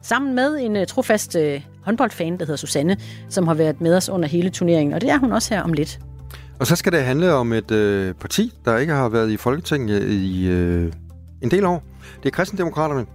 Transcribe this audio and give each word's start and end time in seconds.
Sammen 0.02 0.34
med 0.34 0.56
en 0.60 0.76
uh, 0.76 0.84
trofast 0.84 1.36
uh, 1.36 1.60
håndboldfan, 1.82 2.32
der 2.32 2.44
hedder 2.44 2.56
Susanne, 2.56 2.96
som 3.28 3.46
har 3.46 3.54
været 3.54 3.80
med 3.80 3.96
os 3.96 4.08
under 4.08 4.28
hele 4.28 4.50
turneringen, 4.50 4.94
og 4.94 5.00
det 5.00 5.10
er 5.10 5.18
hun 5.18 5.32
også 5.32 5.54
her 5.54 5.62
om 5.62 5.72
lidt. 5.72 6.00
Og 6.58 6.66
så 6.66 6.76
skal 6.76 6.92
det 6.92 7.02
handle 7.02 7.32
om 7.32 7.52
et 7.52 7.70
øh, 7.70 8.14
parti, 8.14 8.52
der 8.64 8.78
ikke 8.78 8.92
har 8.92 9.08
været 9.08 9.30
i 9.30 9.36
Folketinget 9.36 10.02
i 10.02 10.48
øh, 10.48 10.92
en 11.42 11.50
del 11.50 11.64
år. 11.64 11.82
Det 12.22 12.28
er 12.28 12.30
kristendemokraterne. 12.30 13.06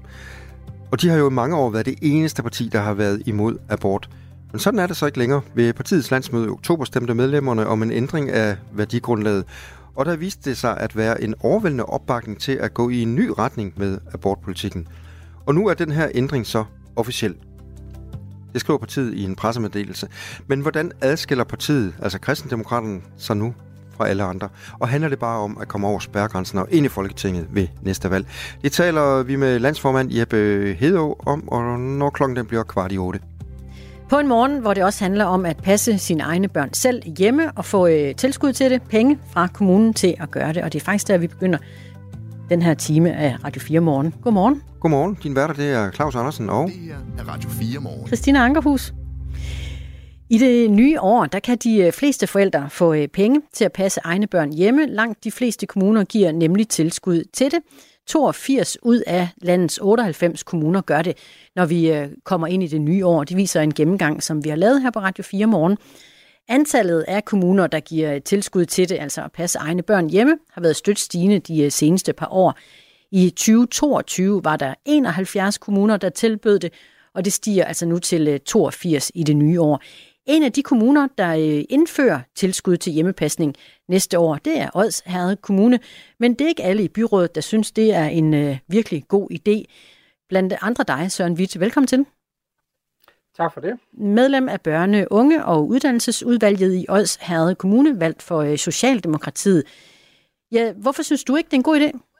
Og 0.95 1.01
de 1.01 1.09
har 1.09 1.17
jo 1.17 1.29
i 1.29 1.33
mange 1.33 1.55
år 1.55 1.69
været 1.69 1.85
det 1.85 1.95
eneste 2.01 2.43
parti, 2.43 2.69
der 2.71 2.81
har 2.81 2.93
været 2.93 3.21
imod 3.25 3.57
abort. 3.69 4.09
Men 4.51 4.59
sådan 4.59 4.79
er 4.79 4.87
det 4.87 4.97
så 4.97 5.05
ikke 5.05 5.17
længere. 5.17 5.41
Ved 5.55 5.73
partiets 5.73 6.11
landsmøde 6.11 6.45
i 6.45 6.49
oktober 6.49 6.85
stemte 6.85 7.13
medlemmerne 7.13 7.67
om 7.67 7.83
en 7.83 7.91
ændring 7.91 8.29
af 8.29 8.57
værdigrundlaget. 8.73 9.45
Og 9.95 10.05
der 10.05 10.15
viste 10.15 10.49
det 10.49 10.57
sig 10.57 10.77
at 10.77 10.97
være 10.97 11.23
en 11.23 11.35
overvældende 11.39 11.85
opbakning 11.85 12.39
til 12.39 12.51
at 12.51 12.73
gå 12.73 12.89
i 12.89 13.01
en 13.01 13.15
ny 13.15 13.31
retning 13.39 13.73
med 13.77 13.97
abortpolitikken. 14.13 14.87
Og 15.45 15.55
nu 15.55 15.67
er 15.67 15.73
den 15.73 15.91
her 15.91 16.09
ændring 16.15 16.45
så 16.45 16.63
officiel. 16.95 17.35
Det 18.53 18.61
skriver 18.61 18.79
partiet 18.79 19.13
i 19.13 19.23
en 19.23 19.35
pressemeddelelse. 19.35 20.07
Men 20.47 20.61
hvordan 20.61 20.91
adskiller 21.01 21.43
partiet, 21.43 21.93
altså 22.01 22.19
kristendemokraterne, 22.19 23.01
sig 23.17 23.37
nu 23.37 23.53
fra 23.97 24.07
alle 24.07 24.23
andre? 24.23 24.49
Og 24.79 24.87
handler 24.87 25.09
det 25.09 25.19
bare 25.19 25.39
om 25.39 25.57
at 25.61 25.67
komme 25.67 25.87
over 25.87 25.99
spærregrænsen 25.99 26.59
og 26.59 26.67
ind 26.71 26.85
i 26.85 26.89
Folketinget 26.89 27.47
ved 27.51 27.67
næste 27.81 28.11
valg? 28.11 28.27
Det 28.61 28.71
taler 28.71 29.23
vi 29.23 29.35
med 29.35 29.59
landsformand 29.59 30.13
Jeppe 30.13 30.75
Hedå 30.79 31.19
om, 31.25 31.49
og 31.49 31.79
når 31.79 32.09
klokken 32.09 32.35
den 32.35 32.45
bliver 32.45 32.63
kvart 32.63 32.91
i 32.91 32.97
otte. 32.97 33.19
På 34.09 34.19
en 34.19 34.27
morgen, 34.27 34.59
hvor 34.59 34.73
det 34.73 34.83
også 34.83 35.03
handler 35.03 35.25
om 35.25 35.45
at 35.45 35.57
passe 35.57 35.97
sine 35.97 36.23
egne 36.23 36.47
børn 36.47 36.73
selv 36.73 37.01
hjemme 37.17 37.51
og 37.55 37.65
få 37.65 37.87
øh, 37.87 38.15
tilskud 38.15 38.53
til 38.53 38.71
det, 38.71 38.81
penge 38.81 39.19
fra 39.31 39.47
kommunen 39.47 39.93
til 39.93 40.15
at 40.19 40.31
gøre 40.31 40.53
det. 40.53 40.63
Og 40.63 40.73
det 40.73 40.81
er 40.81 40.85
faktisk 40.85 41.07
der, 41.07 41.17
vi 41.17 41.27
begynder 41.27 41.57
den 42.49 42.61
her 42.61 42.73
time 42.73 43.13
af 43.13 43.35
Radio 43.43 43.61
4 43.61 43.79
Morgen. 43.79 44.13
Godmorgen. 44.23 44.61
Godmorgen. 44.79 45.17
Din 45.23 45.35
værter, 45.35 45.53
det 45.53 45.71
er 45.71 45.91
Claus 45.91 46.15
Andersen 46.15 46.49
og... 46.49 46.67
Det 46.67 46.75
her 46.75 46.95
er 47.19 47.29
Radio 47.33 47.49
4 47.49 47.79
morgen. 47.79 48.07
Christina 48.07 48.45
Ankerhus. 48.45 48.93
I 50.29 50.37
det 50.37 50.71
nye 50.71 51.01
år, 51.01 51.25
der 51.25 51.39
kan 51.39 51.57
de 51.57 51.77
øh, 51.77 51.91
fleste 51.91 52.27
forældre 52.27 52.69
få 52.69 52.93
øh, 52.93 53.07
penge 53.07 53.41
til 53.53 53.65
at 53.65 53.71
passe 53.71 54.01
egne 54.03 54.27
børn 54.27 54.53
hjemme. 54.53 54.85
Langt 54.85 55.23
de 55.23 55.31
fleste 55.31 55.65
kommuner 55.65 56.03
giver 56.03 56.31
nemlig 56.31 56.67
tilskud 56.67 57.23
til 57.33 57.51
det. 57.51 57.59
82 58.07 58.77
ud 58.83 59.01
af 59.07 59.29
landets 59.37 59.79
98 59.81 60.43
kommuner 60.43 60.81
gør 60.81 61.01
det, 61.01 61.17
når 61.55 61.65
vi 61.65 61.91
øh, 61.91 62.07
kommer 62.23 62.47
ind 62.47 62.63
i 62.63 62.67
det 62.67 62.81
nye 62.81 63.05
år. 63.05 63.23
Det 63.23 63.37
viser 63.37 63.61
en 63.61 63.73
gennemgang, 63.73 64.23
som 64.23 64.43
vi 64.43 64.49
har 64.49 64.55
lavet 64.55 64.81
her 64.81 64.91
på 64.91 64.99
Radio 64.99 65.23
4 65.23 65.45
morgen. 65.45 65.77
Antallet 66.47 67.01
af 67.07 67.25
kommuner, 67.25 67.67
der 67.67 67.79
giver 67.79 68.19
tilskud 68.19 68.65
til 68.65 68.89
det, 68.89 68.97
altså 68.99 69.23
at 69.23 69.31
passe 69.31 69.59
egne 69.59 69.81
børn 69.81 70.09
hjemme, 70.09 70.37
har 70.51 70.61
været 70.61 70.75
stødt 70.75 70.99
stigende 70.99 71.39
de 71.39 71.71
seneste 71.71 72.13
par 72.13 72.27
år. 72.31 72.57
I 73.11 73.29
2022 73.29 74.43
var 74.43 74.55
der 74.55 74.73
71 74.85 75.57
kommuner, 75.57 75.97
der 75.97 76.09
tilbød 76.09 76.59
det, 76.59 76.73
og 77.13 77.25
det 77.25 77.33
stiger 77.33 77.65
altså 77.65 77.85
nu 77.85 77.99
til 77.99 78.41
82 78.45 79.11
i 79.15 79.23
det 79.23 79.35
nye 79.35 79.61
år. 79.61 79.81
En 80.25 80.43
af 80.43 80.51
de 80.51 80.63
kommuner, 80.63 81.07
der 81.17 81.33
indfører 81.69 82.19
tilskud 82.35 82.77
til 82.77 82.93
hjemmepasning 82.93 83.55
næste 83.87 84.19
år, 84.19 84.35
det 84.35 84.59
er 84.59 84.69
Ods 84.73 85.03
Herred 85.05 85.35
Kommune. 85.35 85.79
Men 86.19 86.33
det 86.33 86.41
er 86.41 86.49
ikke 86.49 86.63
alle 86.63 86.83
i 86.83 86.87
byrådet, 86.87 87.35
der 87.35 87.41
synes, 87.41 87.71
det 87.71 87.93
er 87.93 88.05
en 88.05 88.33
øh, 88.33 88.57
virkelig 88.67 89.07
god 89.07 89.31
idé. 89.31 89.63
Blandt 90.29 90.53
andre 90.61 90.83
dig, 90.87 91.11
Søren 91.11 91.33
Witt. 91.33 91.59
Velkommen 91.59 91.87
til. 91.87 92.05
Tak 93.37 93.53
for 93.53 93.61
det. 93.61 93.79
Medlem 93.93 94.49
af 94.49 94.59
børne-, 94.61 95.07
unge- 95.11 95.45
og 95.45 95.67
uddannelsesudvalget 95.67 96.75
i 96.75 96.85
Ods 96.89 97.15
Herred 97.15 97.55
Kommune, 97.55 97.99
valgt 97.99 98.21
for 98.21 98.41
øh, 98.41 98.57
Socialdemokratiet. 98.57 99.63
Ja, 100.51 100.71
hvorfor 100.71 101.03
synes 101.03 101.23
du 101.23 101.35
ikke, 101.35 101.47
det 101.47 101.53
er 101.53 101.57
en 101.57 101.63
god 101.63 101.79
idé? 101.79 102.14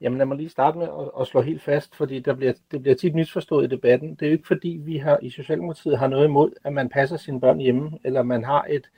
Jamen 0.00 0.18
lad 0.18 0.26
mig 0.26 0.36
lige 0.36 0.48
starte 0.48 0.78
med 0.78 0.86
at, 0.86 1.10
at 1.20 1.26
slå 1.26 1.40
helt 1.40 1.62
fast, 1.62 1.96
fordi 1.96 2.20
der 2.20 2.34
bliver, 2.34 2.52
det 2.70 2.82
bliver 2.82 2.94
tit 2.94 3.14
misforstået 3.14 3.64
i 3.64 3.68
debatten. 3.68 4.10
Det 4.14 4.22
er 4.22 4.26
jo 4.26 4.32
ikke 4.32 4.46
fordi, 4.46 4.80
vi 4.84 4.96
har 4.96 5.18
i 5.22 5.30
Socialdemokratiet 5.30 5.98
har 5.98 6.06
noget 6.06 6.24
imod, 6.24 6.52
at 6.64 6.72
man 6.72 6.88
passer 6.88 7.16
sine 7.16 7.40
børn 7.40 7.58
hjemme, 7.58 7.98
eller 8.04 8.22
man 8.22 8.44
har 8.44 8.66
et, 8.70 8.90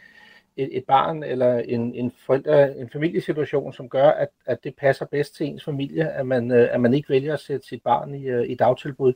et, 0.57 0.77
et 0.77 0.85
barn 0.85 1.23
eller 1.23 1.59
en, 1.59 1.95
en, 1.95 2.13
forældre, 2.27 2.77
en 2.77 2.91
familiesituation, 2.91 3.73
som 3.73 3.89
gør, 3.89 4.11
at, 4.11 4.29
at 4.47 4.65
det 4.65 4.77
passer 4.77 5.07
bedst 5.07 5.37
til 5.37 5.47
ens 5.47 5.65
familie, 5.65 6.11
at 6.11 6.27
man, 6.27 6.51
øh, 6.51 6.69
at 6.73 6.81
man 6.81 6.95
ikke 6.95 7.09
vælger 7.09 7.35
at 7.35 7.41
sætte 7.41 7.67
sit 7.67 7.83
barn 7.83 8.15
i, 8.15 8.29
øh, 8.29 8.51
i 8.51 8.55
dagtilbud. 8.55 9.13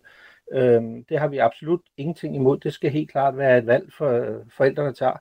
Øhm, 0.52 1.04
det 1.04 1.18
har 1.18 1.28
vi 1.28 1.38
absolut 1.38 1.80
ingenting 1.96 2.36
imod. 2.36 2.58
Det 2.58 2.72
skal 2.72 2.90
helt 2.90 3.10
klart 3.10 3.38
være 3.38 3.58
et 3.58 3.66
valg, 3.66 3.92
for 3.92 4.08
øh, 4.08 4.36
forældrene 4.56 4.92
tager. 4.92 5.16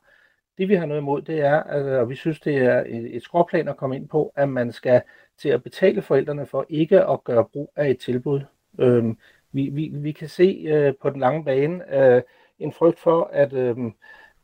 Det 0.58 0.70
vi 0.70 0.76
har 0.76 0.86
noget 0.86 1.02
imod, 1.02 1.22
det 1.22 1.40
er, 1.40 1.62
og 2.00 2.10
vi 2.10 2.16
synes, 2.16 2.40
det 2.40 2.58
er 2.58 2.84
et 2.88 3.24
skråplan 3.24 3.68
at 3.68 3.78
komme 3.78 3.96
ind 3.96 4.10
på, 4.10 4.34
at 4.36 4.50
man 4.50 4.72
skal 4.72 5.02
til 5.42 5.50
at 5.50 5.64
betale 5.64 6.02
forældrene 6.02 6.46
for 6.46 6.66
ikke 6.70 7.06
at 7.06 7.24
gøre 7.24 7.46
brug 7.46 7.74
af 7.76 7.90
et 7.90 8.00
tilbud. 8.00 8.42
Øhm, 8.80 9.18
vi, 9.52 9.70
vi, 9.70 9.92
vi 9.94 10.12
kan 10.12 10.28
se 10.28 10.66
øh, 10.68 10.94
på 11.02 11.10
den 11.10 11.20
lange 11.20 11.46
bane 11.46 11.96
øh, 11.96 12.22
en 12.60 12.74
frygt 12.74 13.00
for, 13.00 13.30
at 13.34 13.54
øhm, 13.54 13.94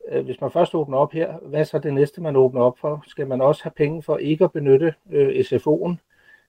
øh, 0.10 0.26
hvis 0.26 0.42
man 0.42 0.52
først 0.52 0.76
åbner 0.76 0.98
op 0.98 1.12
her, 1.12 1.38
hvad 1.38 1.66
så 1.66 1.80
det 1.80 1.94
næste, 1.94 2.22
man 2.22 2.36
åbner 2.36 2.62
op 2.62 2.80
for? 2.80 3.04
Skal 3.08 3.28
man 3.28 3.42
også 3.42 3.64
have 3.64 3.74
penge 3.78 4.04
for 4.04 4.18
ikke 4.18 4.44
at 4.44 4.52
benytte 4.52 4.94
øh, 5.12 5.40
SFO'en? 5.40 5.96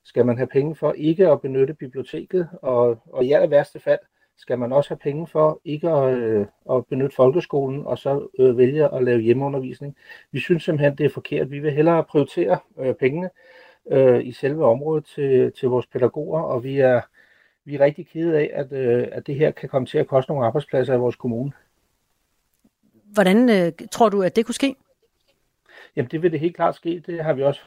Skal 0.05 0.27
man 0.27 0.37
have 0.37 0.47
penge 0.47 0.75
for 0.75 0.93
ikke 0.93 1.29
at 1.29 1.41
benytte 1.41 1.75
biblioteket? 1.75 2.49
Og, 2.63 2.99
og 3.13 3.25
i 3.25 3.33
aller 3.33 3.49
værste 3.49 3.81
fald, 3.81 3.99
skal 4.37 4.59
man 4.59 4.73
også 4.73 4.91
have 4.91 4.99
penge 4.99 5.27
for 5.27 5.61
ikke 5.65 5.91
at, 5.91 6.19
øh, 6.19 6.47
at 6.71 6.87
benytte 6.87 7.17
folkeskolen 7.17 7.87
og 7.87 7.99
så 7.99 8.29
øh, 8.39 8.59
vælge 8.59 8.95
at 8.95 9.05
lave 9.05 9.21
hjemmeundervisning. 9.21 9.97
Vi 10.33 10.41
synes 10.41 10.63
simpelthen, 10.63 10.99
det 10.99 11.07
er 11.07 11.11
forkert. 11.11 11.51
Vi 11.51 11.59
vil 11.59 11.73
hellere 11.73 12.05
prioritere 12.05 12.59
øh, 12.79 12.95
pengene 12.95 13.31
øh, 13.91 14.27
i 14.27 14.33
selve 14.33 14.65
området 14.65 15.05
til, 15.05 15.53
til 15.53 15.69
vores 15.69 15.87
pædagoger, 15.87 16.41
og 16.41 16.65
vi 16.65 16.79
er, 16.79 17.01
vi 17.65 17.75
er 17.75 17.81
rigtig 17.81 18.09
kede 18.09 18.39
af, 18.39 18.51
at, 18.55 18.73
øh, 18.73 19.09
at 19.13 19.27
det 19.27 19.35
her 19.35 19.51
kan 19.51 19.69
komme 19.69 19.87
til 19.87 19.99
at 19.99 20.07
koste 20.07 20.31
nogle 20.31 20.47
arbejdspladser 20.47 20.95
i 20.95 20.99
vores 20.99 21.17
kommune. 21.17 21.53
Hvordan 23.13 23.51
øh, 23.51 23.73
tror 23.91 24.09
du, 24.09 24.23
at 24.23 24.37
det 24.37 24.47
kunne 24.47 24.55
ske? 24.55 24.75
Jamen 25.97 26.11
det 26.11 26.23
vil 26.23 26.33
det 26.33 26.41
helt 26.41 26.57
klart 26.57 26.75
ske. 26.75 27.03
Det 27.07 27.25
har 27.25 27.33
vi 27.33 27.43
også 27.43 27.61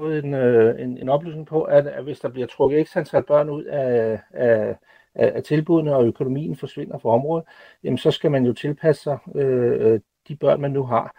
fået 0.00 0.24
en, 0.24 0.34
øh, 0.34 0.80
en, 0.80 0.98
en 0.98 1.08
oplysning 1.08 1.46
på, 1.46 1.62
at, 1.62 1.86
at 1.86 2.04
hvis 2.04 2.20
der 2.20 2.28
bliver 2.28 2.46
trukket 2.46 2.80
ekstra 2.80 3.00
antal 3.00 3.22
børn 3.22 3.50
ud 3.50 3.64
af, 3.64 4.20
af, 4.30 4.76
af 5.14 5.42
tilbudene, 5.42 5.96
og 5.96 6.06
økonomien 6.06 6.56
forsvinder 6.56 6.98
fra 6.98 7.10
området, 7.10 7.44
jamen 7.84 7.98
så 7.98 8.10
skal 8.10 8.30
man 8.30 8.44
jo 8.44 8.52
tilpasse 8.52 9.02
sig 9.02 9.18
øh, 9.34 10.00
de 10.28 10.36
børn, 10.36 10.60
man 10.60 10.70
nu 10.70 10.84
har. 10.84 11.14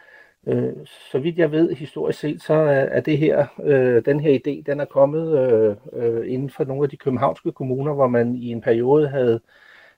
Øh, 0.48 0.74
så 1.12 1.20
vidt 1.20 1.38
jeg 1.38 1.52
ved 1.52 1.74
historisk 1.74 2.20
set, 2.20 2.42
så 2.42 2.54
er 2.92 3.00
det 3.00 3.18
her, 3.18 3.48
øh, 3.64 4.06
den 4.06 4.20
her 4.20 4.40
idé, 4.40 4.64
den 4.66 4.80
er 4.80 4.86
kommet 4.86 5.40
øh, 5.40 5.76
øh, 5.94 6.34
inden 6.34 6.50
for 6.50 6.64
nogle 6.64 6.84
af 6.84 6.90
de 6.90 6.98
københavnske 6.98 7.52
kommuner, 7.52 7.94
hvor 7.94 8.08
man 8.08 8.36
i 8.36 8.48
en 8.48 8.62
periode 8.62 9.08
havde 9.08 9.42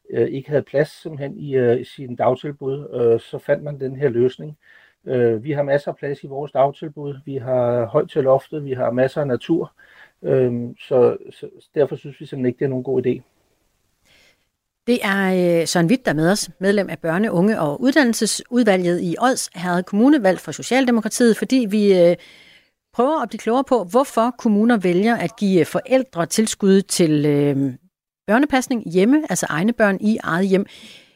øh, 0.10 0.28
ikke 0.28 0.50
havde 0.50 0.64
plads 0.64 1.02
simpelthen 1.02 1.38
i, 1.38 1.56
øh, 1.56 1.82
i 1.82 1.84
sin 1.84 2.16
dagtilbud, 2.16 2.88
øh, 2.94 3.20
så 3.20 3.38
fandt 3.38 3.64
man 3.64 3.80
den 3.80 3.96
her 3.96 4.10
løsning. 4.10 4.58
Øh, 5.06 5.44
vi 5.44 5.52
har 5.52 5.64
masser 5.64 5.92
af 5.92 5.98
plads 5.98 6.24
i 6.24 6.28
vores 6.28 6.52
dagtilbud, 6.52 7.16
vi 7.26 7.36
har 7.36 7.86
højt 7.86 8.10
til 8.10 8.24
loftet, 8.24 8.66
vi 8.66 8.74
har 8.74 8.92
masser 8.92 9.22
af 9.22 9.28
natur, 9.28 9.74
øh, 10.24 10.70
så, 10.80 11.18
så 11.32 11.50
derfor 11.76 11.96
synes 11.96 12.22
vi 12.22 12.26
simpelthen 12.26 12.46
ikke, 12.46 12.60
det 12.60 12.66
er 12.66 12.70
nogen 12.70 12.84
god 12.84 13.06
idé. 13.06 13.22
Det 14.90 15.00
er 15.02 15.60
øh, 15.62 15.68
Søren 15.68 15.88
Witt, 15.88 16.06
der 16.06 16.12
er 16.12 16.16
med 16.16 16.32
os, 16.32 16.50
medlem 16.60 16.90
af 16.90 16.98
børne-, 17.00 17.32
unge- 17.32 17.60
og 17.60 17.82
uddannelsesudvalget 17.82 19.02
i 19.02 19.16
Ods 19.20 19.50
Herred 19.56 19.84
Kommune, 19.84 20.24
valgt 20.24 20.42
for 20.42 20.52
Socialdemokratiet, 20.52 21.38
fordi 21.38 21.68
vi 21.70 22.00
øh, 22.00 22.16
prøver 22.94 23.22
at 23.22 23.30
blive 23.30 23.40
klogere 23.40 23.64
på, 23.64 23.84
hvorfor 23.84 24.36
kommuner 24.40 24.78
vælger 24.78 25.16
at 25.16 25.36
give 25.36 25.66
forældre 25.66 26.26
tilskud 26.26 26.82
til 26.82 27.26
øh, 27.26 27.74
børnepasning 28.28 28.92
hjemme, 28.92 29.24
altså 29.30 29.46
egne 29.50 29.74
børn 29.74 29.98
i 30.02 30.18
eget 30.24 30.48
hjem. 30.48 30.66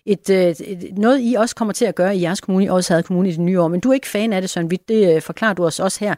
Et, 0.05 0.29
et, 0.29 0.97
noget, 0.97 1.19
I 1.21 1.33
også 1.33 1.55
kommer 1.55 1.73
til 1.73 1.85
at 1.85 1.95
gøre 1.95 2.15
i 2.15 2.21
jeres 2.21 2.41
kommune, 2.41 2.65
i 2.65 2.69
Ods 2.69 2.87
Herred 2.87 3.03
Kommune 3.03 3.29
i 3.29 3.31
det 3.31 3.39
nye 3.39 3.61
år, 3.61 3.67
men 3.67 3.79
du 3.79 3.89
er 3.89 3.93
ikke 3.93 4.07
fan 4.07 4.33
af 4.33 4.41
det, 4.41 4.49
Søren 4.49 4.67
Witt, 4.67 4.89
det 4.89 5.23
forklarer 5.23 5.53
du 5.53 5.65
os 5.65 5.79
også 5.79 5.99
her. 5.99 6.15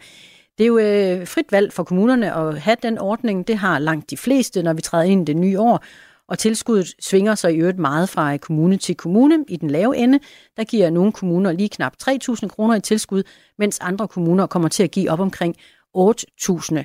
Det 0.57 0.63
er 0.63 0.67
jo 0.67 0.77
øh, 0.77 1.27
frit 1.27 1.51
valg 1.51 1.73
for 1.73 1.83
kommunerne 1.83 2.35
at 2.35 2.61
have 2.61 2.77
den 2.83 2.97
ordning. 2.97 3.47
Det 3.47 3.57
har 3.57 3.79
langt 3.79 4.09
de 4.09 4.17
fleste, 4.17 4.63
når 4.63 4.73
vi 4.73 4.81
træder 4.81 5.03
ind 5.03 5.29
i 5.29 5.33
det 5.33 5.41
nye 5.41 5.59
år 5.59 5.83
og 6.27 6.39
tilskuddet 6.39 6.87
svinger 6.99 7.35
sig 7.35 7.53
i 7.53 7.57
øvrigt 7.57 7.79
meget 7.79 8.09
fra 8.09 8.37
kommune 8.37 8.77
til 8.77 8.95
kommune. 8.95 9.45
I 9.47 9.57
den 9.57 9.69
lave 9.69 9.97
ende, 9.97 10.19
der 10.57 10.63
giver 10.63 10.89
nogle 10.89 11.11
kommuner 11.11 11.51
lige 11.51 11.69
knap 11.69 11.93
3.000 12.03 12.47
kroner 12.47 12.75
i 12.75 12.81
tilskud, 12.81 13.23
mens 13.57 13.79
andre 13.79 14.07
kommuner 14.07 14.47
kommer 14.47 14.69
til 14.69 14.83
at 14.83 14.91
give 14.91 15.11
op 15.11 15.19
omkring 15.19 15.55
8.000 15.97 16.83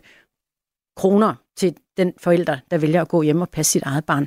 kroner 0.96 1.34
til 1.56 1.76
den 1.96 2.12
forælder, 2.18 2.58
der 2.70 2.78
vælger 2.78 3.00
at 3.00 3.08
gå 3.08 3.22
hjem 3.22 3.40
og 3.40 3.48
passe 3.48 3.72
sit 3.72 3.82
eget 3.82 4.04
barn. 4.04 4.26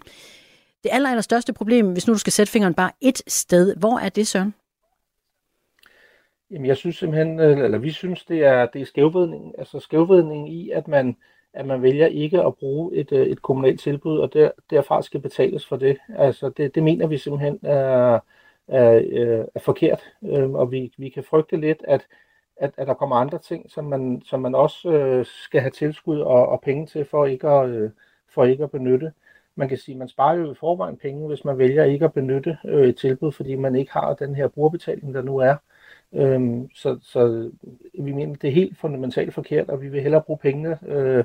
Det 0.83 0.89
aller, 0.92 1.10
aller 1.10 1.21
største 1.21 1.54
problem, 1.54 1.92
hvis 1.92 2.07
nu 2.07 2.13
du 2.13 2.19
skal 2.19 2.33
sætte 2.33 2.51
fingeren 2.51 2.74
bare 2.74 2.92
et 3.01 3.21
sted, 3.27 3.75
hvor 3.75 4.00
er 4.00 4.10
det, 4.10 4.27
Søren? 4.27 4.54
Jamen, 6.51 6.65
jeg 6.65 6.77
synes 6.77 6.95
simpelthen, 6.95 7.39
eller 7.39 7.77
vi 7.77 7.92
synes, 7.92 8.25
det 8.25 8.44
er, 8.44 8.65
det 8.65 8.81
er 8.81 8.86
skævvridning. 8.86 9.60
Altså 9.60 9.80
skævvridning 9.80 10.54
i, 10.54 10.69
at 10.69 10.88
man, 10.88 11.15
at 11.53 11.65
man 11.65 11.81
vælger 11.81 12.07
ikke 12.07 12.41
at 12.41 12.55
bruge 12.55 12.95
et, 12.95 13.11
øh, 13.11 13.27
et 13.27 13.41
kommunalt 13.41 13.79
tilbud, 13.79 14.19
og 14.19 14.33
der, 14.33 14.51
derfra 14.69 15.01
skal 15.01 15.19
betales 15.19 15.65
for 15.65 15.75
det. 15.75 15.97
Altså, 16.15 16.50
det, 16.50 16.75
det 16.75 16.83
mener 16.83 17.07
vi 17.07 17.17
simpelthen 17.17 17.59
er, 17.63 18.19
er, 18.67 19.01
øh, 19.11 19.45
er 19.55 19.59
forkert, 19.59 20.03
øhm, 20.23 20.55
og 20.55 20.71
vi, 20.71 20.91
vi 20.97 21.09
kan 21.09 21.23
frygte 21.23 21.57
lidt, 21.57 21.83
at, 21.88 22.07
at, 22.57 22.71
at 22.77 22.88
der 22.88 22.94
kommer 22.94 23.15
andre 23.15 23.38
ting, 23.39 23.71
som 23.71 23.85
man, 23.85 24.21
som 24.25 24.39
man 24.41 24.55
også 24.55 24.91
øh, 24.91 25.25
skal 25.25 25.61
have 25.61 25.71
tilskud 25.71 26.19
og, 26.19 26.47
og 26.50 26.61
penge 26.61 26.85
til, 26.88 27.05
for 27.05 27.25
ikke, 27.25 27.47
at, 27.47 27.91
for 28.33 28.45
ikke 28.45 28.63
at 28.63 28.71
benytte. 28.71 29.13
Man 29.55 29.69
kan 29.69 29.77
sige, 29.77 29.95
at 29.95 30.00
man 30.00 30.07
sparer 30.07 30.35
jo 30.35 30.51
i 30.51 30.55
forvejen 30.55 30.97
penge, 30.97 31.27
hvis 31.27 31.45
man 31.45 31.57
vælger 31.57 31.83
ikke 31.83 32.05
at 32.05 32.13
benytte 32.13 32.57
et 32.65 32.97
tilbud, 32.97 33.31
fordi 33.31 33.55
man 33.55 33.75
ikke 33.75 33.91
har 33.91 34.13
den 34.13 34.35
her 34.35 34.47
brugerbetaling, 34.47 35.13
der 35.13 35.21
nu 35.21 35.38
er. 35.38 35.55
Øhm, 36.15 36.69
så, 36.75 37.00
så 37.01 37.51
vi 38.00 38.12
mener, 38.12 38.36
det 38.36 38.48
er 38.48 38.54
helt 38.54 38.77
fundamentalt 38.77 39.33
forkert, 39.33 39.69
og 39.69 39.81
vi 39.81 39.89
vil 39.89 40.01
hellere 40.01 40.21
bruge 40.21 40.39
pengene 40.39 40.77
øh, 40.88 41.24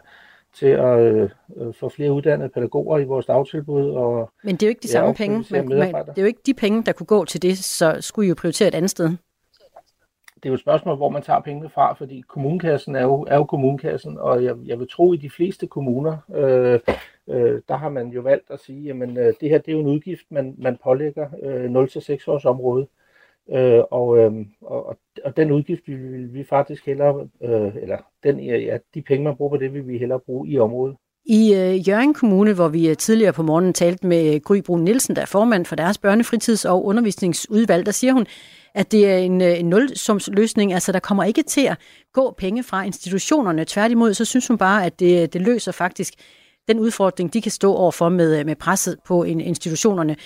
til 0.55 0.67
at 0.67 0.99
øh, 0.99 1.31
få 1.75 1.89
flere 1.89 2.13
uddannede 2.13 2.49
pædagoger 2.49 2.99
i 2.99 3.05
vores 3.05 3.27
dagtilbud. 3.27 3.91
Og, 3.91 4.31
Men 4.45 4.55
det 4.55 4.63
er 4.63 4.67
jo 4.67 4.69
ikke 4.69 4.83
de 4.83 4.89
samme 4.89 5.15
penge. 5.15 5.45
Man, 5.51 5.69
man, 5.69 5.95
det 5.95 6.19
er 6.19 6.23
jo 6.23 6.27
ikke 6.27 6.43
de 6.47 6.55
penge, 6.55 6.83
der 6.83 6.93
kunne 6.93 7.07
gå 7.07 7.25
til 7.25 7.43
det, 7.43 7.59
så 7.59 7.97
skulle 8.01 8.27
I 8.27 8.29
jo 8.29 8.35
prioritere 8.39 8.69
et 8.69 8.75
andet 8.75 8.91
sted. 8.91 9.17
Det 10.35 10.47
er 10.47 10.51
jo 10.51 10.55
et 10.55 10.61
spørgsmål, 10.61 10.97
hvor 10.97 11.09
man 11.09 11.23
tager 11.23 11.41
pengene 11.41 11.69
fra, 11.69 11.93
fordi 11.93 12.21
kommunekassen 12.29 12.97
er 12.97 13.03
jo, 13.03 13.27
er 13.29 13.37
jo 13.37 13.45
kommunekassen, 13.45 14.19
og 14.19 14.45
jeg, 14.45 14.57
jeg 14.65 14.79
vil 14.79 14.89
tro, 14.91 15.13
at 15.13 15.19
i 15.19 15.23
de 15.23 15.31
fleste 15.31 15.67
kommuner, 15.67 16.17
øh, 16.35 16.81
øh, 17.29 17.61
der 17.69 17.77
har 17.77 17.89
man 17.89 18.09
jo 18.09 18.21
valgt 18.21 18.51
at 18.51 18.61
sige, 18.61 18.91
at 18.91 19.09
øh, 19.09 19.35
det 19.41 19.51
her 19.51 19.59
det 19.59 19.69
er 19.69 19.73
jo 19.73 19.81
en 19.81 19.87
udgift, 19.87 20.25
man, 20.31 20.55
man 20.59 20.79
pålægger 20.85 21.29
øh, 21.43 21.65
0-6 21.65 22.25
års 22.27 22.45
område. 22.45 22.87
Øh, 23.53 23.83
og, 23.91 24.19
øh, 24.19 24.33
og, 24.61 24.99
og 25.25 25.37
den 25.37 25.51
udgift 25.51 25.83
vil 25.87 26.35
vi 26.35 26.45
faktisk 26.45 26.87
hellere, 26.87 27.29
øh, 27.43 27.83
eller 27.83 27.99
den, 28.23 28.41
ja, 28.41 28.79
de 28.95 29.03
penge, 29.03 29.25
man 29.25 29.37
bruger 29.37 29.51
på 29.51 29.57
det, 29.57 29.75
vil 29.75 29.89
vi 29.89 29.99
hellere 29.99 30.21
bruge 30.21 30.49
i 30.49 30.59
området. 30.59 30.97
I 31.27 31.55
øh, 31.55 31.89
Jørgen 31.89 32.15
Kommune, 32.15 32.53
hvor 32.55 32.69
vi 32.69 32.89
øh, 32.89 32.97
tidligere 32.97 33.33
på 33.33 33.43
morgenen 33.43 33.73
talte 33.73 34.07
med 34.07 34.35
øh, 34.35 34.41
Gry 34.41 34.57
Brun 34.67 34.81
Nielsen, 34.81 35.17
der 35.17 35.23
er 35.23 35.27
formand 35.27 35.65
for 35.65 35.77
deres 35.77 35.99
børnefritids- 35.99 36.69
og 36.69 36.85
undervisningsudvalg, 36.85 37.87
der 37.87 37.93
siger 37.93 38.13
hun, 38.13 38.27
at 38.75 38.93
det 38.93 39.11
er 39.11 39.19
en, 39.19 39.41
øh, 39.43 39.61
en 39.61 39.69
nulsumsløsning. 39.69 40.73
Altså, 40.73 40.93
der 40.93 41.01
kommer 41.01 41.25
ikke 41.25 41.43
til 41.43 41.67
at 41.67 41.79
gå 42.13 42.35
penge 42.39 42.63
fra 42.63 42.85
institutionerne. 42.85 43.65
Tværtimod, 43.65 44.15
så 44.15 44.25
synes 44.25 44.49
hun 44.49 44.59
bare, 44.59 44.87
at 44.87 45.01
det, 45.01 45.33
det 45.33 45.41
løser 45.41 45.73
faktisk 45.73 46.15
den 46.69 46.79
udfordring, 46.79 47.33
de 47.33 47.41
kan 47.43 47.53
stå 47.53 47.75
overfor 47.75 48.09
med, 48.09 48.45
med 48.45 48.57
presset 48.57 48.97
på 49.07 49.25
institutionerne. 49.25 50.17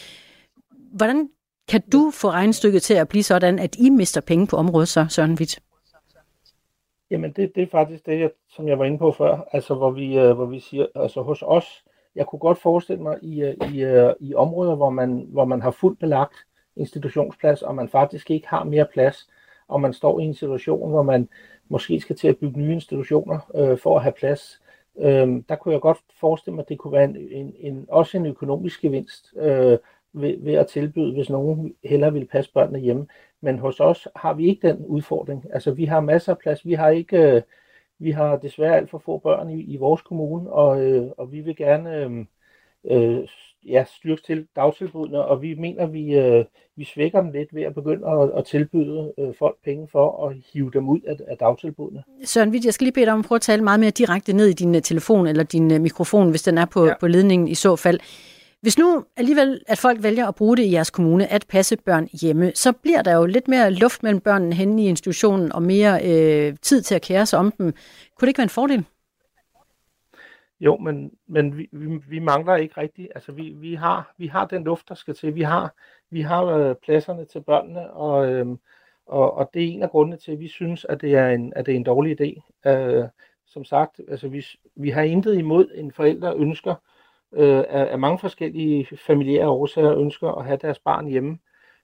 Hvordan 0.93 1.29
kan 1.69 1.83
du 1.93 2.11
få 2.15 2.31
regnstykket 2.31 2.83
til 2.83 2.95
at 2.95 3.09
blive 3.09 3.23
sådan, 3.23 3.59
at 3.59 3.77
I 3.79 3.91
mister 3.91 4.21
penge 4.21 4.47
på 4.47 4.57
området 4.57 4.89
så, 4.89 5.07
Søren 5.09 5.35
Witt? 5.35 5.61
Jamen, 7.11 7.33
det, 7.33 7.55
det 7.55 7.63
er 7.63 7.67
faktisk 7.67 8.07
det, 8.07 8.21
jeg, 8.21 8.31
som 8.49 8.69
jeg 8.69 8.79
var 8.79 8.85
inde 8.85 8.99
på 8.99 9.13
før, 9.13 9.49
altså 9.53 9.75
hvor 9.75 9.91
vi, 9.91 10.19
øh, 10.19 10.33
hvor 10.33 10.47
vi 10.47 10.61
siger, 10.61 10.87
altså 10.95 11.23
hos 11.23 11.43
os, 11.47 11.85
jeg 12.15 12.27
kunne 12.27 12.39
godt 12.39 12.59
forestille 12.59 13.03
mig 13.03 13.19
i, 13.23 13.43
øh, 13.43 13.55
i, 13.73 13.83
øh, 13.83 14.13
i 14.21 14.35
områder, 14.35 14.75
hvor 14.75 14.91
man, 14.91 15.27
hvor 15.29 15.45
man 15.45 15.63
har 15.63 15.71
fuldt 15.71 15.99
belagt 15.99 16.35
institutionsplads, 16.77 17.63
og 17.63 17.75
man 17.75 17.89
faktisk 17.89 18.31
ikke 18.31 18.49
har 18.49 18.65
mere 18.65 18.87
plads, 18.93 19.29
og 19.69 19.81
man 19.81 19.93
står 19.93 20.21
i 20.21 20.23
en 20.23 20.35
situation, 20.35 20.91
hvor 20.91 21.03
man 21.03 21.29
måske 21.69 22.01
skal 22.01 22.17
til 22.17 22.29
at 22.29 22.37
bygge 22.37 22.61
nye 22.61 22.73
institutioner 22.73 23.51
øh, 23.55 23.79
for 23.79 23.97
at 23.97 24.03
have 24.03 24.13
plads, 24.13 24.61
øh, 24.99 25.43
der 25.49 25.57
kunne 25.57 25.75
jeg 25.75 25.81
godt 25.81 25.99
forestille 26.21 26.55
mig, 26.55 26.63
at 26.63 26.69
det 26.69 26.79
kunne 26.79 26.93
være 26.93 27.05
en, 27.05 27.17
en, 27.17 27.55
en, 27.59 27.87
også 27.89 28.17
en 28.17 28.27
økonomisk 28.27 28.81
gevinst, 28.81 29.35
øh, 29.37 29.79
ved, 30.15 30.45
ved 30.45 30.55
at 30.55 30.67
tilbyde, 30.67 31.13
hvis 31.13 31.31
nogen 31.31 31.75
hellere 31.85 32.13
vil 32.13 32.27
passe 32.27 32.53
børnene 32.53 32.79
hjemme. 32.79 33.07
Men 33.41 33.59
hos 33.59 33.81
os 33.81 34.09
har 34.17 34.35
vi 34.35 34.47
ikke 34.47 34.69
den 34.69 34.87
udfordring. 34.87 35.45
Altså, 35.53 35.71
vi 35.71 35.85
har 35.85 36.01
masser 36.01 36.33
af 36.33 36.39
plads. 36.39 36.67
Vi 36.67 36.73
har 36.73 36.89
ikke, 36.89 37.19
øh, 37.19 37.43
vi 37.99 38.11
har 38.11 38.37
desværre 38.37 38.77
alt 38.77 38.91
for 38.91 38.99
få 38.99 39.19
børn 39.19 39.51
i, 39.51 39.63
i 39.63 39.77
vores 39.77 40.03
kommune, 40.03 40.51
og, 40.51 40.85
øh, 40.85 41.11
og 41.19 41.33
vi 41.33 41.41
vil 41.41 41.57
gerne 41.57 41.97
øh, 41.97 42.25
øh, 42.91 43.29
ja, 43.67 43.85
styrke 43.97 44.23
til 44.23 44.47
dagtilbudene, 44.57 45.25
og 45.25 45.43
vi 45.43 45.55
mener, 45.55 45.87
vi, 45.87 46.15
øh, 46.15 46.45
vi 46.77 46.85
svækker 46.85 47.21
dem 47.21 47.31
lidt 47.31 47.55
ved 47.55 47.63
at 47.63 47.75
begynde 47.75 48.09
at, 48.09 48.31
at 48.39 48.45
tilbyde 48.45 49.13
øh, 49.19 49.35
folk 49.39 49.57
penge 49.65 49.89
for 49.93 50.27
at 50.27 50.37
hive 50.53 50.71
dem 50.75 50.89
ud 50.89 51.01
af, 51.07 51.17
af 51.29 51.37
dagtilbudene. 51.37 52.03
Søren 52.25 52.51
Witt, 52.51 52.65
jeg 52.65 52.75
skal 52.75 52.85
lige 52.85 52.95
bede 52.95 53.07
dig 53.07 53.13
om 53.13 53.19
at 53.19 53.25
prøve 53.25 53.37
at 53.37 53.43
tale 53.43 53.65
meget 53.65 53.81
mere 53.81 53.91
direkte 53.91 54.33
ned 54.33 54.47
i 54.47 54.53
din 54.53 54.75
øh, 54.75 54.83
telefon 54.83 55.27
eller 55.27 55.43
din 55.45 55.73
øh, 55.73 55.81
mikrofon, 55.81 56.31
hvis 56.31 56.43
den 56.43 56.59
er 56.59 56.67
på, 56.67 56.87
ja. 56.87 56.95
på 57.01 57.07
ledningen 57.07 57.49
i 57.49 57.55
så 57.55 57.77
fald. 57.77 58.01
Hvis 58.63 58.79
nu 58.79 59.05
alligevel, 59.17 59.63
at 59.67 59.79
folk 59.79 60.03
vælger 60.03 60.27
at 60.27 60.35
bruge 60.35 60.57
det 60.57 60.63
i 60.63 60.73
jeres 60.73 60.91
kommune, 60.91 61.27
at 61.27 61.47
passe 61.49 61.77
børn 61.77 62.09
hjemme, 62.23 62.53
så 62.55 62.73
bliver 62.73 63.03
der 63.03 63.17
jo 63.17 63.27
lidt 63.27 63.49
mere 63.49 63.71
luft 63.71 64.03
mellem 64.03 64.21
børnene 64.21 64.55
henne 64.55 64.83
i 64.83 64.87
institutionen, 64.87 65.53
og 65.53 65.63
mere 65.63 66.01
øh, 66.05 66.57
tid 66.63 66.83
til 66.83 66.95
at 66.95 67.03
kære 67.03 67.27
sig 67.27 67.39
om 67.39 67.51
dem. 67.51 67.67
Kunne 67.67 68.27
det 68.27 68.29
ikke 68.29 68.39
være 68.39 68.45
en 68.45 68.49
fordel? 68.49 68.85
Jo, 70.61 70.77
men, 70.77 71.11
men 71.29 71.59
vi, 71.59 71.69
vi, 71.73 72.01
vi 72.09 72.19
mangler 72.19 72.57
ikke 72.57 72.81
rigtigt. 72.81 73.09
Altså, 73.15 73.33
vi, 73.33 73.55
vi, 73.57 73.75
har, 73.75 74.15
vi 74.19 74.27
har 74.27 74.47
den 74.47 74.65
luft, 74.65 74.89
der 74.89 74.95
skal 74.95 75.15
til. 75.15 75.35
Vi 75.35 75.43
har, 75.43 75.75
vi 76.11 76.21
har 76.21 76.45
øh, 76.45 76.75
pladserne 76.75 77.25
til 77.25 77.41
børnene, 77.41 77.91
og, 77.91 78.31
øh, 78.31 78.47
og, 79.07 79.35
og 79.35 79.51
det 79.55 79.63
er 79.63 79.69
en 79.69 79.83
af 79.83 79.91
grundene 79.91 80.17
til, 80.17 80.33
at 80.33 80.41
vi 80.41 80.49
synes, 80.49 80.87
at 80.89 81.01
det 81.01 81.15
er 81.15 81.29
en, 81.29 81.53
at 81.57 81.67
det 81.67 81.73
er 81.73 81.77
en 81.77 81.85
dårlig 81.85 82.21
idé. 82.21 82.61
Øh, 82.71 83.05
som 83.47 83.65
sagt, 83.65 84.01
altså, 84.09 84.29
vi, 84.29 84.47
vi 84.77 84.91
har 84.91 85.03
intet 85.03 85.39
imod, 85.39 85.69
en 85.75 85.93
forælder 85.93 86.35
ønsker 86.37 86.75
øh, 87.35 87.65
af, 87.69 87.93
af 87.93 87.99
mange 87.99 88.19
forskellige 88.19 88.97
familiære 88.97 89.49
årsager 89.49 89.99
ønsker 89.99 90.29
at 90.29 90.45
have 90.45 90.59
deres 90.63 90.79
barn 90.79 91.07
hjemme. 91.07 91.39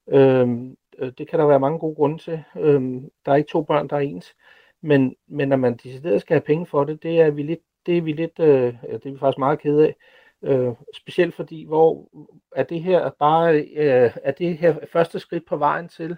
Øhm, 0.09 0.77
øh, 0.99 1.13
det 1.19 1.29
kan 1.29 1.39
der 1.39 1.47
være 1.47 1.61
mange 1.61 1.79
gode 1.79 1.95
grunde 1.95 2.19
til. 2.19 2.45
Øh, 2.57 2.83
der 3.27 3.33
er 3.33 3.37
ikke 3.37 3.51
to 3.51 3.63
børn, 3.63 3.89
der 3.89 3.97
er 3.97 4.01
ens. 4.01 4.35
Men, 4.81 5.17
men 5.29 5.49
når 5.49 5.57
man 5.57 5.77
decideret 5.77 6.21
skal 6.21 6.35
have 6.35 6.47
penge 6.47 6.67
for 6.67 6.85
det, 6.85 7.03
det 7.03 7.21
er 7.21 7.31
vi 7.31 7.43
lidt, 7.43 7.61
det 7.87 7.99
er 7.99 8.03
vi 8.03 8.13
lidt, 8.13 8.39
øh, 8.41 8.75
det 8.83 9.07
er 9.07 9.13
vi 9.13 9.19
faktisk 9.19 9.39
meget 9.39 9.61
kede 9.61 9.87
af. 9.87 9.97
Øh, 10.43 10.75
specielt 10.95 11.35
fordi, 11.35 11.65
hvor 11.65 12.09
er 12.57 12.63
det 12.63 12.83
her 12.83 13.11
bare 13.19 13.61
øh, 13.61 14.11
er 14.25 14.31
det 14.33 14.59
her 14.59 14.77
første 14.93 15.19
skridt 15.19 15.47
på 15.47 15.57
vejen 15.57 15.89
til, 15.89 16.17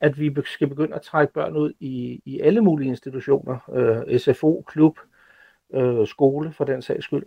at 0.00 0.18
vi 0.20 0.34
skal 0.44 0.68
begynde 0.68 0.94
at 0.94 1.02
trække 1.02 1.32
børn 1.32 1.56
ud 1.56 1.72
i, 1.80 2.22
i 2.24 2.40
alle 2.40 2.60
mulige 2.60 2.88
institutioner, 2.88 3.58
øh, 3.72 4.18
SFO, 4.18 4.64
klub, 4.66 4.98
øh, 5.74 6.06
skole 6.06 6.52
for 6.52 6.64
den 6.64 6.82
sags 6.82 7.04
skyld. 7.04 7.26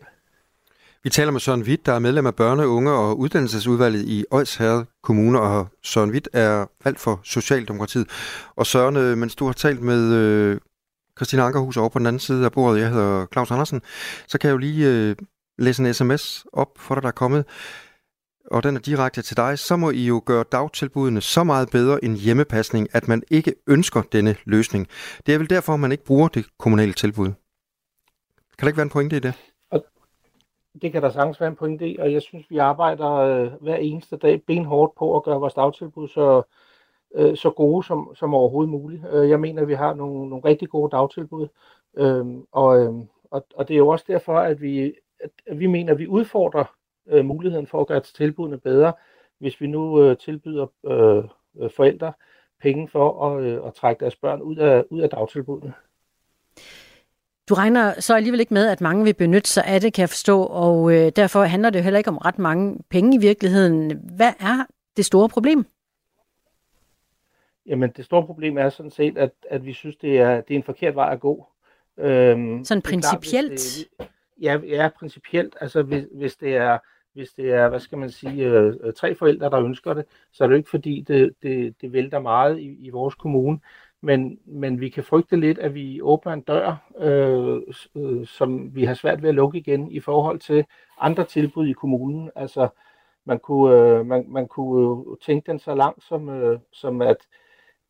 Vi 1.03 1.10
taler 1.10 1.31
med 1.31 1.39
Søren 1.39 1.63
Witt, 1.63 1.86
der 1.86 1.93
er 1.93 2.00
medlem 2.00 2.25
af 2.25 2.36
børne-, 2.36 2.67
unge- 2.67 2.91
og 2.91 3.19
uddannelsesudvalget 3.19 4.05
i 4.05 4.25
Odsherred 4.31 4.86
Kommune, 5.03 5.39
og 5.39 5.67
Søren 5.83 6.12
Witt 6.12 6.29
er 6.33 6.65
valgt 6.83 7.00
for 7.00 7.19
Socialdemokratiet. 7.24 8.07
Og 8.55 8.65
Søren, 8.65 8.98
øh, 8.98 9.17
mens 9.17 9.36
du 9.36 9.45
har 9.45 9.53
talt 9.53 9.81
med 9.81 10.13
øh, 10.13 10.60
Christine 11.17 11.43
Ankerhus 11.43 11.77
over 11.77 11.89
på 11.89 12.00
den 12.00 12.07
anden 12.07 12.19
side 12.19 12.45
af 12.45 12.51
bordet, 12.51 12.81
jeg 12.81 12.89
hedder 12.89 13.25
Claus 13.33 13.51
Andersen, 13.51 13.81
så 14.27 14.38
kan 14.38 14.48
jeg 14.48 14.53
jo 14.53 14.57
lige 14.57 14.88
øh, 14.88 15.15
læse 15.57 15.83
en 15.83 15.93
sms 15.93 16.45
op 16.53 16.69
for 16.77 16.95
dig, 16.95 17.01
der 17.01 17.07
er 17.07 17.12
kommet, 17.12 17.45
og 18.51 18.63
den 18.63 18.75
er 18.75 18.79
direkte 18.79 19.22
til 19.22 19.38
dig, 19.38 19.60
så 19.60 19.75
må 19.75 19.89
I 19.89 20.05
jo 20.05 20.24
gøre 20.25 20.45
dagtilbudene 20.51 21.22
så 21.22 21.43
meget 21.43 21.69
bedre 21.69 22.03
end 22.03 22.17
hjemmepasning, 22.17 22.88
at 22.91 23.07
man 23.07 23.24
ikke 23.31 23.55
ønsker 23.67 24.01
denne 24.01 24.36
løsning. 24.45 24.88
Det 25.25 25.33
er 25.33 25.38
vel 25.38 25.50
derfor, 25.50 25.77
man 25.77 25.91
ikke 25.91 26.05
bruger 26.05 26.27
det 26.27 26.45
kommunale 26.60 26.93
tilbud. 26.93 27.27
Kan 28.57 28.65
der 28.65 28.67
ikke 28.67 28.77
være 28.77 28.83
en 28.83 28.89
pointe 28.89 29.17
i 29.17 29.19
det? 29.19 29.33
Det 30.82 30.92
kan 30.92 31.01
der 31.01 31.10
sagtens 31.10 31.39
være 31.39 31.50
en 31.50 31.56
pointe 31.56 31.89
i, 31.89 31.98
og 31.98 32.13
jeg 32.13 32.22
synes, 32.22 32.50
vi 32.50 32.58
arbejder 32.58 33.12
øh, 33.12 33.51
hver 33.62 33.75
eneste 33.75 34.18
dag 34.18 34.44
benhårdt 34.44 34.96
på 34.96 35.15
at 35.15 35.24
gøre 35.24 35.39
vores 35.39 35.53
dagtilbud 35.53 36.08
så, 36.08 36.42
øh, 37.15 37.38
så 37.38 37.50
gode 37.50 37.86
som, 37.86 38.15
som 38.15 38.34
overhovedet 38.34 38.70
muligt. 38.70 39.03
Øh, 39.13 39.30
jeg 39.30 39.39
mener, 39.39 39.62
at 39.62 39.68
vi 39.68 39.74
har 39.74 39.94
nogle, 39.94 40.30
nogle 40.30 40.46
rigtig 40.46 40.70
gode 40.70 40.92
dagtilbud, 40.92 41.48
øh, 41.98 42.25
og, 42.51 42.80
øh, 42.80 42.94
og, 43.32 43.46
og 43.56 43.68
det 43.68 43.74
er 43.74 43.77
jo 43.77 43.88
også 43.88 44.06
derfor, 44.08 44.38
at 44.38 44.62
vi, 44.62 44.94
at 45.48 45.60
vi 45.60 45.65
mener, 45.65 45.94
at 45.94 46.00
vi 46.00 46.08
udfordrer 46.08 46.75
øh, 47.08 47.25
muligheden 47.25 47.68
for 47.68 47.82
at 47.82 47.88
gøre 47.88 48.00
tilbudene 48.00 48.58
bedre, 48.58 48.94
hvis 49.39 49.62
vi 49.62 49.68
nu 49.68 50.03
øh, 50.03 50.18
tilbyder 50.18 50.68
øh, 50.86 51.24
forældre 51.70 52.13
penge 52.62 52.88
for 52.88 53.25
at, 53.27 53.44
øh, 53.44 53.68
at 53.68 53.74
trække 53.74 54.00
deres 54.00 54.15
børn 54.15 54.42
ud 54.42 54.56
af, 54.56 54.84
ud 54.89 55.01
af 55.01 55.10
dagtilbudene. 55.10 55.74
Du 57.50 57.54
regner 57.54 58.02
så 58.02 58.16
alligevel 58.16 58.40
ikke 58.40 58.54
med, 58.54 58.68
at 58.68 58.82
mange 58.82 59.04
vil 59.04 59.14
benytte 59.14 59.50
sig 59.50 59.64
af 59.66 59.82
det, 59.82 59.94
kan 59.94 60.02
jeg 60.02 60.10
forstå, 60.10 60.44
og 60.44 60.94
øh, 60.94 61.12
derfor 61.16 61.44
handler 61.44 61.70
det 61.70 61.80
jo 61.80 61.84
heller 61.84 61.98
ikke 61.98 62.10
om 62.10 62.18
ret 62.18 62.40
mange 62.40 62.80
penge 62.90 63.16
i 63.16 63.20
virkeligheden. 63.20 64.02
Hvad 64.16 64.34
er 64.40 64.66
det 64.98 65.06
store 65.06 65.30
problem? 65.30 65.66
Jamen, 67.66 67.92
det 67.98 68.06
store 68.06 68.26
problem 68.26 68.58
er 68.58 68.70
sådan 68.70 68.92
set, 68.92 69.18
at, 69.18 69.32
at 69.50 69.66
vi 69.66 69.74
synes, 69.74 69.96
det 69.96 70.20
er, 70.20 70.42
det 70.42 70.54
er 70.54 70.58
en 70.58 70.64
forkert 70.64 70.96
vej 70.96 71.14
at 71.14 71.20
gå. 71.20 71.48
Øhm, 71.98 72.64
sådan 72.64 72.82
principielt? 72.82 73.88
Klart, 73.98 74.10
det, 74.10 74.18
ja, 74.42 74.58
ja, 74.58 74.90
principielt. 75.00 75.56
Altså, 75.62 75.84
hvis, 75.84 76.04
hvis, 76.12 76.36
det 76.36 76.56
er, 76.56 76.78
hvis 77.14 77.34
det 77.34 77.52
er, 77.52 77.70
hvad 77.70 77.80
skal 77.80 77.98
man 77.98 78.10
sige, 78.10 78.44
øh, 78.44 78.94
tre 78.96 79.16
forældre, 79.16 79.50
der 79.50 79.60
ønsker 79.60 79.94
det, 79.94 80.06
så 80.32 80.44
er 80.44 80.48
det 80.48 80.54
jo 80.54 80.58
ikke 80.58 80.70
fordi, 80.70 81.02
det, 81.08 81.34
det, 81.44 81.82
det 81.82 81.94
vælter 81.94 82.20
meget 82.20 82.60
i, 82.60 82.86
i 82.86 82.90
vores 82.90 83.16
kommune. 83.16 83.60
Men, 84.05 84.39
men 84.45 84.79
vi 84.79 84.89
kan 84.89 85.03
frygte 85.03 85.39
lidt, 85.39 85.60
at 85.60 85.74
vi 85.75 86.01
åbner 86.01 86.33
en 86.33 86.41
dør, 86.41 86.91
øh, 86.98 87.62
øh, 87.95 88.27
som 88.27 88.75
vi 88.75 88.83
har 88.83 88.93
svært 88.93 89.22
ved 89.22 89.29
at 89.29 89.36
lukke 89.36 89.57
igen 89.57 89.91
i 89.91 90.00
forhold 90.00 90.39
til 90.39 90.65
andre 91.00 91.25
tilbud 91.25 91.67
i 91.67 91.74
kommunen. 91.74 92.31
Altså, 92.36 92.67
man 93.25 93.39
kunne, 93.39 93.75
øh, 93.75 94.05
man, 94.05 94.25
man 94.27 94.48
kunne 94.48 95.05
tænke 95.25 95.51
den 95.51 95.60
så 95.60 95.75
langt, 95.75 96.03
som, 96.03 96.29
øh, 96.29 96.60
som 96.72 97.01
at, 97.01 97.17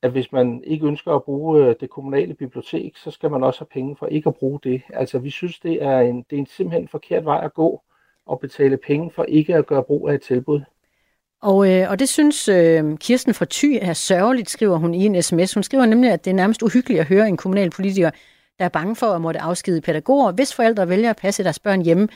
at 0.02 0.12
hvis 0.12 0.32
man 0.32 0.64
ikke 0.64 0.88
ønsker 0.88 1.12
at 1.12 1.24
bruge 1.24 1.66
øh, 1.66 1.76
det 1.80 1.90
kommunale 1.90 2.34
bibliotek, 2.34 2.98
så 2.98 3.12
skal 3.12 3.32
man 3.32 3.44
også 3.44 3.60
have 3.60 3.74
penge 3.74 3.96
for 3.96 4.06
ikke 4.06 4.30
at 4.30 4.36
bruge 4.36 4.60
det. 4.64 4.82
Altså, 4.90 5.20
vi 5.20 5.30
synes, 5.30 5.60
det 5.60 5.84
er 5.84 6.00
en, 6.00 6.26
det 6.30 6.36
er 6.36 6.40
en 6.40 6.46
simpelthen 6.46 6.88
forkert 6.88 7.26
vej 7.26 7.42
at 7.44 7.54
gå 7.54 7.82
og 8.26 8.40
betale 8.40 8.78
penge 8.78 9.12
for 9.12 9.24
ikke 9.24 9.56
at 9.56 9.66
gøre 9.66 9.84
brug 9.84 10.10
af 10.10 10.14
et 10.14 10.22
tilbud. 10.22 10.62
Og, 11.44 11.72
øh, 11.72 11.90
og 11.90 12.00
det 12.00 12.10
synes 12.10 12.48
øh, 12.48 12.98
Kirsten 12.98 13.34
fra 13.34 13.46
Thy 13.50 13.78
er 13.82 13.94
sørgeligt, 13.94 14.50
skriver 14.50 14.78
hun 14.78 14.94
i 14.94 15.06
en 15.06 15.24
sms. 15.24 15.54
Hun 15.54 15.64
skriver 15.64 15.86
nemlig, 15.86 16.12
at 16.12 16.26
det 16.26 16.32
er 16.32 16.36
nærmest 16.36 16.62
uhyggeligt 16.62 17.00
at 17.00 17.08
høre 17.08 17.28
en 17.28 17.38
kommunal 17.38 17.70
politiker, 17.70 18.12
der 18.60 18.66
er 18.66 18.70
bange 18.70 18.96
for 18.96 19.08
at 19.08 19.22
måtte 19.22 19.40
afskedige 19.40 19.82
pædagoger, 19.82 20.32
hvis 20.32 20.54
forældre 20.54 20.90
vælger 20.90 21.10
at 21.10 21.16
passe 21.16 21.44
deres 21.44 21.60
børn 21.60 21.82
hjemme. 21.82 22.08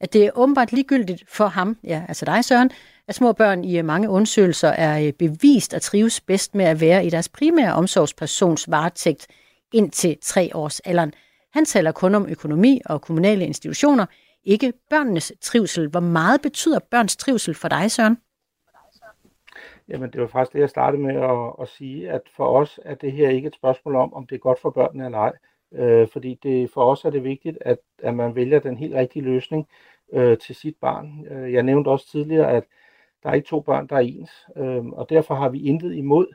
At 0.00 0.12
det 0.12 0.24
er 0.24 0.30
åbenbart 0.34 0.72
ligegyldigt 0.72 1.24
for 1.28 1.46
ham, 1.46 1.76
ja, 1.84 2.02
altså 2.08 2.24
dig 2.24 2.44
Søren, 2.44 2.70
at 3.08 3.14
små 3.14 3.32
børn 3.32 3.64
i 3.64 3.78
øh, 3.78 3.84
mange 3.84 4.08
undersøgelser 4.08 4.68
er 4.68 5.06
øh, 5.06 5.12
bevist 5.12 5.74
at 5.74 5.82
trives 5.82 6.20
bedst 6.20 6.54
med 6.54 6.64
at 6.64 6.80
være 6.80 7.06
i 7.06 7.10
deres 7.10 7.28
primære 7.28 7.74
omsorgspersons 7.74 8.70
varetægt 8.70 9.26
indtil 9.72 10.16
tre 10.22 10.50
års 10.54 10.80
alderen. 10.80 11.12
Han 11.52 11.64
taler 11.64 11.92
kun 11.92 12.14
om 12.14 12.26
økonomi 12.28 12.80
og 12.84 13.00
kommunale 13.02 13.44
institutioner, 13.44 14.06
ikke 14.44 14.72
børnenes 14.90 15.32
trivsel. 15.42 15.88
Hvor 15.88 16.00
meget 16.00 16.40
betyder 16.40 16.78
børns 16.90 17.16
trivsel 17.16 17.54
for 17.54 17.68
dig, 17.68 17.90
Søren? 17.90 18.16
Jamen, 19.88 20.12
det 20.12 20.20
var 20.20 20.26
faktisk 20.26 20.52
det, 20.52 20.60
jeg 20.60 20.70
startede 20.70 21.02
med 21.02 21.14
at, 21.16 21.52
at 21.62 21.68
sige, 21.68 22.10
at 22.10 22.20
for 22.36 22.60
os 22.60 22.80
er 22.84 22.94
det 22.94 23.12
her 23.12 23.28
ikke 23.28 23.48
et 23.48 23.54
spørgsmål 23.54 23.96
om, 23.96 24.14
om 24.14 24.26
det 24.26 24.34
er 24.34 24.38
godt 24.38 24.58
for 24.60 24.70
børnene 24.70 25.04
eller 25.04 25.18
ej. 25.18 25.32
Øh, 25.72 26.08
fordi 26.08 26.38
det, 26.42 26.70
for 26.70 26.84
os 26.84 27.04
er 27.04 27.10
det 27.10 27.24
vigtigt, 27.24 27.58
at, 27.60 27.78
at 28.02 28.14
man 28.14 28.34
vælger 28.34 28.60
den 28.60 28.76
helt 28.76 28.94
rigtige 28.94 29.24
løsning 29.24 29.68
øh, 30.12 30.38
til 30.38 30.54
sit 30.54 30.76
barn. 30.80 31.26
Øh, 31.30 31.52
jeg 31.52 31.62
nævnte 31.62 31.88
også 31.88 32.10
tidligere, 32.10 32.52
at 32.52 32.64
der 33.22 33.30
er 33.30 33.34
ikke 33.34 33.48
to 33.48 33.60
børn, 33.60 33.86
der 33.86 33.96
er 33.96 34.00
ens, 34.00 34.30
øh, 34.56 34.86
og 34.86 35.10
derfor 35.10 35.34
har 35.34 35.48
vi 35.48 35.62
intet 35.62 35.94
imod, 35.94 36.26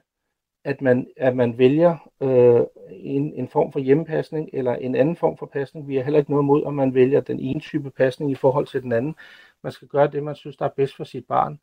at 0.64 0.82
man, 0.82 1.08
at 1.18 1.36
man 1.36 1.58
vælger 1.58 2.12
øh, 2.22 2.62
en, 2.90 3.34
en 3.34 3.48
form 3.48 3.72
for 3.72 3.80
hjemmepasning 3.80 4.50
eller 4.54 4.76
en 4.76 4.96
anden 4.96 5.16
form 5.16 5.38
for 5.38 5.46
pasning. 5.46 5.88
Vi 5.88 5.96
har 5.96 6.04
heller 6.04 6.20
ikke 6.20 6.32
noget 6.32 6.44
imod, 6.44 6.64
om 6.64 6.74
man 6.74 6.94
vælger 6.94 7.22
den 7.22 7.40
ene 7.40 7.60
type 7.60 7.92
pasning 7.92 8.32
i 8.32 8.36
forhold 8.36 8.68
til 8.68 8.82
den 8.84 8.92
anden. 8.92 9.16
Man 9.64 9.72
skal 9.72 9.88
gøre 9.88 10.08
det, 10.08 10.24
man 10.24 10.36
synes, 10.36 10.58
der 10.58 10.66
er 10.66 10.70
bedst 10.70 10.96
for 10.96 11.04
sit 11.04 11.26
barn. 11.28 11.60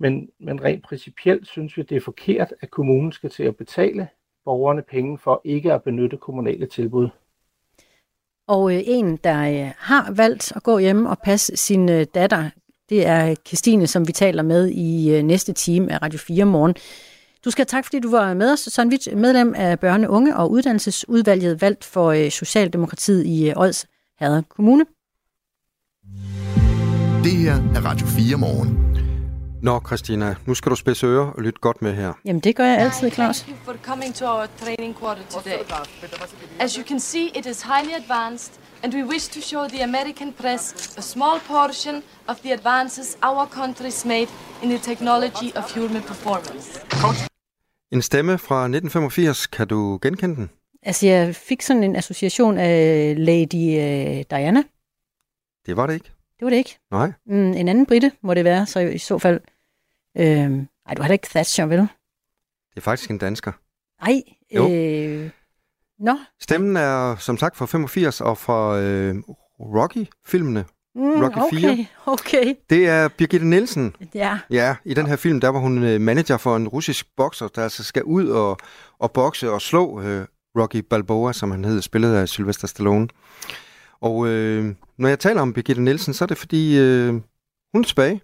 Men, 0.00 0.28
men 0.40 0.64
rent 0.64 0.84
principielt 0.84 1.46
synes 1.48 1.76
vi, 1.76 1.82
det 1.82 1.96
er 1.96 2.00
forkert, 2.00 2.54
at 2.60 2.70
kommunen 2.70 3.12
skal 3.12 3.30
til 3.30 3.42
at 3.42 3.56
betale 3.56 4.08
borgerne 4.44 4.82
penge 4.82 5.18
for 5.18 5.40
ikke 5.44 5.72
at 5.72 5.82
benytte 5.82 6.16
kommunale 6.16 6.66
tilbud. 6.66 7.08
Og 8.48 8.74
øh, 8.74 8.80
en, 8.84 9.16
der 9.16 9.66
øh, 9.66 9.72
har 9.78 10.12
valgt 10.12 10.52
at 10.56 10.62
gå 10.62 10.78
hjem 10.78 11.06
og 11.06 11.18
passe 11.24 11.56
sin 11.56 11.88
øh, 11.88 12.06
datter, 12.14 12.50
det 12.88 13.06
er 13.06 13.34
Christine, 13.46 13.86
som 13.86 14.08
vi 14.08 14.12
taler 14.12 14.42
med 14.42 14.68
i 14.68 15.16
øh, 15.16 15.22
næste 15.22 15.52
time 15.52 15.92
af 15.92 16.02
Radio 16.02 16.18
4 16.18 16.44
morgen. 16.44 16.74
Du 17.44 17.50
skal 17.50 17.62
have 17.62 17.78
tak, 17.78 17.84
fordi 17.84 18.00
du 18.00 18.10
var 18.10 18.34
med 18.34 18.52
os. 18.52 18.60
Søren 18.60 18.88
Witt, 18.88 19.16
medlem 19.16 19.54
af 19.56 19.78
Børne-, 19.84 20.08
Unge 20.08 20.36
og 20.36 20.50
Uddannelsesudvalget, 20.50 21.62
valgt 21.62 21.84
for 21.84 22.10
øh, 22.10 22.30
Socialdemokratiet 22.30 23.26
i 23.26 23.48
øh, 23.48 23.54
Ods 23.56 23.86
Herred 24.20 24.42
Kommune. 24.48 24.84
Det 27.24 27.32
her 27.32 27.54
er 27.54 27.84
Radio 27.84 28.06
4 28.06 28.36
morgen. 28.36 28.95
Nå, 29.66 29.80
Christina, 29.86 30.34
nu 30.46 30.54
skal 30.54 30.70
du 30.70 30.76
spidse 30.76 31.06
ører 31.06 31.26
og 31.26 31.42
lytte 31.42 31.60
godt 31.60 31.82
med 31.82 31.94
her. 31.94 32.12
Jamen, 32.24 32.40
det 32.40 32.56
gør 32.56 32.64
jeg 32.64 32.78
altid, 32.78 33.10
Claus. 33.10 33.40
Thank 33.40 33.58
you 33.58 33.64
for 33.64 33.76
coming 33.82 34.14
to 34.14 34.24
our 34.26 34.46
training 34.62 34.96
quarter 34.98 35.22
today. 35.30 35.58
As 36.60 36.74
you 36.74 36.84
can 36.88 37.00
see, 37.00 37.24
it 37.38 37.46
is 37.46 37.62
highly 37.62 37.94
advanced, 38.02 38.60
and 38.82 38.94
we 38.94 39.04
wish 39.04 39.30
to 39.30 39.40
show 39.40 39.68
the 39.68 39.82
American 39.84 40.32
press 40.32 40.96
a 40.98 41.00
small 41.00 41.38
portion 41.40 42.02
of 42.26 42.36
the 42.36 42.52
advances 42.52 43.18
our 43.22 43.46
country's 43.46 44.08
made 44.08 44.28
in 44.62 44.68
the 44.68 44.78
technology 44.78 45.48
of 45.56 45.74
human 45.74 46.02
performance. 46.02 46.80
En 47.92 48.02
stemme 48.02 48.38
fra 48.38 48.64
1985, 48.64 49.46
kan 49.46 49.68
du 49.68 49.98
genkende 50.02 50.36
den? 50.36 50.50
Altså, 50.82 51.06
jeg 51.06 51.34
fik 51.34 51.62
sådan 51.62 51.82
en 51.82 51.96
association 51.96 52.58
af 52.58 53.14
Lady 53.18 53.64
øh, 53.80 54.24
Diana. 54.30 54.62
Det 55.66 55.76
var 55.76 55.86
det 55.86 55.94
ikke. 55.94 56.10
Det 56.38 56.44
var 56.44 56.50
det 56.50 56.56
ikke. 56.56 56.78
Nej. 56.90 57.12
Mm, 57.26 57.52
en 57.52 57.68
anden 57.68 57.86
britte 57.86 58.12
må 58.22 58.34
det 58.34 58.44
være, 58.44 58.66
så 58.66 58.80
i 58.80 58.98
så 58.98 59.18
fald... 59.18 59.40
Øh, 60.16 60.26
ej, 60.86 60.94
du 60.96 61.02
har 61.02 61.08
da 61.08 61.12
ikke 61.12 61.28
Thatcher, 61.30 61.66
vel? 61.66 61.78
Det 61.78 61.86
er 62.76 62.80
faktisk 62.80 63.10
en 63.10 63.18
dansker. 63.18 63.52
Ej, 64.02 64.22
Jo. 64.54 64.70
øh, 64.72 65.30
Nå, 65.98 66.18
Stemmen 66.40 66.76
er 66.76 67.16
som 67.16 67.36
sagt 67.38 67.56
fra 67.56 67.66
85 67.66 68.20
og 68.20 68.38
fra 68.38 68.78
øh, 68.78 69.14
Rocky-filmene. 69.60 70.64
mm, 70.94 71.02
Rocky 71.22 71.38
okay, 71.38 71.56
4. 71.76 71.86
okay. 72.06 72.54
Det 72.70 72.88
er 72.88 73.08
Birgitte 73.08 73.46
Nielsen. 73.46 73.94
Ja, 74.14 74.38
Ja, 74.50 74.76
i 74.84 74.94
den 74.94 75.06
her 75.06 75.16
film, 75.16 75.40
der 75.40 75.48
var 75.48 75.58
hun 75.58 75.82
øh, 75.82 76.00
manager 76.00 76.36
for 76.36 76.56
en 76.56 76.68
russisk 76.68 77.06
bokser, 77.16 77.48
der 77.48 77.62
altså 77.62 77.84
skal 77.84 78.04
ud 78.04 78.28
og, 78.28 78.58
og 78.98 79.12
bokse 79.12 79.50
og 79.50 79.62
slå 79.62 80.02
øh, 80.02 80.26
Rocky 80.58 80.76
Balboa, 80.76 81.32
som 81.32 81.50
han 81.50 81.64
hed, 81.64 81.82
spillet 81.82 82.14
af 82.14 82.28
Sylvester 82.28 82.66
Stallone. 82.68 83.08
Og 84.00 84.26
øh, 84.28 84.74
når 84.98 85.08
jeg 85.08 85.18
taler 85.18 85.40
om 85.40 85.52
Birgitte 85.52 85.82
Nielsen, 85.82 86.14
så 86.14 86.24
er 86.24 86.26
det 86.26 86.38
fordi, 86.38 86.78
øh, 86.78 87.08
hun 87.72 87.82
er 87.82 87.86
tilbage. 87.86 88.20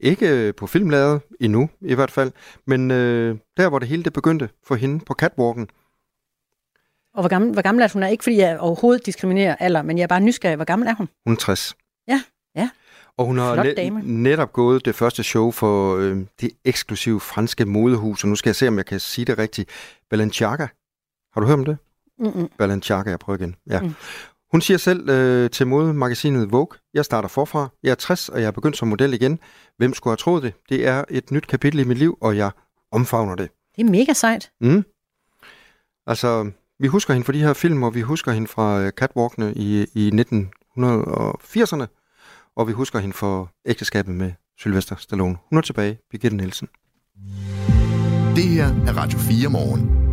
Ikke 0.00 0.28
øh, 0.28 0.54
på 0.54 0.66
filmladet 0.66 1.20
endnu, 1.40 1.68
i 1.80 1.94
hvert 1.94 2.10
fald, 2.10 2.32
men 2.66 2.90
øh, 2.90 3.36
der, 3.56 3.68
hvor 3.68 3.78
det 3.78 3.88
hele 3.88 4.02
det 4.02 4.12
begyndte 4.12 4.48
for 4.66 4.74
hende 4.74 5.04
på 5.04 5.14
catwalken. 5.14 5.68
og 7.14 7.22
hvor 7.22 7.28
gammel, 7.28 7.52
hvor 7.52 7.62
gammel 7.62 7.82
er 7.84 7.88
hun? 7.92 8.02
Er 8.02 8.06
ikke, 8.08 8.24
fordi 8.24 8.36
jeg 8.36 8.58
overhovedet 8.58 9.06
diskriminerer 9.06 9.56
alder, 9.56 9.82
men 9.82 9.98
jeg 9.98 10.02
er 10.02 10.08
bare 10.08 10.20
nysgerrig. 10.20 10.56
Hvor 10.56 10.64
gammel 10.64 10.88
er 10.88 10.94
hun? 10.94 11.08
Hun 11.26 11.32
er 11.34 11.38
60. 11.38 11.76
Ja, 12.08 12.22
ja. 12.56 12.70
Og 13.16 13.26
hun 13.26 13.38
har 13.38 13.62
net, 13.62 14.04
netop 14.04 14.52
gået 14.52 14.84
det 14.84 14.94
første 14.94 15.22
show 15.22 15.50
for 15.50 15.96
øh, 15.96 16.18
det 16.40 16.50
eksklusive 16.64 17.20
franske 17.20 17.64
modehus, 17.64 18.22
og 18.22 18.28
nu 18.28 18.36
skal 18.36 18.48
jeg 18.48 18.56
se, 18.56 18.68
om 18.68 18.76
jeg 18.76 18.86
kan 18.86 19.00
sige 19.00 19.24
det 19.24 19.38
rigtigt. 19.38 19.70
Balenciaga. 20.10 20.66
Har 21.32 21.40
du 21.40 21.46
hørt 21.46 21.58
om 21.58 21.64
det? 21.64 21.76
Mm-mm. 22.18 22.48
Balenciaga, 22.58 23.10
jeg 23.10 23.18
prøver 23.18 23.38
igen. 23.38 23.56
Ja. 23.70 23.80
Mm. 23.80 23.94
Hun 24.54 24.60
siger 24.60 24.78
selv 24.78 25.08
øh, 25.08 25.50
til 25.50 25.66
modemagasinet 25.66 26.52
Vogue, 26.52 26.78
jeg 26.94 27.04
starter 27.04 27.28
forfra, 27.28 27.68
jeg 27.82 27.90
er 27.90 27.94
60, 27.94 28.28
og 28.28 28.40
jeg 28.40 28.46
er 28.46 28.50
begyndt 28.50 28.76
som 28.76 28.88
model 28.88 29.14
igen. 29.14 29.38
Hvem 29.76 29.94
skulle 29.94 30.12
have 30.12 30.16
troet 30.16 30.42
det? 30.42 30.54
Det 30.68 30.86
er 30.86 31.04
et 31.10 31.30
nyt 31.30 31.46
kapitel 31.46 31.80
i 31.80 31.84
mit 31.84 31.98
liv, 31.98 32.18
og 32.20 32.36
jeg 32.36 32.50
omfavner 32.92 33.34
det. 33.34 33.50
Det 33.76 33.86
er 33.86 33.90
mega 33.90 34.12
sejt. 34.12 34.50
Mm. 34.60 34.84
Altså, 36.06 36.50
vi 36.78 36.86
husker 36.86 37.14
hende 37.14 37.24
fra 37.24 37.32
de 37.32 37.38
her 37.38 37.52
film, 37.52 37.82
og 37.82 37.94
vi 37.94 38.00
husker 38.00 38.32
hende 38.32 38.48
fra 38.48 38.80
øh, 38.80 38.92
catwalkene 38.92 39.52
i, 39.56 39.86
i 39.94 40.10
1980'erne, 40.14 41.86
og 42.56 42.68
vi 42.68 42.72
husker 42.72 42.98
hende 42.98 43.14
for 43.14 43.50
ægteskabet 43.66 44.14
med 44.14 44.32
Sylvester 44.58 44.96
Stallone. 44.96 45.36
Hun 45.50 45.58
er 45.58 45.62
tilbage, 45.62 45.98
Birgitte 46.10 46.36
Nielsen. 46.36 46.68
Det 48.36 48.44
her 48.44 48.66
er 48.66 48.96
Radio 48.96 49.18
4 49.18 49.48
morgen. 49.48 50.03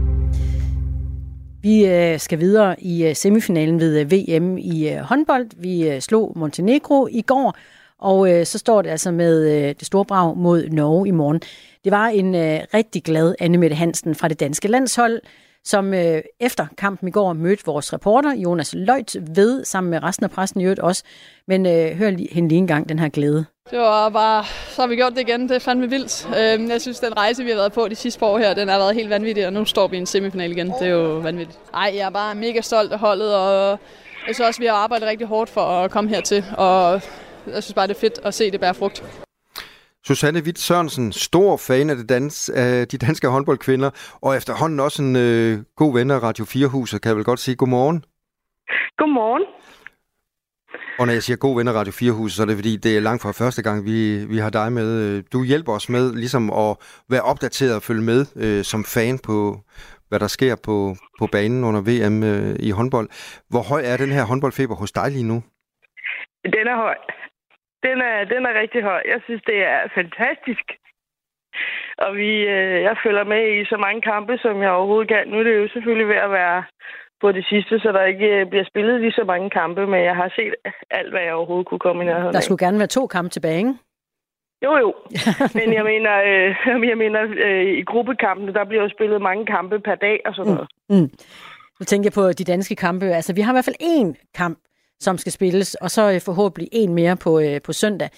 Vi 1.62 1.86
øh, 1.86 2.20
skal 2.20 2.39
videre 2.39 2.84
i 2.84 3.08
øh, 3.08 3.15
semifinalen 3.15 3.80
ved 3.80 4.00
øh, 4.00 4.12
VM 4.12 4.58
i 4.58 4.98
håndbold. 5.01 5.48
Vi 5.58 6.00
slog 6.00 6.34
Montenegro 6.36 7.08
i 7.12 7.22
går, 7.22 7.56
og 8.00 8.48
så 8.48 8.58
står 8.58 8.82
det 8.82 8.89
altså 8.89 9.12
med 9.12 9.46
det 9.74 9.86
store 9.88 10.06
brag 10.06 10.38
mod 10.38 10.70
Norge 10.70 11.08
i 11.08 11.12
morgen. 11.12 11.41
Det 11.84 11.91
var 11.91 12.08
en 12.08 12.34
rigtig 12.74 13.03
glad 13.03 13.36
Anne 13.39 13.58
Mette 13.58 13.75
Hansen 13.75 14.15
fra 14.15 14.27
det 14.27 14.39
danske 14.39 14.68
landshold, 14.68 15.22
som 15.65 15.94
øh, 15.94 16.22
efter 16.39 16.65
kampen 16.77 17.08
i 17.08 17.12
går 17.12 17.34
mødte 17.34 17.65
vores 17.65 17.94
reporter 17.94 18.34
Jonas 18.36 18.74
Løjt 18.77 19.15
ved, 19.36 19.65
sammen 19.65 19.91
med 19.91 20.03
resten 20.03 20.24
af 20.24 20.32
pressen 20.32 20.62
i 20.62 20.63
øvrigt 20.63 20.80
også. 20.80 21.03
Men 21.48 21.65
øh, 21.65 21.91
hør 21.98 22.10
lige, 22.10 22.30
hende 22.32 22.50
lige 22.50 22.60
en 22.60 22.68
gang 22.68 22.89
den 22.89 23.00
her 23.00 23.10
glæde. 23.10 23.46
Det 23.72 23.80
var 23.80 24.10
bare, 24.10 24.44
så 24.70 24.82
har 24.82 24.88
vi 24.88 24.96
gjort 24.96 25.12
det 25.13 25.20
igen. 25.20 25.41
Det 25.50 25.56
er 25.56 25.60
fandme 25.60 25.89
vildt. 25.89 26.27
Øh, 26.30 26.70
Jeg 26.70 26.82
synes, 26.82 27.00
den 27.00 27.18
rejse, 27.18 27.44
vi 27.44 27.50
har 27.50 27.58
været 27.58 27.74
på 27.74 27.88
de 27.88 27.96
sidste 27.96 28.20
par 28.20 28.27
år 28.27 28.38
her, 28.38 28.53
den 28.53 28.68
har 28.68 28.77
været 28.77 28.96
helt 28.96 29.10
vanvittig, 29.10 29.46
og 29.48 29.53
nu 29.53 29.65
står 29.65 29.88
vi 29.88 29.96
i 29.96 30.00
en 30.00 30.06
semifinal 30.06 30.51
igen. 30.51 30.68
Det 30.68 30.82
er 30.82 30.91
jo 30.91 31.13
vanvittigt. 31.18 31.60
Ej, 31.74 31.91
jeg 31.96 32.06
er 32.06 32.10
bare 32.10 32.36
mega 32.36 32.62
stolt 32.62 32.91
af 32.94 33.00
holdet, 33.00 33.36
og 33.36 33.80
jeg 34.27 34.36
synes 34.36 34.48
også, 34.48 34.60
vi 34.60 34.65
har 34.65 34.74
arbejdet 34.74 35.08
rigtig 35.08 35.27
hårdt 35.27 35.50
for 35.50 35.62
at 35.62 35.91
komme 35.91 36.10
hertil, 36.10 36.46
og 36.58 37.01
jeg 37.53 37.63
synes 37.63 37.74
bare, 37.74 37.88
det 37.88 37.96
er 37.96 38.00
fedt 38.00 38.20
at 38.24 38.34
se 38.34 38.51
det 38.51 38.60
bære 38.60 38.74
frugt. 38.74 39.03
Susanne 40.08 40.39
Witt 40.46 40.60
Sørensen, 40.60 41.12
stor 41.12 41.58
fan 41.58 41.89
af 41.89 41.96
det 41.96 42.10
dans, 42.10 42.50
af 42.50 42.88
de 42.88 42.98
danske 42.98 43.27
håndboldkvinder, 43.27 43.89
og 44.22 44.36
efterhånden 44.38 44.79
også 44.79 45.03
en 45.03 45.15
øh, 45.15 45.60
god 45.75 45.93
ven 45.98 46.12
af 46.12 46.24
Radio 46.24 46.46
4-huset, 46.46 47.01
kan 47.01 47.10
jeg 47.10 47.15
vel 47.17 47.25
godt 47.25 47.39
sige 47.39 47.55
godmorgen. 47.55 48.05
Godmorgen. 48.98 49.46
Og 51.00 51.05
når 51.08 51.13
jeg 51.13 51.24
siger 51.24 51.38
god 51.38 51.55
ven 51.58 51.67
af 51.67 51.74
Radio 51.74 51.91
4-huset, 51.91 52.36
så 52.36 52.41
er 52.41 52.46
det 52.46 52.55
fordi, 52.55 52.77
det 52.77 52.98
er 52.98 53.01
langt 53.01 53.22
fra 53.22 53.31
første 53.31 53.62
gang, 53.63 53.86
vi, 53.86 54.25
vi 54.25 54.38
har 54.38 54.50
dig 54.50 54.74
med. 54.74 54.89
Øh, 55.01 55.24
Du 55.34 55.43
hjælper 55.43 55.74
os 55.74 55.89
med 55.89 56.13
ligesom 56.13 56.50
at 56.50 56.77
være 57.10 57.22
opdateret 57.22 57.75
og 57.75 57.81
følge 57.81 58.01
med 58.01 58.25
øh, 58.36 58.63
som 58.63 58.84
fan 58.84 59.20
på, 59.20 59.60
hvad 60.10 60.20
der 60.20 60.27
sker 60.27 60.55
på, 60.63 60.96
på 61.20 61.27
banen 61.31 61.63
under 61.63 61.81
VM 61.81 62.24
øh, 62.24 62.55
i 62.60 62.72
håndbold. 62.72 63.10
Hvor 63.50 63.62
høj 63.62 63.81
er 63.86 63.98
den 63.98 64.12
her 64.12 64.24
håndboldfeber 64.24 64.75
hos 64.75 64.91
dig 64.91 65.12
lige 65.12 65.24
nu? 65.24 65.43
Den 66.43 66.67
er 66.74 66.75
høj. 66.75 66.96
Den 67.86 67.98
er, 68.10 68.18
den 68.34 68.42
er 68.46 68.54
rigtig 68.62 68.82
høj. 68.84 69.02
Jeg 69.14 69.20
synes, 69.26 69.42
det 69.52 69.58
er 69.74 69.80
fantastisk. 70.00 70.66
Og 71.98 72.16
vi, 72.16 72.32
øh, 72.56 72.78
jeg 72.88 72.96
følger 73.06 73.24
med 73.34 73.44
i 73.58 73.66
så 73.66 73.78
mange 73.86 74.02
kampe, 74.02 74.38
som 74.38 74.62
jeg 74.62 74.72
overhovedet 74.72 75.08
kan. 75.08 75.28
Nu 75.28 75.40
er 75.40 75.44
det 75.44 75.56
jo 75.58 75.68
selvfølgelig 75.74 76.08
ved 76.08 76.20
at 76.28 76.32
være 76.32 76.64
på 77.22 77.32
det 77.32 77.46
sidste, 77.52 77.80
så 77.80 77.92
der 77.92 78.04
ikke 78.04 78.28
øh, 78.38 78.50
bliver 78.50 78.66
spillet 78.72 79.02
lige 79.02 79.12
så 79.20 79.24
mange 79.24 79.50
kampe, 79.50 79.88
men 79.88 80.04
jeg 80.04 80.16
har 80.16 80.30
set 80.36 80.54
alt, 80.92 81.12
hvad 81.12 81.22
jeg 81.22 81.34
overhovedet 81.34 81.68
kunne 81.68 81.86
komme 81.88 82.04
i 82.04 82.06
nærheden 82.06 82.34
Der 82.34 82.40
skulle 82.40 82.66
gerne 82.66 82.80
være 82.80 82.88
to 82.98 83.08
kampe 83.08 83.30
tilbage, 83.30 83.58
ikke? 83.58 83.74
Jo, 84.66 84.72
jo. 84.84 84.94
Men 85.60 85.74
jeg 85.74 85.84
mener, 85.84 86.14
øh, 86.30 86.50
jeg 86.92 86.98
mener 86.98 87.22
øh, 87.46 87.66
i 87.80 87.84
gruppekampene, 87.84 88.54
der 88.54 88.66
bliver 88.66 88.84
jo 88.84 88.90
spillet 88.90 89.22
mange 89.22 89.46
kampe 89.46 89.80
per 89.80 89.96
dag 89.96 90.22
og 90.26 90.36
sådan 90.36 90.54
noget. 90.54 90.70
Mm. 90.90 90.96
Mm. 90.96 91.10
Nu 91.80 91.84
tænker 91.86 92.06
jeg 92.10 92.14
på 92.14 92.32
de 92.32 92.44
danske 92.44 92.76
kampe. 92.76 93.06
Altså, 93.06 93.34
vi 93.36 93.42
har 93.42 93.52
i 93.54 93.56
hvert 93.56 93.66
fald 93.66 93.84
én 93.98 94.32
kamp, 94.38 94.58
som 95.01 95.17
skal 95.17 95.31
spilles, 95.31 95.75
og 95.75 95.91
så 95.91 96.12
øh, 96.12 96.22
forhåbentlig 96.22 96.70
en 96.72 96.93
mere 96.93 97.17
på, 97.17 97.39
øh, 97.39 97.62
på 97.62 97.74
søndag. 97.74 98.10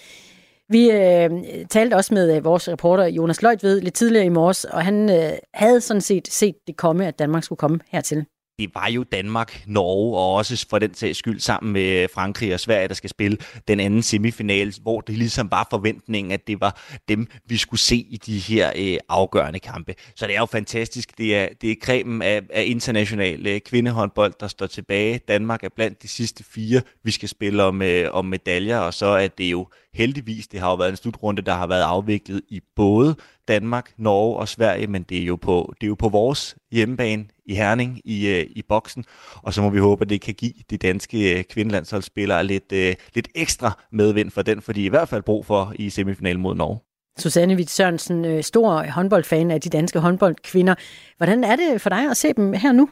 Vi 0.68 0.90
øh, 0.90 1.30
talte 1.70 1.94
også 1.94 2.14
med 2.14 2.36
øh, 2.36 2.44
vores 2.44 2.68
reporter 2.68 3.04
Jonas 3.04 3.42
Løjtved 3.42 3.80
lidt 3.80 3.94
tidligere 3.94 4.26
i 4.26 4.28
morges, 4.28 4.64
og 4.64 4.84
han 4.84 5.10
øh, 5.10 5.32
havde 5.54 5.80
sådan 5.80 6.00
set 6.00 6.28
set 6.28 6.54
det 6.66 6.76
komme, 6.76 7.06
at 7.06 7.18
Danmark 7.18 7.44
skulle 7.44 7.56
komme 7.56 7.80
hertil 7.88 8.26
det 8.58 8.70
var 8.74 8.88
jo 8.88 9.02
Danmark, 9.02 9.62
Norge 9.66 10.18
og 10.18 10.34
også 10.34 10.66
for 10.70 10.78
den 10.78 10.94
sags 10.94 11.18
skyld 11.18 11.40
sammen 11.40 11.72
med 11.72 12.02
øh, 12.02 12.08
Frankrig 12.14 12.54
og 12.54 12.60
Sverige, 12.60 12.88
der 12.88 12.94
skal 12.94 13.10
spille 13.10 13.38
den 13.68 13.80
anden 13.80 14.02
semifinale, 14.02 14.72
hvor 14.82 15.00
det 15.00 15.18
ligesom 15.18 15.50
var 15.50 15.66
forventningen, 15.70 16.32
at 16.32 16.46
det 16.46 16.60
var 16.60 16.80
dem, 17.08 17.26
vi 17.46 17.56
skulle 17.56 17.80
se 17.80 17.96
i 17.96 18.16
de 18.26 18.38
her 18.38 18.72
øh, 18.76 18.98
afgørende 19.08 19.58
kampe. 19.58 19.94
Så 20.16 20.26
det 20.26 20.34
er 20.34 20.40
jo 20.40 20.46
fantastisk. 20.46 21.18
Det 21.18 21.36
er, 21.36 21.48
det 21.60 21.70
er 21.70 21.74
kremen 21.82 22.22
af, 22.22 22.42
af 22.50 22.64
international 22.66 23.46
øh, 23.46 23.60
kvindehåndbold, 23.60 24.34
der 24.40 24.48
står 24.48 24.66
tilbage. 24.66 25.20
Danmark 25.28 25.64
er 25.64 25.68
blandt 25.76 26.02
de 26.02 26.08
sidste 26.08 26.44
fire, 26.44 26.82
vi 27.04 27.10
skal 27.10 27.28
spille 27.28 27.62
om, 27.62 27.82
øh, 27.82 28.08
om 28.12 28.24
medaljer, 28.24 28.78
og 28.78 28.94
så 28.94 29.06
er 29.06 29.28
det 29.28 29.50
jo 29.50 29.68
heldigvis, 29.94 30.48
det 30.48 30.60
har 30.60 30.70
jo 30.70 30.74
været 30.74 30.90
en 30.90 30.96
slutrunde, 30.96 31.42
der 31.42 31.54
har 31.54 31.66
været 31.66 31.82
afviklet 31.82 32.42
i 32.48 32.60
både 32.76 33.16
Danmark, 33.48 33.92
Norge 33.98 34.36
og 34.36 34.48
Sverige, 34.48 34.86
men 34.86 35.02
det 35.02 35.22
er 35.22 35.26
jo 35.26 35.36
på, 35.36 35.72
det 35.80 35.86
er 35.86 35.88
jo 35.88 35.94
på 35.94 36.08
vores 36.08 36.56
hjemmebane 36.72 37.24
i 37.46 37.54
Herning 37.54 38.00
i, 38.04 38.28
øh, 38.34 38.44
i 38.50 38.62
boksen, 38.68 39.04
og 39.42 39.52
så 39.52 39.62
må 39.62 39.70
vi 39.70 39.78
håbe, 39.78 40.02
at 40.02 40.10
det 40.10 40.20
kan 40.20 40.34
give 40.34 40.52
de 40.70 40.78
danske 40.78 41.38
øh, 41.38 41.44
kvindelandsholdsspillere 41.44 42.44
lidt, 42.44 42.72
øh, 42.72 42.94
lidt 43.14 43.28
ekstra 43.34 43.70
medvind 43.92 44.30
for 44.30 44.42
den, 44.42 44.62
for 44.62 44.72
de 44.72 44.82
er 44.82 44.86
i 44.86 44.94
hvert 44.96 45.08
fald 45.08 45.22
brug 45.22 45.46
for 45.46 45.72
i 45.74 45.90
semifinalen 45.90 46.42
mod 46.42 46.54
Norge. 46.54 46.78
Susanne 47.18 47.54
Witt 47.54 47.70
Sørensen, 47.70 48.42
stor 48.42 48.90
håndboldfan 48.90 49.50
af 49.50 49.60
de 49.60 49.70
danske 49.70 49.98
håndboldkvinder. 49.98 50.74
Hvordan 51.16 51.44
er 51.44 51.56
det 51.56 51.80
for 51.80 51.90
dig 51.90 52.10
at 52.10 52.16
se 52.16 52.32
dem 52.32 52.52
her 52.52 52.72
nu? 52.72 52.88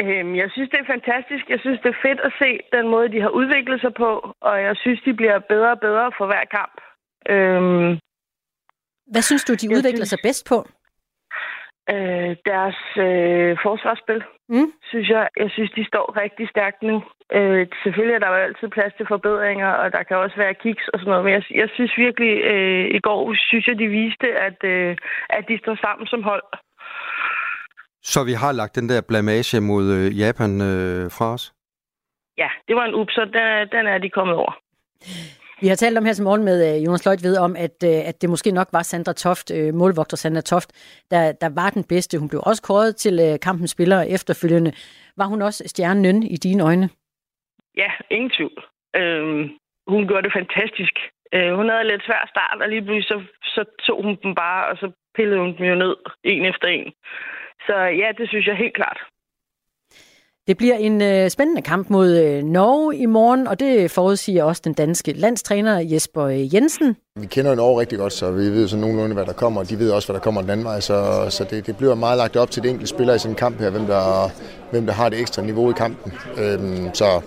Øhm, 0.00 0.34
jeg 0.42 0.48
synes, 0.50 0.70
det 0.70 0.80
er 0.80 0.92
fantastisk. 0.96 1.44
Jeg 1.54 1.60
synes, 1.60 1.80
det 1.80 1.90
er 1.90 2.02
fedt 2.08 2.20
at 2.28 2.32
se 2.42 2.50
den 2.76 2.88
måde, 2.88 3.12
de 3.14 3.20
har 3.20 3.28
udviklet 3.28 3.80
sig 3.80 3.94
på, 3.94 4.10
og 4.40 4.62
jeg 4.62 4.76
synes, 4.76 5.00
de 5.06 5.14
bliver 5.14 5.38
bedre 5.38 5.70
og 5.70 5.80
bedre 5.80 6.12
for 6.18 6.26
hver 6.26 6.44
kamp. 6.58 6.76
Øhm, 7.34 7.98
Hvad 9.06 9.22
synes 9.22 9.44
du, 9.44 9.54
de 9.54 9.68
udvikler 9.68 10.04
synes, 10.04 10.08
sig 10.08 10.18
bedst 10.22 10.46
på? 10.48 10.58
Øh, 11.94 12.36
deres 12.50 12.80
øh, 13.06 13.52
forsvarsspil, 13.66 14.20
mm. 14.48 14.72
synes 14.90 15.08
jeg. 15.08 15.28
Jeg 15.36 15.50
synes, 15.50 15.70
de 15.78 15.84
står 15.84 16.06
rigtig 16.22 16.48
stærkt 16.48 16.82
nu. 16.82 16.96
Øh, 17.36 17.66
selvfølgelig 17.82 18.14
er 18.14 18.22
der 18.22 18.28
jo 18.28 18.44
altid 18.46 18.68
plads 18.68 18.92
til 18.96 19.06
forbedringer, 19.08 19.70
og 19.82 19.92
der 19.92 20.02
kan 20.02 20.16
også 20.16 20.36
være 20.36 20.54
kiks 20.54 20.88
og 20.92 20.98
sådan 20.98 21.10
noget, 21.10 21.24
men 21.24 21.32
jeg, 21.32 21.42
jeg 21.62 21.68
synes 21.74 21.92
virkelig, 21.96 22.32
øh, 22.52 22.84
i 22.96 23.00
går 23.06 23.34
synes 23.48 23.66
jeg, 23.66 23.78
de 23.78 23.88
viste, 23.88 24.28
at, 24.48 24.58
øh, 24.64 24.96
at 25.30 25.44
de 25.48 25.58
står 25.62 25.76
sammen 25.84 26.06
som 26.06 26.22
hold. 26.22 26.44
Så 28.02 28.24
vi 28.24 28.32
har 28.32 28.52
lagt 28.52 28.76
den 28.76 28.88
der 28.88 29.00
blamage 29.08 29.60
mod 29.60 29.84
øh, 29.96 30.18
Japan 30.18 30.52
øh, 30.70 31.10
fra 31.16 31.32
os? 31.32 31.52
Ja, 32.38 32.50
det 32.68 32.76
var 32.76 32.84
en 32.84 32.94
ups, 32.94 33.14
så 33.14 33.24
den, 33.24 33.68
den 33.74 33.86
er 33.86 33.98
de 33.98 34.10
kommet 34.10 34.36
over. 34.36 34.52
Vi 35.62 35.68
har 35.68 35.76
talt 35.76 35.98
om 35.98 36.04
her 36.04 36.12
til 36.12 36.24
morgen 36.24 36.44
med 36.44 36.58
øh, 36.68 36.84
Jonas 36.84 37.04
Løjt 37.06 37.22
ved 37.28 37.36
om, 37.46 37.52
at, 37.66 37.76
øh, 37.90 38.08
at 38.10 38.16
det 38.22 38.30
måske 38.30 38.50
nok 38.50 38.68
var 38.72 38.82
Sandra 38.82 39.12
Toft, 39.12 39.48
øh, 39.56 39.74
målvogter 39.74 40.16
Sandra 40.16 40.40
Toft, 40.40 40.70
der, 41.10 41.32
der 41.42 41.50
var 41.60 41.70
den 41.70 41.84
bedste. 41.92 42.18
Hun 42.18 42.28
blev 42.28 42.40
også 42.46 42.62
kåret 42.62 42.96
til 42.96 43.38
kampens 43.42 43.70
spiller 43.70 44.00
efterfølgende. 44.16 44.72
Var 45.16 45.26
hun 45.32 45.42
også 45.42 45.62
stjernen 45.66 46.22
i 46.22 46.36
dine 46.36 46.62
øjne? 46.68 46.88
Ja, 47.76 47.90
ingen 48.10 48.30
tvivl. 48.36 48.58
Øhm, 49.00 49.42
hun 49.92 50.06
gjorde 50.08 50.24
det 50.26 50.32
fantastisk. 50.40 50.94
Øh, 51.34 51.52
hun 51.58 51.68
havde 51.68 51.90
lidt 51.90 52.04
svær 52.04 52.22
start, 52.34 52.58
og 52.62 52.68
lige 52.68 52.84
pludselig 52.84 53.08
så, 53.12 53.18
så 53.54 53.62
tog 53.86 54.02
hun 54.02 54.14
dem 54.22 54.34
bare, 54.34 54.62
og 54.70 54.76
så 54.76 54.86
pillede 55.16 55.40
hun 55.40 55.56
dem 55.56 55.64
jo 55.72 55.74
ned, 55.74 55.96
en 56.24 56.44
efter 56.52 56.68
en. 56.68 56.92
Så 57.66 57.74
ja, 58.02 58.08
det 58.18 58.28
synes 58.28 58.46
jeg 58.46 58.56
helt 58.56 58.74
klart. 58.80 59.00
Det 60.46 60.56
bliver 60.56 60.74
en 60.74 61.02
øh, 61.02 61.30
spændende 61.30 61.62
kamp 61.62 61.90
mod 61.90 62.16
øh, 62.16 62.42
Norge 62.42 62.96
i 62.96 63.06
morgen, 63.06 63.46
og 63.46 63.60
det 63.60 63.90
forudsiger 63.90 64.44
også 64.44 64.62
den 64.64 64.72
danske 64.72 65.12
landstræner 65.12 65.78
Jesper 65.78 66.22
øh, 66.22 66.54
Jensen. 66.54 66.96
Vi 67.20 67.26
kender 67.26 67.54
Norge 67.54 67.80
rigtig 67.80 67.98
godt, 67.98 68.12
så 68.12 68.30
vi 68.30 68.50
ved 68.50 68.68
så 68.68 68.76
nogenlunde, 68.76 69.14
hvad 69.14 69.26
der 69.26 69.32
kommer, 69.32 69.60
og 69.60 69.70
de 69.70 69.78
ved 69.78 69.90
også, 69.90 70.08
hvad 70.08 70.14
der 70.14 70.20
kommer 70.20 70.40
den 70.40 70.50
anden 70.50 70.66
vej. 70.66 70.80
Så, 70.80 71.26
så 71.28 71.44
det, 71.50 71.66
det 71.66 71.76
bliver 71.76 71.94
meget 71.94 72.18
lagt 72.18 72.36
op 72.36 72.50
til 72.50 72.62
det 72.62 72.70
enkelte 72.70 72.88
spiller 72.88 73.14
i 73.14 73.18
sådan 73.18 73.32
en 73.32 73.36
kamp 73.36 73.60
her, 73.60 73.70
hvem 73.70 73.86
der, 73.86 74.30
hvem 74.70 74.86
der 74.86 74.92
har 74.92 75.08
det 75.08 75.20
ekstra 75.20 75.42
niveau 75.42 75.70
i 75.70 75.74
kampen. 75.76 76.12
Øhm, 76.38 76.94
så 76.94 77.20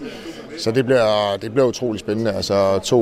så 0.59 0.71
det 0.71 0.85
bliver, 0.85 1.37
det 1.41 1.51
bliver 1.51 1.67
utrolig 1.67 1.99
spændende. 1.99 2.33
Altså 2.33 2.79
to 2.79 2.99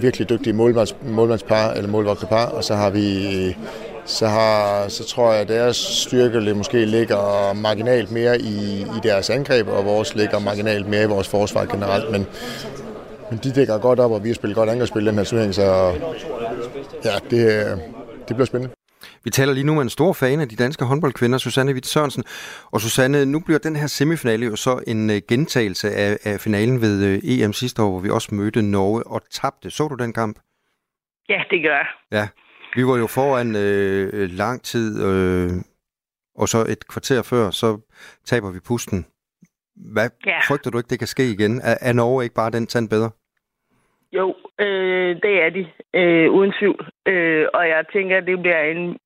virkelig 0.00 0.28
dygtige 0.28 0.52
målmands, 0.52 0.96
målmandspar, 1.02 1.70
eller 1.70 1.90
målvogterpar, 1.90 2.46
og 2.46 2.64
så 2.64 2.74
har 2.74 2.90
vi 2.90 3.56
så, 4.10 4.26
har, 4.26 4.88
så 4.88 5.04
tror 5.04 5.32
jeg, 5.32 5.40
at 5.40 5.48
deres 5.48 5.76
styrke 5.76 6.54
måske 6.54 6.84
ligger 6.84 7.52
marginalt 7.54 8.10
mere 8.10 8.40
i, 8.40 8.80
i 8.80 9.00
deres 9.02 9.30
angreb, 9.30 9.68
og 9.68 9.84
vores 9.84 10.14
ligger 10.14 10.38
marginalt 10.38 10.86
mere 10.88 11.02
i 11.02 11.06
vores 11.06 11.28
forsvar 11.28 11.64
generelt. 11.64 12.10
Men, 12.10 12.26
men 13.30 13.38
de 13.44 13.52
dækker 13.52 13.78
godt 13.78 14.00
op, 14.00 14.10
og 14.10 14.24
vi 14.24 14.28
har 14.28 14.34
spillet 14.34 14.56
godt 14.56 14.70
angrebsspil 14.70 15.06
den 15.06 15.14
her 15.14 15.24
turnering, 15.24 15.54
så 15.54 15.64
ja, 17.04 17.14
det, 17.30 17.42
det 18.28 18.36
bliver 18.36 18.46
spændende. 18.46 18.74
Vi 19.24 19.30
taler 19.30 19.52
lige 19.52 19.66
nu 19.66 19.74
med 19.74 19.82
en 19.82 19.88
stor 19.88 20.12
fan 20.12 20.40
af 20.40 20.48
de 20.48 20.56
danske 20.56 20.84
håndboldkvinder, 20.84 21.38
Susanne 21.38 21.72
Witt 21.72 21.86
Sørensen. 21.86 22.24
Og 22.72 22.80
Susanne, 22.80 23.26
nu 23.26 23.40
bliver 23.40 23.58
den 23.58 23.76
her 23.76 23.86
semifinale 23.86 24.46
jo 24.46 24.56
så 24.56 24.82
en 24.86 25.10
øh, 25.10 25.20
gentagelse 25.28 25.90
af, 25.90 26.18
af 26.24 26.40
finalen 26.40 26.80
ved 26.80 27.04
øh, 27.04 27.20
EM 27.24 27.52
sidste 27.52 27.82
år, 27.82 27.90
hvor 27.90 28.00
vi 28.00 28.10
også 28.10 28.34
mødte 28.34 28.62
Norge 28.62 29.06
og 29.06 29.22
tabte. 29.30 29.70
Så 29.70 29.88
du 29.88 29.94
den 29.94 30.12
kamp? 30.12 30.38
Ja, 31.28 31.42
det 31.50 31.62
gør 31.62 31.76
jeg. 31.76 31.86
Ja, 32.12 32.28
vi 32.76 32.82
var 32.86 32.96
jo 32.98 33.06
foran 33.06 33.56
øh, 33.56 34.28
lang 34.42 34.62
tid, 34.62 34.88
øh, 35.06 35.50
og 36.34 36.48
så 36.48 36.58
et 36.58 36.88
kvarter 36.88 37.22
før, 37.22 37.50
så 37.50 37.68
taber 38.24 38.50
vi 38.52 38.60
pusten. 38.68 39.06
Hvad 39.94 40.08
ja. 40.26 40.38
frygter 40.48 40.70
du 40.70 40.78
ikke, 40.78 40.88
det 40.88 40.98
kan 40.98 41.08
ske 41.08 41.30
igen? 41.30 41.60
Er, 41.70 41.76
er 41.80 41.92
Norge 41.92 42.24
ikke 42.24 42.34
bare 42.34 42.50
den 42.50 42.66
tand 42.66 42.88
bedre? 42.88 43.10
Jo, 44.12 44.34
øh, 44.58 45.16
det 45.22 45.34
er 45.44 45.50
de, 45.50 45.62
øh, 45.94 46.30
uden 46.30 46.52
tvivl. 46.58 46.90
Øh, 47.06 47.46
og 47.54 47.68
jeg 47.68 47.84
tænker, 47.92 48.16
at 48.16 48.26
det 48.26 48.40
bliver 48.40 48.62
en 48.62 48.98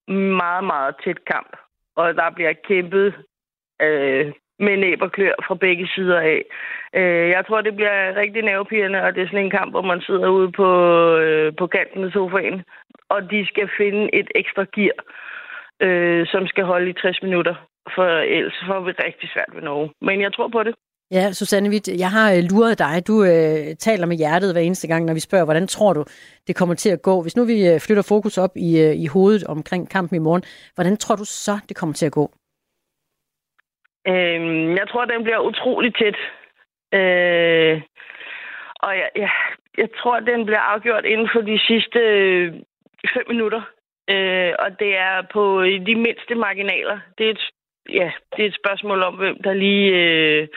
meget, 0.43 0.65
meget 0.65 0.95
tæt 1.05 1.25
kamp. 1.25 1.57
Og 1.97 2.15
der 2.15 2.31
bliver 2.35 2.53
kæmpet 2.69 3.15
øh, 3.83 4.33
med 4.59 4.77
næb 4.77 5.03
og 5.03 5.13
klør 5.13 5.35
fra 5.47 5.55
begge 5.55 5.89
sider 5.95 6.21
af. 6.21 6.43
Øh, 6.99 7.29
jeg 7.37 7.43
tror, 7.47 7.61
det 7.61 7.77
bliver 7.77 8.17
rigtig 8.17 8.43
nervepirrende, 8.43 9.03
og 9.03 9.15
det 9.15 9.23
er 9.23 9.27
sådan 9.27 9.45
en 9.45 9.57
kamp, 9.59 9.71
hvor 9.73 9.83
man 9.83 10.01
sidder 10.01 10.29
ude 10.29 10.53
på, 10.53 10.69
øh, 11.17 11.53
på 11.59 11.67
kanten 11.67 12.05
af 12.05 12.13
sofaen, 12.13 12.63
og 13.09 13.31
de 13.31 13.47
skal 13.47 13.69
finde 13.79 14.15
et 14.15 14.29
ekstra 14.35 14.65
gear, 14.75 14.99
øh, 15.87 16.27
som 16.27 16.47
skal 16.47 16.65
holde 16.65 16.91
i 16.91 16.93
60 16.93 17.23
minutter, 17.23 17.55
for 17.95 18.07
ellers 18.37 18.65
får 18.67 18.81
vi 18.81 18.91
rigtig 18.91 19.29
svært 19.35 19.53
ved 19.55 19.63
Norge. 19.63 19.91
Men 20.01 20.21
jeg 20.21 20.33
tror 20.33 20.49
på 20.49 20.63
det. 20.63 20.75
Ja, 21.11 21.33
Susanne 21.33 21.71
Witt, 21.71 21.89
jeg 21.99 22.11
har 22.11 22.29
øh, 22.33 22.43
luret 22.51 22.79
dig. 22.79 22.95
Du 23.09 23.15
øh, 23.23 23.77
taler 23.87 24.07
med 24.07 24.17
hjertet 24.17 24.53
hver 24.53 24.61
eneste 24.61 24.89
gang, 24.89 25.05
når 25.05 25.15
vi 25.15 25.21
spørger, 25.21 25.45
hvordan 25.45 25.67
tror 25.67 25.93
du, 25.93 26.05
det 26.47 26.57
kommer 26.57 26.75
til 26.75 26.91
at 26.91 27.03
gå? 27.03 27.23
Hvis 27.23 27.37
nu 27.37 27.45
vi 27.45 27.69
øh, 27.69 27.81
flytter 27.87 28.07
fokus 28.09 28.39
op 28.39 28.55
i, 28.57 28.71
øh, 28.85 28.95
i 29.05 29.07
hovedet 29.07 29.45
omkring 29.45 29.91
kampen 29.91 30.17
i 30.17 30.25
morgen, 30.27 30.43
hvordan 30.75 30.97
tror 30.97 31.17
du 31.17 31.25
så, 31.25 31.55
det 31.69 31.77
kommer 31.77 31.95
til 31.95 32.07
at 32.07 32.13
gå? 32.13 32.25
Øhm, 34.13 34.71
jeg 34.81 34.87
tror, 34.91 35.05
den 35.05 35.23
bliver 35.23 35.39
utrolig 35.39 35.95
tæt. 35.95 36.17
Øh, 36.99 37.83
og 38.77 38.93
jeg, 39.01 39.11
jeg, 39.17 39.31
jeg 39.79 39.89
tror, 39.99 40.21
den 40.21 40.47
bliver 40.47 40.61
afgjort 40.73 41.05
inden 41.05 41.29
for 41.33 41.41
de 41.41 41.59
sidste 41.59 41.99
øh, 41.99 42.55
fem 43.15 43.25
minutter. 43.29 43.63
Øh, 44.11 44.53
og 44.59 44.79
det 44.79 44.97
er 44.97 45.23
på 45.33 45.63
de 45.89 45.95
mindste 45.95 46.35
marginaler. 46.35 46.99
Det 47.19 47.27
er 47.27 47.31
et, 47.31 47.51
ja, 47.89 48.13
det 48.37 48.43
er 48.43 48.49
et 48.49 48.61
spørgsmål 48.63 49.03
om, 49.03 49.15
hvem 49.15 49.43
der 49.43 49.53
lige 49.53 49.89
øh, 50.03 50.49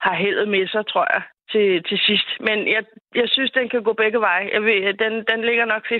har 0.00 0.14
heldet 0.14 0.48
med 0.48 0.68
sig, 0.68 0.86
tror 0.86 1.06
jeg, 1.14 1.22
til, 1.52 1.82
til 1.88 1.98
sidst. 1.98 2.28
Men 2.40 2.68
jeg, 2.68 2.84
jeg 3.14 3.28
synes, 3.28 3.50
den 3.50 3.68
kan 3.68 3.82
gå 3.82 3.92
begge 3.92 4.20
veje. 4.20 4.50
Jeg 4.52 4.62
ved, 4.62 4.94
den, 4.94 5.24
den 5.30 5.44
ligger 5.44 5.64
nok 5.64 5.86
50-50. 5.86 5.90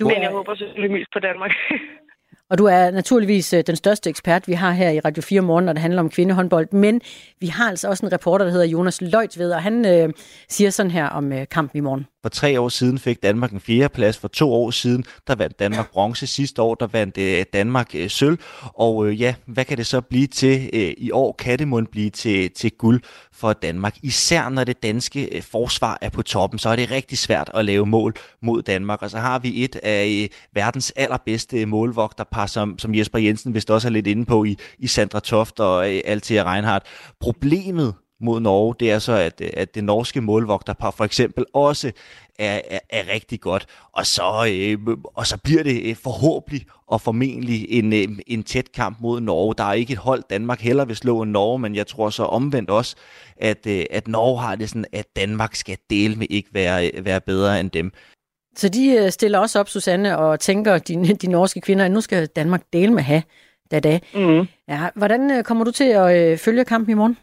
Du 0.00 0.08
Men 0.08 0.22
jeg 0.22 0.30
håber 0.30 0.54
selvfølgelig 0.54 0.92
mest 0.98 1.10
på 1.12 1.18
Danmark. 1.18 1.54
Og 2.50 2.58
du 2.58 2.64
er 2.64 2.90
naturligvis 2.90 3.52
øh, 3.52 3.62
den 3.66 3.76
største 3.76 4.10
ekspert, 4.10 4.48
vi 4.48 4.52
har 4.52 4.72
her 4.72 4.90
i 4.90 5.00
Radio 5.00 5.22
4 5.22 5.40
morgen, 5.40 5.64
når 5.64 5.72
det 5.72 5.82
handler 5.82 6.00
om 6.00 6.10
kvindehåndbold. 6.10 6.68
Men 6.72 7.00
vi 7.40 7.46
har 7.46 7.68
altså 7.68 7.88
også 7.88 8.06
en 8.06 8.12
reporter, 8.12 8.44
der 8.44 8.52
hedder 8.52 8.66
Jonas 8.66 9.00
Løjtved, 9.00 9.52
og 9.52 9.62
han 9.62 9.86
øh, 9.86 10.08
siger 10.48 10.70
sådan 10.70 10.90
her 10.90 11.06
om 11.06 11.32
øh, 11.32 11.46
kampen 11.50 11.78
i 11.78 11.80
morgen. 11.80 12.06
For 12.28 12.32
tre 12.32 12.60
år 12.60 12.68
siden 12.68 12.98
fik 12.98 13.22
Danmark 13.22 13.52
en 13.52 13.60
fjerdeplads. 13.60 14.18
For 14.18 14.28
to 14.28 14.52
år 14.52 14.70
siden, 14.70 15.04
der 15.26 15.34
vandt 15.34 15.58
Danmark 15.58 15.90
bronze. 15.90 16.26
Sidste 16.26 16.62
år, 16.62 16.74
der 16.74 16.86
vandt 16.86 17.18
øh, 17.18 17.44
Danmark 17.52 17.94
øh, 17.94 18.10
sølv. 18.10 18.38
Og 18.62 19.06
øh, 19.06 19.20
ja, 19.20 19.34
hvad 19.46 19.64
kan 19.64 19.78
det 19.78 19.86
så 19.86 20.00
blive 20.00 20.26
til 20.26 20.70
øh, 20.72 20.94
i 20.98 21.10
år? 21.10 21.32
Kan 21.32 21.58
det 21.58 21.68
måske 21.68 21.90
blive 21.90 22.10
til, 22.10 22.50
til 22.50 22.70
guld 22.70 23.00
for 23.32 23.52
Danmark? 23.52 23.96
Især 24.02 24.48
når 24.48 24.64
det 24.64 24.82
danske 24.82 25.36
øh, 25.36 25.42
forsvar 25.42 25.98
er 26.00 26.08
på 26.08 26.22
toppen, 26.22 26.58
så 26.58 26.68
er 26.68 26.76
det 26.76 26.90
rigtig 26.90 27.18
svært 27.18 27.50
at 27.54 27.64
lave 27.64 27.86
mål 27.86 28.14
mod 28.42 28.62
Danmark. 28.62 29.02
Og 29.02 29.10
så 29.10 29.18
har 29.18 29.38
vi 29.38 29.64
et 29.64 29.76
af 29.76 30.20
øh, 30.22 30.28
verdens 30.54 30.92
allerbedste 30.96 31.66
målvogterpar, 31.66 32.46
som, 32.46 32.78
som 32.78 32.94
Jesper 32.94 33.18
Jensen 33.18 33.54
vist 33.54 33.70
også 33.70 33.88
er 33.88 33.92
lidt 33.92 34.06
inde 34.06 34.24
på 34.24 34.44
i, 34.44 34.56
i 34.78 34.86
Sandra 34.86 35.20
Toft 35.20 35.60
og 35.60 35.94
øh, 35.94 36.00
Althea 36.04 36.52
Reinhardt. 36.52 36.84
Problemet 37.20 37.94
mod 38.20 38.40
Norge, 38.40 38.74
det 38.80 38.90
er 38.90 38.98
så, 38.98 39.12
at, 39.12 39.40
at 39.40 39.74
det 39.74 39.84
norske 39.84 40.20
målvogterpar 40.20 40.90
for 40.90 41.04
eksempel 41.04 41.44
også 41.52 41.92
er, 42.38 42.60
er, 42.70 42.78
er 42.90 43.12
rigtig 43.12 43.40
godt. 43.40 43.66
Og 43.92 44.06
så, 44.06 44.48
øh, 44.52 44.96
og 45.04 45.26
så 45.26 45.38
bliver 45.44 45.62
det 45.62 45.90
øh, 45.90 45.96
forhåbentlig 45.96 46.66
og 46.86 47.00
formentlig 47.00 47.66
en, 47.70 47.92
øh, 47.92 48.18
en 48.26 48.42
tæt 48.42 48.72
kamp 48.72 49.00
mod 49.00 49.20
Norge. 49.20 49.54
Der 49.58 49.64
er 49.64 49.72
ikke 49.72 49.92
et 49.92 49.98
hold, 49.98 50.22
Danmark 50.30 50.60
heller 50.60 50.84
vil 50.84 50.96
slå 50.96 51.22
en 51.22 51.32
Norge, 51.32 51.58
men 51.58 51.74
jeg 51.74 51.86
tror 51.86 52.10
så 52.10 52.22
omvendt 52.24 52.70
også, 52.70 52.96
at, 53.36 53.66
øh, 53.66 53.84
at 53.90 54.08
Norge 54.08 54.40
har 54.40 54.56
det 54.56 54.68
sådan, 54.68 54.84
at 54.92 55.06
Danmark 55.16 55.54
skal 55.54 55.78
dele 55.90 56.16
med 56.16 56.26
ikke 56.30 56.48
være, 56.52 56.90
være 57.04 57.20
bedre 57.20 57.60
end 57.60 57.70
dem. 57.70 57.92
Så 58.56 58.68
de 58.68 59.10
stiller 59.10 59.38
også 59.38 59.60
op, 59.60 59.68
Susanne, 59.68 60.18
og 60.18 60.40
tænker, 60.40 60.78
de, 60.78 61.14
de 61.22 61.26
norske 61.26 61.60
kvinder, 61.60 61.84
at 61.84 61.90
nu 61.90 62.00
skal 62.00 62.26
Danmark 62.26 62.62
dele 62.72 62.92
med 62.92 63.02
have 63.02 63.22
da 63.70 63.80
da. 63.80 64.00
Mm. 64.14 64.46
Ja, 64.68 64.88
hvordan 64.94 65.44
kommer 65.44 65.64
du 65.64 65.70
til 65.70 65.84
at 65.84 66.16
øh, 66.16 66.38
følge 66.38 66.64
kampen 66.64 66.90
i 66.90 66.94
morgen? 66.94 67.16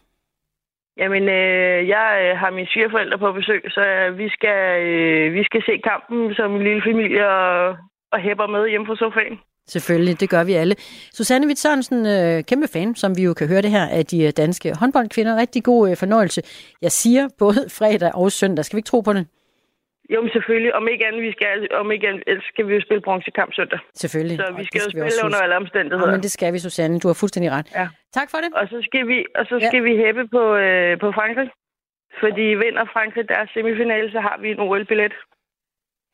Jamen, 1.00 1.22
øh, 1.22 1.88
jeg 1.88 2.08
øh, 2.22 2.38
har 2.40 2.50
mine 2.50 2.68
svigerforældre 2.72 3.18
på 3.18 3.32
besøg, 3.32 3.62
så 3.76 3.80
øh, 3.80 4.18
vi, 4.18 4.28
skal, 4.28 4.60
øh, 4.86 5.34
vi 5.34 5.42
skal 5.44 5.62
se 5.68 5.74
kampen 5.90 6.34
som 6.34 6.54
en 6.56 6.62
lille 6.62 6.82
familie 6.88 7.28
og, 7.28 7.76
og 8.12 8.18
hæpper 8.20 8.46
med 8.46 8.68
hjemme 8.68 8.86
på 8.86 8.96
sofaen. 8.96 9.38
Selvfølgelig, 9.68 10.20
det 10.20 10.30
gør 10.30 10.44
vi 10.44 10.52
alle. 10.52 10.74
Susanne 11.12 11.46
Witt 11.46 11.58
Sørensen, 11.58 12.06
øh, 12.06 12.44
kæmpe 12.44 12.68
fan, 12.72 12.94
som 12.94 13.16
vi 13.16 13.22
jo 13.22 13.34
kan 13.34 13.48
høre 13.48 13.62
det 13.62 13.70
her, 13.70 13.86
af 13.88 14.06
de 14.06 14.24
øh, 14.24 14.32
danske 14.36 14.74
håndboldkvinder. 14.80 15.36
Rigtig 15.36 15.64
god 15.64 15.90
øh, 15.90 15.96
fornøjelse. 15.96 16.42
Jeg 16.82 16.92
siger 16.92 17.28
både 17.38 17.60
fredag 17.78 18.10
og 18.14 18.32
søndag. 18.32 18.64
Skal 18.64 18.76
vi 18.76 18.78
ikke 18.78 18.86
tro 18.86 19.00
på 19.00 19.12
det? 19.12 19.26
Jo, 20.12 20.18
men 20.24 20.30
selvfølgelig. 20.36 20.72
Om 20.78 20.84
ikke 20.92 21.04
andet, 21.08 21.22
vi 21.28 21.32
skal, 21.36 21.68
om 21.82 21.86
ikke 21.94 22.06
andet 22.08 22.22
ellers 22.26 22.44
skal 22.52 22.64
vi 22.68 22.72
jo 22.74 22.80
spille 22.86 23.02
bronzekamp 23.06 23.50
søndag. 23.58 23.78
Selvfølgelig. 24.02 24.36
Så 24.40 24.44
og 24.50 24.54
vi 24.56 24.62
det 24.62 24.66
skal 24.70 24.80
jo 24.86 24.90
spille 24.90 25.20
under 25.26 25.38
alle 25.44 25.56
omstændigheder. 25.62 26.08
Ja, 26.10 26.16
men 26.16 26.22
det 26.26 26.32
skal 26.36 26.52
vi, 26.54 26.58
Susanne. 26.58 27.00
Du 27.02 27.08
har 27.10 27.14
fuldstændig 27.22 27.50
ret. 27.56 27.68
Ja. 27.80 27.86
Tak 28.18 28.28
for 28.32 28.38
det. 28.44 28.50
Og 28.60 28.64
så 28.72 28.78
skal 28.88 29.02
vi, 29.10 29.18
og 29.38 29.44
så 29.50 29.56
Ja. 29.62 29.66
skal 29.68 29.84
vi 29.88 29.92
hæppe 30.04 30.24
på, 30.36 30.42
øh, 30.64 31.00
på 31.02 31.08
Frankrig. 31.18 31.48
Fordi 32.22 32.46
vinder 32.64 32.84
Frankrig 32.94 33.24
deres 33.28 33.48
semifinale, 33.54 34.08
så 34.14 34.20
har 34.26 34.36
vi 34.42 34.48
en 34.50 34.60
OL-billet. 34.60 35.12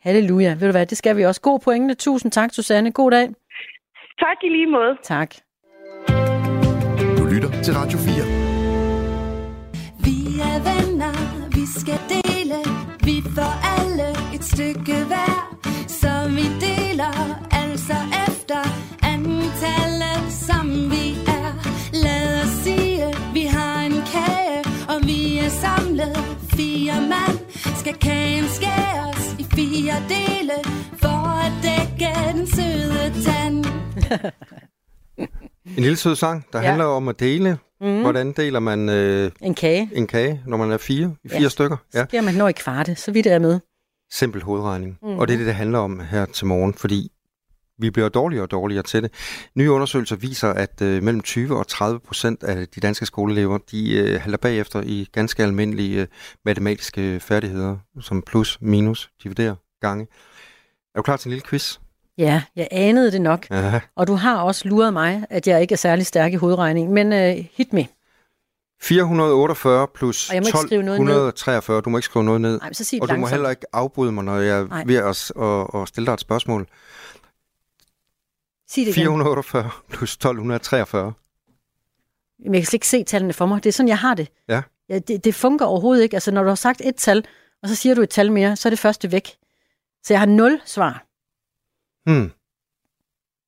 Halleluja. 0.07 0.51
Ved 0.61 0.67
du 0.69 0.75
hvad, 0.79 0.87
det 0.87 0.99
skal 0.99 1.17
vi 1.17 1.23
også. 1.25 1.41
God 1.41 1.59
pointe. 1.65 1.95
Tusind 1.95 2.33
tak, 2.33 2.51
Susanne. 2.53 2.93
God 2.93 3.11
dag. 3.11 3.27
Tak 4.25 4.37
i 4.43 4.49
lige 4.49 4.67
måde. 4.67 4.97
Tak. 5.03 5.31
Du 7.19 7.25
lytter 7.33 7.51
til 7.65 7.73
Radio 7.81 7.99
4. 7.99 8.25
Vi 10.07 10.17
er 10.51 10.59
venner, 10.69 11.15
vi 11.57 11.65
skal 11.81 11.99
dele, 12.15 12.59
vi 13.09 13.17
får 13.37 13.53
alle 13.73 13.82
et 13.82 13.82
stykke 14.55 14.97
hver, 15.11 15.35
så 15.89 16.13
vi 16.29 16.45
deler 16.67 17.15
altså 17.63 17.97
efter 18.29 18.61
antallet, 19.03 20.33
som 20.49 20.91
vi 20.91 21.07
er. 21.39 21.51
Lad 22.05 22.43
os 22.43 22.49
sige, 22.65 23.05
vi 23.35 23.41
har 23.43 23.83
en 23.83 23.93
kage, 24.15 24.59
og 24.89 25.07
vi 25.07 25.39
er 25.39 25.49
samlet 25.49 26.17
fire 26.57 27.01
mand. 27.13 27.39
Skal 27.77 27.95
kagen 27.95 28.45
skæres 28.49 29.37
i 29.39 29.45
fire 29.57 29.95
dele, 30.15 30.57
for 31.03 31.23
at 31.47 31.53
dække 31.67 32.09
den 32.33 32.47
søde 32.47 33.25
tand. 33.25 33.65
En 35.77 35.83
lille 35.83 35.97
sød 35.97 36.17
sang, 36.17 36.45
der 36.53 36.61
Ja. 36.61 36.67
handler 36.67 36.85
om 36.85 37.09
at 37.09 37.21
dele. 37.21 37.59
Mm. 37.81 38.01
Hvordan 38.01 38.33
deler 38.33 38.61
man 38.61 38.89
øh, 38.89 39.31
En 39.41 39.55
kage. 39.55 39.91
en 39.95 40.07
kage, 40.07 40.41
når 40.47 40.57
man 40.57 40.73
er 40.73 40.77
fire, 40.79 41.15
i 41.25 41.29
fire 41.29 41.41
Ja. 41.43 41.49
stykker? 41.49 41.77
Ja. 41.95 41.99
Så 42.01 42.07
bliver 42.07 42.23
man 42.23 42.35
når 42.35 42.49
i 42.49 42.53
kvarte, 42.53 42.95
så 42.95 43.13
vidt 43.13 43.27
er 43.27 43.39
med. 43.39 43.61
Simpel 44.13 44.43
hovedregning. 44.43 44.99
Mm. 45.03 45.19
Og 45.19 45.29
det 45.29 45.35
er 45.35 45.39
det, 45.39 45.47
det 45.47 45.55
handler 45.55 45.79
om 45.79 46.01
her 46.01 46.27
til 46.27 46.47
morgen, 46.47 46.75
fordi 46.75 47.13
vi 47.79 47.91
bliver 47.91 48.09
dårligere 48.09 48.45
og 48.45 48.51
dårligere 48.51 48.83
til 48.83 49.03
det. 49.03 49.13
Nye 49.55 49.71
undersøgelser 49.71 50.17
viser, 50.17 50.49
at 50.49 50.83
øh, 50.83 51.03
mellem 51.03 51.21
20 51.21 51.59
og 51.59 51.67
30 51.67 52.01
procent 52.01 52.43
af 52.43 52.69
de 52.69 52.81
danske 52.81 53.07
skoleelever, 53.07 53.59
de 53.59 53.99
øh, 53.99 54.21
halter 54.21 54.39
bagefter 54.39 54.83
i 54.83 55.09
ganske 55.13 55.43
almindelige 55.43 56.01
øh, 56.01 56.07
matematiske 56.45 57.21
færdigheder, 57.21 57.77
som 58.01 58.23
plus, 58.23 58.59
minus, 58.61 59.11
dividere, 59.23 59.57
gange. 59.81 60.07
Er 60.95 60.99
du 60.99 61.03
klar 61.03 61.17
til 61.17 61.29
en 61.29 61.31
lille 61.31 61.47
quiz? 61.47 61.79
Ja, 62.19 62.43
jeg 62.57 62.69
anede 62.71 63.13
det 63.13 63.21
nok. 63.21 63.47
Ja. 63.51 63.81
Og 63.97 64.07
du 64.07 64.15
har 64.15 64.37
også 64.37 64.69
luret 64.69 64.93
mig, 64.93 65.25
at 65.31 65.47
jeg 65.47 65.63
ikke 65.63 65.73
er 65.73 65.77
særlig 65.77 66.07
stærk 66.07 66.33
i 66.33 66.37
hovedregning. 66.37 66.91
Men 66.91 67.13
uh, 67.13 67.45
hit 67.53 67.73
me. 67.73 67.87
448 68.83 69.89
plus 69.95 70.29
Og 70.29 70.35
jeg 70.35 70.43
må 70.43 70.47
ikke 70.47 70.59
skrive 70.59 70.83
noget 70.83 71.01
ned. 71.01 71.29
1243. 71.29 71.81
Du 71.81 71.91
må 71.91 71.99
ikke 71.99 72.05
skrive 72.05 72.25
noget 72.25 72.41
ned. 72.41 72.59
Nej, 72.59 72.69
men 72.69 72.75
så 72.75 72.85
sig 72.85 73.03
Og 73.03 73.09
du 73.09 73.17
må 73.17 73.27
heller 73.27 73.51
ikke 73.51 73.67
afbryde 73.73 74.13
mig, 74.13 74.25
når 74.25 74.37
jeg 74.37 74.65
Nej. 74.65 74.81
er 74.81 74.85
ved 74.87 74.97
at, 74.97 75.33
at, 75.77 75.83
at 75.83 75.89
stille 75.89 76.07
dig 76.07 76.13
et 76.13 76.21
spørgsmål. 76.21 76.67
Sig 78.69 78.87
det 78.87 78.93
igen. 78.93 78.95
448 78.95 79.71
plus 79.89 80.13
1243. 80.13 81.13
Men 82.39 82.55
jeg 82.55 82.61
kan 82.61 82.67
slet 82.67 82.75
ikke 82.75 82.89
se 82.89 83.05
tallene 83.05 83.33
for 83.33 83.47
mig. 83.47 83.65
Det 83.65 83.69
er 83.69 83.73
sådan, 83.73 83.89
jeg 83.89 83.99
har 83.99 84.15
det. 84.15 84.29
Ja. 84.49 84.63
ja 84.89 84.99
det, 84.99 85.25
det 85.25 85.35
fungerer 85.35 85.69
overhovedet 85.69 86.03
ikke. 86.03 86.17
Altså, 86.17 86.31
når 86.31 86.43
du 86.43 86.49
har 86.49 86.55
sagt 86.55 86.81
et 86.85 86.97
tal, 86.97 87.27
og 87.63 87.69
så 87.69 87.75
siger 87.75 87.95
du 87.95 88.03
et 88.03 88.11
tal 88.11 88.33
mere, 88.33 88.57
så 88.57 88.69
er 88.69 88.71
det 88.71 88.79
første 88.79 89.13
væk. 89.13 89.29
Så 90.05 90.13
jeg 90.13 90.19
har 90.19 90.27
nul 90.27 90.61
svar. 90.65 91.07
Hmm. 92.11 92.31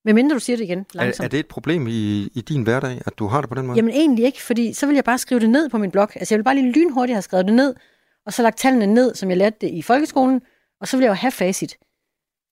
Men 0.05 0.15
mindre 0.15 0.35
du 0.35 0.41
siger 0.41 0.57
det 0.57 0.65
igen 0.65 0.79
Er, 0.79 0.85
langsomt. 0.95 1.25
er 1.25 1.29
det 1.29 1.41
et 1.41 1.47
problem 1.47 1.87
i, 1.87 2.29
i 2.35 2.41
din 2.49 2.63
hverdag, 2.63 3.01
at 3.07 3.19
du 3.19 3.27
har 3.27 3.41
det 3.41 3.49
på 3.51 3.55
den 3.55 3.67
måde? 3.67 3.77
Jamen 3.77 3.95
egentlig 3.95 4.25
ikke, 4.25 4.43
fordi 4.43 4.73
så 4.73 4.87
vil 4.87 4.95
jeg 4.95 5.05
bare 5.05 5.19
skrive 5.19 5.41
det 5.41 5.51
ned 5.51 5.69
på 5.69 5.79
min 5.79 5.91
blog. 5.91 6.09
Altså 6.17 6.35
jeg 6.35 6.39
vil 6.39 6.45
bare 6.45 6.55
lige 6.55 6.73
lynhurtigt 6.73 7.15
have 7.15 7.23
skrevet 7.23 7.47
det 7.47 7.55
ned, 7.55 7.75
og 8.27 8.33
så 8.33 8.43
lagt 8.43 8.59
tallene 8.59 8.87
ned, 8.87 9.15
som 9.15 9.29
jeg 9.29 9.37
lærte 9.39 9.57
det 9.61 9.71
i 9.71 9.83
folkeskolen, 9.83 10.43
og 10.81 10.89
så 10.89 10.97
vil 10.97 11.05
jeg 11.05 11.09
jo 11.09 11.15
have 11.15 11.33
facit. 11.33 11.77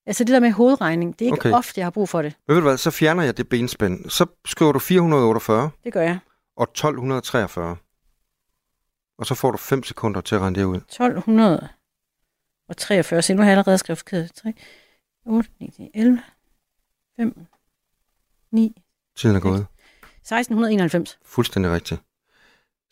Altså 0.07 0.25
det 0.25 0.33
der 0.33 0.41
med 0.41 0.51
hovedregning, 0.51 1.19
det 1.19 1.25
er 1.25 1.27
ikke 1.27 1.39
okay. 1.41 1.53
Ofte, 1.53 1.79
jeg 1.81 1.87
har 1.87 1.91
brug 1.91 2.09
for 2.09 2.23
det. 2.23 2.35
Men 2.49 2.55
ved 2.55 2.63
du 2.63 2.69
hvad, 2.69 2.77
så 2.77 2.91
fjerner 2.91 3.23
jeg 3.23 3.37
det 3.37 3.49
benspænd. 3.49 4.11
Så 4.11 4.27
skriver 4.45 4.73
du 4.73 4.79
448 4.79 5.71
Det 5.85 5.93
gør 5.93 6.03
jeg. 6.03 6.19
og 6.57 6.63
1243. 6.63 7.77
Og 9.19 9.27
så 9.27 9.35
får 9.35 9.51
du 9.51 9.59
5 9.59 9.83
sekunder 9.83 10.21
til 10.21 10.35
at 10.35 10.41
regne 10.41 10.57
det 10.57 10.65
ud. 10.65 10.77
1243, 10.77 13.23
se 13.23 13.35
nu 13.35 13.43
har 13.43 13.49
jeg 13.49 13.53
allerede 13.59 13.79
skrevet 13.79 13.99
forkert. 13.99 14.31
3, 14.35 14.53
8, 15.27 15.49
9, 15.61 15.71
10, 15.71 15.91
11, 15.95 16.21
5, 17.23 17.47
9, 18.53 18.83
Tiden 19.17 19.37
er 19.37 19.41
gået. 19.41 19.67
1691. 20.21 21.19
Fuldstændig 21.25 21.73
rigtigt. 21.73 22.01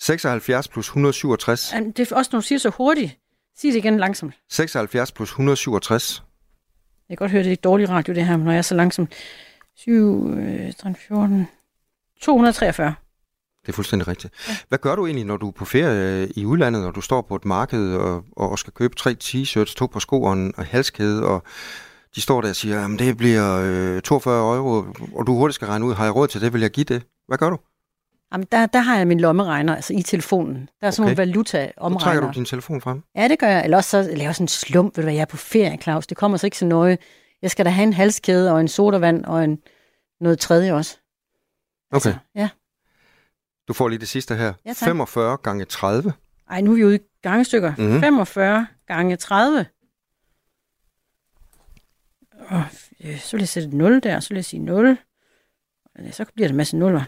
76 0.00 0.68
plus 0.68 0.86
167. 0.86 1.72
Jamen, 1.72 1.90
Det 1.90 2.12
er 2.12 2.16
også, 2.16 2.28
når 2.32 2.40
du 2.40 2.46
siger 2.46 2.58
så 2.58 2.70
hurtigt. 2.70 3.18
Sig 3.56 3.72
det 3.72 3.78
igen 3.78 3.96
langsomt. 3.96 4.34
76 4.48 5.12
plus 5.12 5.28
167. 5.28 6.22
Jeg 7.08 7.18
kan 7.18 7.24
godt 7.24 7.30
høre, 7.30 7.44
det 7.44 7.52
er 7.52 7.56
dårlig 7.56 7.88
radio, 7.88 8.14
det 8.14 8.26
her, 8.26 8.36
når 8.36 8.50
jeg 8.50 8.58
er 8.58 8.62
så 8.62 8.74
langsom. 8.74 9.08
7, 9.76 10.30
øh, 10.30 10.72
13, 10.72 10.96
14, 11.08 11.48
243. 12.20 12.94
Det 13.62 13.68
er 13.68 13.72
fuldstændig 13.72 14.08
rigtigt. 14.08 14.34
Hvad 14.68 14.78
gør 14.78 14.96
du 14.96 15.06
egentlig, 15.06 15.24
når 15.24 15.36
du 15.36 15.48
er 15.48 15.52
på 15.52 15.64
ferie 15.64 16.22
øh, 16.22 16.30
i 16.36 16.46
udlandet, 16.46 16.86
og 16.86 16.94
du 16.94 17.00
står 17.00 17.22
på 17.22 17.36
et 17.36 17.44
marked 17.44 17.94
og, 17.94 18.24
og 18.36 18.58
skal 18.58 18.72
købe 18.72 18.94
tre 18.96 19.16
t-shirts, 19.24 19.74
to 19.74 19.86
par 19.86 20.00
sko 20.00 20.22
og 20.22 20.32
en 20.32 20.54
og 20.56 20.66
halskæde, 20.66 21.24
og 21.24 21.42
de 22.14 22.20
står 22.20 22.40
der 22.40 22.48
og 22.48 22.56
siger, 22.56 22.84
at 22.84 22.98
det 22.98 23.16
bliver 23.16 23.60
øh, 23.96 24.02
42 24.02 24.56
euro, 24.56 24.84
og 25.14 25.26
du 25.26 25.34
hurtigt 25.34 25.54
skal 25.54 25.66
regne 25.68 25.84
ud, 25.86 25.94
har 25.94 26.04
jeg 26.04 26.14
råd 26.16 26.28
til 26.28 26.40
det, 26.40 26.52
vil 26.52 26.60
jeg 26.60 26.70
give 26.70 26.84
det? 26.84 27.02
Hvad 27.28 27.38
gør 27.38 27.50
du? 27.50 27.58
Jamen, 28.32 28.46
der, 28.52 28.66
der 28.66 28.78
har 28.78 28.96
jeg 28.96 29.06
min 29.06 29.20
lommeregner, 29.20 29.74
altså 29.76 29.92
i 29.94 30.02
telefonen. 30.02 30.68
Der 30.80 30.86
er 30.86 30.90
sådan 30.90 31.12
Okay. 31.12 31.22
okay. 31.22 31.32
nogle 31.32 31.44
Så 31.44 31.50
trækker 31.50 31.66
valuta-omregner. 31.76 32.20
du 32.26 32.32
din 32.34 32.44
telefon 32.44 32.80
frem. 32.80 33.02
Ja, 33.16 33.28
det 33.28 33.38
gør 33.38 33.46
jeg. 33.46 33.64
Eller 33.64 33.76
også 33.76 33.90
så 33.90 34.02
laver 34.10 34.22
jeg 34.22 34.34
sådan 34.34 34.44
en 34.44 34.48
slump, 34.48 34.96
ved 34.96 35.02
du 35.02 35.06
hvad, 35.06 35.14
jeg 35.14 35.20
er 35.20 35.24
på 35.24 35.36
ferie, 35.36 35.78
Claus. 35.82 36.06
Det 36.06 36.16
kommer 36.16 36.36
så 36.38 36.46
ikke 36.46 36.58
så 36.58 36.66
nøje. 36.66 36.98
Jeg 37.42 37.50
skal 37.50 37.64
da 37.64 37.70
have 37.70 37.82
en 37.82 37.92
halskæde 37.92 38.52
og 38.52 38.60
en 38.60 38.68
sodavand 38.68 39.24
og 39.24 39.44
en, 39.44 39.58
noget 40.20 40.38
tredje 40.38 40.72
også. 40.74 40.96
Okay, 41.92 41.94
Altså, 41.94 42.14
ja. 42.34 42.48
du 43.68 43.72
får 43.72 43.88
lige 43.88 43.98
det 43.98 44.08
sidste 44.08 44.34
her. 44.36 44.52
Ja, 44.66 44.72
tak. 44.72 44.86
45 44.86 45.36
gange 45.36 45.64
30. 45.64 46.12
Ej, 46.50 46.60
nu 46.60 46.70
er 46.70 46.74
vi 46.76 46.84
ude 46.84 46.96
i 46.96 46.98
gangestykker. 47.22 47.70
Mhm. 47.78 47.86
Mm-hmm. 47.86 48.00
45 48.00 48.66
gange 48.86 49.16
30. 49.16 49.66
Og, 52.50 52.64
øh, 53.04 53.20
så 53.20 53.36
vil 53.36 53.40
jeg 53.40 53.48
sætte 53.48 53.68
et 53.68 53.74
0 53.74 54.00
der, 54.02 54.20
så 54.20 54.28
vil 54.28 54.36
jeg 54.36 54.44
sige 54.44 54.60
0. 54.60 54.98
Ja, 55.98 56.10
Så 56.10 56.24
bliver 56.34 56.48
det 56.48 56.52
en 56.52 56.56
masse 56.56 56.76
nuller. 56.76 57.04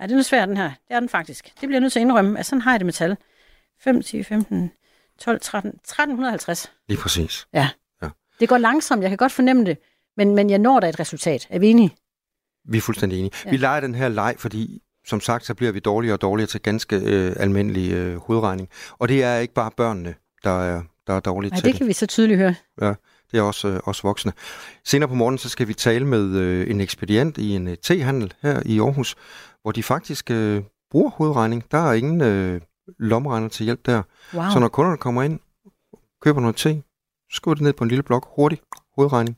Ja, 0.00 0.06
det 0.06 0.12
er 0.12 0.16
nu 0.16 0.22
svært, 0.22 0.48
den 0.48 0.56
her. 0.56 0.68
Det 0.68 0.94
er 0.94 1.00
den 1.00 1.08
faktisk. 1.08 1.44
Det 1.44 1.58
bliver 1.60 1.72
jeg 1.72 1.80
nødt 1.80 1.92
til 1.92 2.00
at 2.00 2.02
indrømme. 2.02 2.36
Altså, 2.38 2.50
sådan 2.50 2.60
har 2.62 2.72
jeg 2.72 2.80
det 2.80 2.86
med 2.86 2.92
tal. 2.92 3.16
5, 3.80 4.02
10, 4.02 4.22
15, 4.22 4.70
12, 5.18 5.40
13, 5.40 5.68
1350. 5.70 6.72
Lige 6.88 6.98
præcis. 6.98 7.46
Det 8.40 8.48
går 8.48 8.58
langsomt, 8.58 9.02
jeg 9.02 9.10
kan 9.10 9.16
godt 9.16 9.32
fornemme 9.32 9.64
det. 9.64 9.78
Men, 10.16 10.34
men 10.34 10.50
jeg 10.50 10.58
når 10.58 10.80
der 10.80 10.88
et 10.88 11.00
resultat. 11.00 11.46
Er 11.50 11.58
vi 11.58 11.68
enige? 11.68 11.96
Vi 12.64 12.76
er 12.78 12.82
fuldstændig 12.82 13.18
enige. 13.18 13.30
Ja. 13.34 13.48
Ja. 13.48 13.50
Vi 13.50 13.56
leger 13.56 13.80
den 13.80 13.94
her 13.94 14.08
leg, 14.08 14.34
fordi 14.38 14.82
som 15.06 15.20
sagt, 15.20 15.44
så 15.46 15.54
bliver 15.54 15.72
vi 15.72 15.80
dårligere 15.80 16.14
og 16.16 16.20
dårligere 16.20 16.48
til 16.48 16.62
ganske 16.62 16.96
øh, 16.96 17.36
almindelig 17.36 17.92
øh, 17.92 18.16
hovedregning. 18.16 18.68
Og 18.98 19.08
det 19.08 19.22
er 19.24 19.36
ikke 19.38 19.54
bare 19.54 19.70
børnene, 19.70 20.14
der 20.44 20.62
er 20.62 20.82
der 21.06 21.14
er 21.14 21.20
dårlige 21.20 21.50
Ja, 21.52 21.56
til 21.56 21.64
det 21.64 21.72
det. 21.72 21.78
kan 21.78 21.86
vi 21.88 21.92
så 21.92 22.06
tydeligt 22.06 22.38
høre. 22.38 22.54
Ja, 22.80 22.94
det 23.34 23.40
er 23.40 23.44
også, 23.44 23.68
øh, 23.68 23.80
også 23.84 24.02
voksne. 24.02 24.32
Senere 24.84 25.08
på 25.08 25.14
morgenen, 25.14 25.38
så 25.38 25.48
skal 25.48 25.68
vi 25.68 25.74
tale 25.74 26.04
med 26.06 26.36
øh, 26.36 26.70
en 26.70 26.80
ekspedient 26.80 27.38
i 27.38 27.50
en 27.56 27.68
øh, 27.68 27.76
tehandel 27.82 28.34
her 28.42 28.62
i 28.66 28.80
Aarhus, 28.80 29.16
hvor 29.62 29.72
de 29.72 29.82
faktisk 29.82 30.30
øh, 30.30 30.62
bruger 30.90 31.10
hovedregning. 31.10 31.64
Der 31.70 31.78
er 31.78 31.92
ingen 31.92 32.20
øh, 32.20 32.60
lommeregner 32.98 33.48
til 33.48 33.64
hjælp 33.64 33.86
der. 33.86 34.02
Wow. 34.34 34.44
Så 34.52 34.58
når 34.58 34.68
kunderne 34.68 34.96
kommer 34.96 35.22
ind, 35.22 35.40
køber 36.22 36.40
noget 36.40 36.56
te, 36.56 36.82
skriver 37.30 37.54
det 37.54 37.62
ned 37.62 37.72
på 37.72 37.84
en 37.84 37.88
lille 37.88 38.02
blok, 38.02 38.28
hurtigt, 38.36 38.62
hovedregning. 38.96 39.36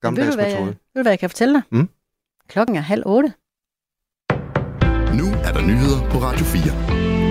Gammeldags 0.00 0.36
metode. 0.36 0.66
ved 0.66 0.74
du, 0.96 1.02
hvad 1.02 1.12
jeg 1.12 1.18
kan 1.18 1.30
fortælle 1.30 1.54
dig? 1.54 1.62
Mm? 1.70 1.88
Klokken 2.48 2.76
er 2.76 2.80
halv 2.80 3.02
otte. 3.06 3.32
Nu 5.18 5.26
er 5.44 5.52
der 5.52 5.60
nyheder 5.60 6.10
på 6.10 6.18
Radio 6.18 6.44
4. 6.44 7.21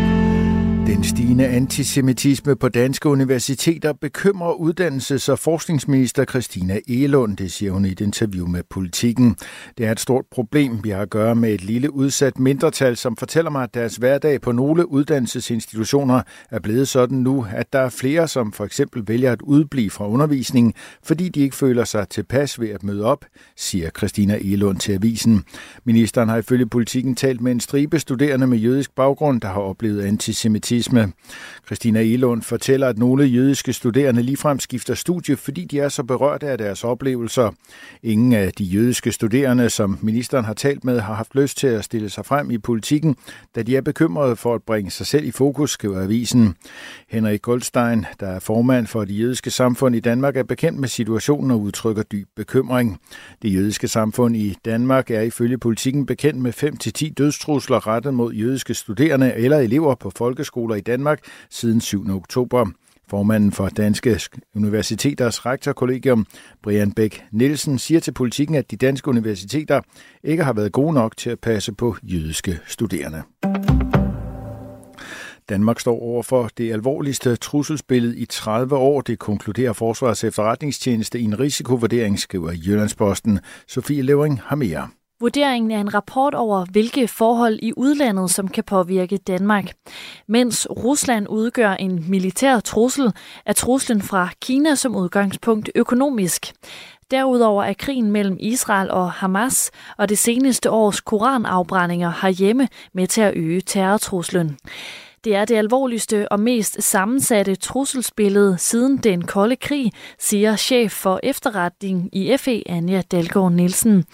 Den 0.91 1.04
stigende 1.04 1.47
antisemitisme 1.47 2.56
på 2.56 2.69
danske 2.69 3.10
universiteter 3.10 3.93
bekymrer 3.93 4.54
uddannelses- 4.54 5.32
og 5.32 5.39
forskningsminister 5.39 6.25
Christina 6.25 6.80
Elund, 6.88 7.38
det 7.38 7.51
siger 7.51 7.71
hun 7.71 7.86
i 7.86 7.91
et 7.91 8.01
interview 8.01 8.47
med 8.47 8.63
Politiken. 8.69 9.36
Det 9.77 9.86
er 9.86 9.91
et 9.91 9.99
stort 9.99 10.25
problem. 10.32 10.84
Vi 10.84 10.89
har 10.89 11.01
at 11.01 11.10
gøre 11.10 11.36
med 11.36 11.54
et 11.54 11.63
lille 11.63 11.93
udsat 11.93 12.39
mindretal, 12.39 12.97
som 12.97 13.17
fortæller 13.17 13.51
mig, 13.51 13.63
at 13.63 13.73
deres 13.73 13.95
hverdag 13.95 14.41
på 14.41 14.51
nogle 14.51 14.91
uddannelsesinstitutioner 14.91 16.21
er 16.49 16.60
blevet 16.60 16.88
sådan 16.88 17.17
nu, 17.17 17.45
at 17.56 17.73
der 17.73 17.80
er 17.80 17.89
flere, 17.89 18.27
som 18.27 18.51
for 18.54 18.65
eksempel 18.65 19.04
vælger 19.08 19.32
at 19.32 19.41
udblive 19.41 19.89
fra 19.89 20.08
undervisningen, 20.08 20.73
fordi 21.04 21.30
de 21.30 21.39
ikke 21.39 21.56
føler 21.56 21.84
sig 21.84 22.10
tilpas 22.10 22.60
ved 22.60 22.69
at 22.69 22.84
møde 22.84 23.06
op, 23.06 23.25
siger 23.58 23.89
Christina 23.97 24.38
Elund 24.41 24.77
til 24.77 24.93
avisen. 24.93 25.43
Ministeren 25.84 26.30
har 26.30 26.38
ifølge 26.38 26.65
Politiken 26.65 27.15
talt 27.15 27.41
med 27.41 27.51
en 27.51 27.60
stribe 27.60 27.99
studerende 27.99 28.47
med 28.47 28.58
jødisk 28.58 28.95
baggrund, 28.95 29.41
der 29.41 29.47
har 29.47 29.62
oplevet 29.62 30.01
antisemitisme 30.01 30.81
konservatisme. 30.82 31.13
Christina 31.65 32.02
Elund 32.02 32.41
fortæller, 32.41 32.88
at 32.88 32.97
nogle 32.97 33.24
jødiske 33.24 33.74
studerende 33.74 34.21
ligefrem 34.24 34.60
skifter 34.60 34.93
studie, 34.93 35.36
fordi 35.36 35.65
de 35.65 35.80
er 35.80 35.89
så 35.89 36.04
berørte 36.04 36.47
af 36.47 36.58
deres 36.58 36.84
oplevelser. 36.84 37.52
Ingen 38.04 38.34
af 38.34 38.52
de 38.52 38.63
jødiske 38.63 39.12
studerende, 39.12 39.69
som 39.69 39.97
ministeren 40.02 40.45
har 40.45 40.54
talt 40.54 40.84
med, 40.84 41.00
har 41.00 41.13
haft 41.13 41.36
lyst 41.36 41.58
til 41.58 41.67
at 41.67 41.84
stille 41.84 42.10
sig 42.10 42.26
frem 42.26 42.52
i 42.52 42.58
politikken, 42.58 43.15
da 43.56 43.62
de 43.62 43.78
er 43.78 43.82
bekymrede 43.82 44.36
for 44.36 44.56
at 44.56 44.63
bringe 44.63 44.91
sig 44.91 45.06
selv 45.06 45.26
i 45.26 45.32
fokus, 45.32 45.71
skriver 45.71 46.04
avisen. 46.04 46.56
Henrik 47.10 47.41
Goldstein, 47.41 48.06
der 48.19 48.28
er 48.28 48.39
formand 48.39 48.88
for 48.88 49.06
det 49.06 49.19
jødiske 49.19 49.52
samfund 49.52 49.95
i 49.95 50.00
Danmark, 50.00 50.38
er 50.38 50.43
bekendt 50.43 50.80
med 50.80 50.88
situationen 50.88 51.52
og 51.52 51.62
udtrykker 51.62 52.04
dyb 52.04 52.28
bekymring. 52.36 53.00
Det 53.41 53.54
jødiske 53.54 53.88
samfund 53.88 54.36
i 54.36 54.56
Danmark 54.65 55.12
er 55.12 55.21
ifølge 55.21 55.58
politikken 55.58 56.06
bekendt 56.06 56.41
med 56.41 56.54
5-10 57.08 57.13
dødstrusler 57.17 57.88
rettet 57.88 58.13
mod 58.13 58.34
jødiske 58.34 58.74
studerende 58.74 59.34
eller 59.34 59.58
elever 59.58 59.95
på 59.95 60.12
folkeskoler 60.15 60.76
i 60.76 60.82
Danmark 60.82 61.19
siden 61.51 61.81
7. 61.81 62.09
oktober. 62.09 62.65
Formanden 63.09 63.51
for 63.51 63.69
Danske 63.69 64.19
Universiteters 64.55 65.45
rektorkollegium, 65.45 66.25
Brian 66.63 66.91
Bæk 66.91 67.23
Nielsen, 67.31 67.79
siger 67.79 67.99
til 67.99 68.11
politikken, 68.11 68.55
at 68.55 68.71
de 68.71 68.75
danske 68.75 69.07
universiteter 69.07 69.81
ikke 70.23 70.43
har 70.43 70.53
været 70.53 70.71
gode 70.71 70.93
nok 70.93 71.17
til 71.17 71.29
at 71.29 71.39
passe 71.39 71.73
på 71.73 71.95
jødiske 72.03 72.59
studerende. 72.67 73.21
Danmark 75.49 75.79
står 75.79 76.01
over 76.01 76.23
for 76.23 76.49
det 76.57 76.73
alvorligste 76.73 77.35
trusselsbillede 77.35 78.17
i 78.17 78.25
30 78.25 78.75
år. 78.75 79.01
Det 79.01 79.19
konkluderer 79.19 79.73
Forsvarets 79.73 80.23
efterretningstjeneste 80.23 81.19
i 81.19 81.23
en 81.23 81.39
risikovurdering, 81.39 82.19
skriver 82.19 82.51
Jyllandsposten. 82.51 83.39
Sofie 83.67 84.01
Levering 84.01 84.41
har 84.43 84.55
mere. 84.55 84.89
Vurderingen 85.21 85.71
er 85.71 85.79
en 85.79 85.93
rapport 85.93 86.34
over, 86.34 86.65
hvilke 86.71 87.07
forhold 87.07 87.60
i 87.62 87.73
udlandet, 87.77 88.31
som 88.31 88.47
kan 88.47 88.63
påvirke 88.63 89.17
Danmark. 89.17 89.71
Mens 90.27 90.67
Rusland 90.69 91.27
udgør 91.29 91.71
en 91.73 92.05
militær 92.10 92.60
trussel, 92.60 93.13
er 93.45 93.53
truslen 93.53 94.01
fra 94.01 94.29
Kina 94.41 94.75
som 94.75 94.95
udgangspunkt 94.95 95.69
økonomisk. 95.75 96.53
Derudover 97.12 97.63
er 97.63 97.73
krigen 97.73 98.12
mellem 98.12 98.38
Israel 98.39 98.91
og 98.91 99.12
Hamas 99.12 99.71
og 99.97 100.10
det 100.10 100.17
seneste 100.17 100.71
års 100.71 101.01
koranafbrændinger 101.01 102.13
herhjemme 102.21 102.67
med 102.93 103.07
til 103.07 103.21
at 103.21 103.36
øge 103.36 103.62
terrortruslen. 103.62 104.57
Det 105.23 105.36
er 105.36 105.45
det 105.45 105.55
alvorligste 105.55 106.31
og 106.31 106.39
mest 106.39 106.84
sammensatte 106.84 107.55
trusselsbillede 107.55 108.57
siden 108.57 108.97
den 108.97 109.21
kolde 109.21 109.55
krig, 109.55 109.91
siger 110.19 110.55
chef 110.55 110.91
for 110.91 111.19
efterretning 111.23 112.10
i 112.13 112.38
FE, 112.38 112.63
Anja 112.65 113.01
Dalgaard 113.12 113.51
Nielsen. 113.51 114.05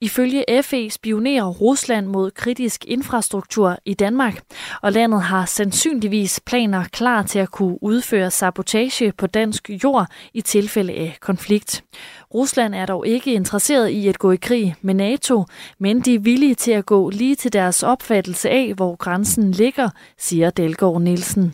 Ifølge 0.00 0.44
FE 0.62 0.90
spionerer 0.90 1.44
Rusland 1.44 2.06
mod 2.06 2.30
kritisk 2.30 2.84
infrastruktur 2.84 3.76
i 3.84 3.94
Danmark, 3.94 4.40
og 4.82 4.92
landet 4.92 5.22
har 5.22 5.44
sandsynligvis 5.44 6.40
planer 6.46 6.84
klar 6.92 7.22
til 7.22 7.38
at 7.38 7.50
kunne 7.50 7.82
udføre 7.82 8.30
sabotage 8.30 9.12
på 9.12 9.26
dansk 9.26 9.70
jord 9.84 10.06
i 10.34 10.40
tilfælde 10.40 10.92
af 10.92 11.16
konflikt. 11.20 11.84
Rusland 12.34 12.74
er 12.74 12.86
dog 12.86 13.06
ikke 13.06 13.32
interesseret 13.32 13.88
i 13.88 14.08
at 14.08 14.18
gå 14.18 14.30
i 14.30 14.36
krig 14.36 14.74
med 14.82 14.94
NATO, 14.94 15.44
men 15.78 16.00
de 16.00 16.14
er 16.14 16.18
villige 16.18 16.54
til 16.54 16.72
at 16.72 16.86
gå 16.86 17.10
lige 17.10 17.36
til 17.36 17.52
deres 17.52 17.82
opfattelse 17.82 18.50
af, 18.50 18.72
hvor 18.76 18.96
grænsen 18.96 19.50
ligger, 19.50 19.90
siger 20.18 20.50
Delgaard 20.50 21.02
Nielsen. 21.02 21.52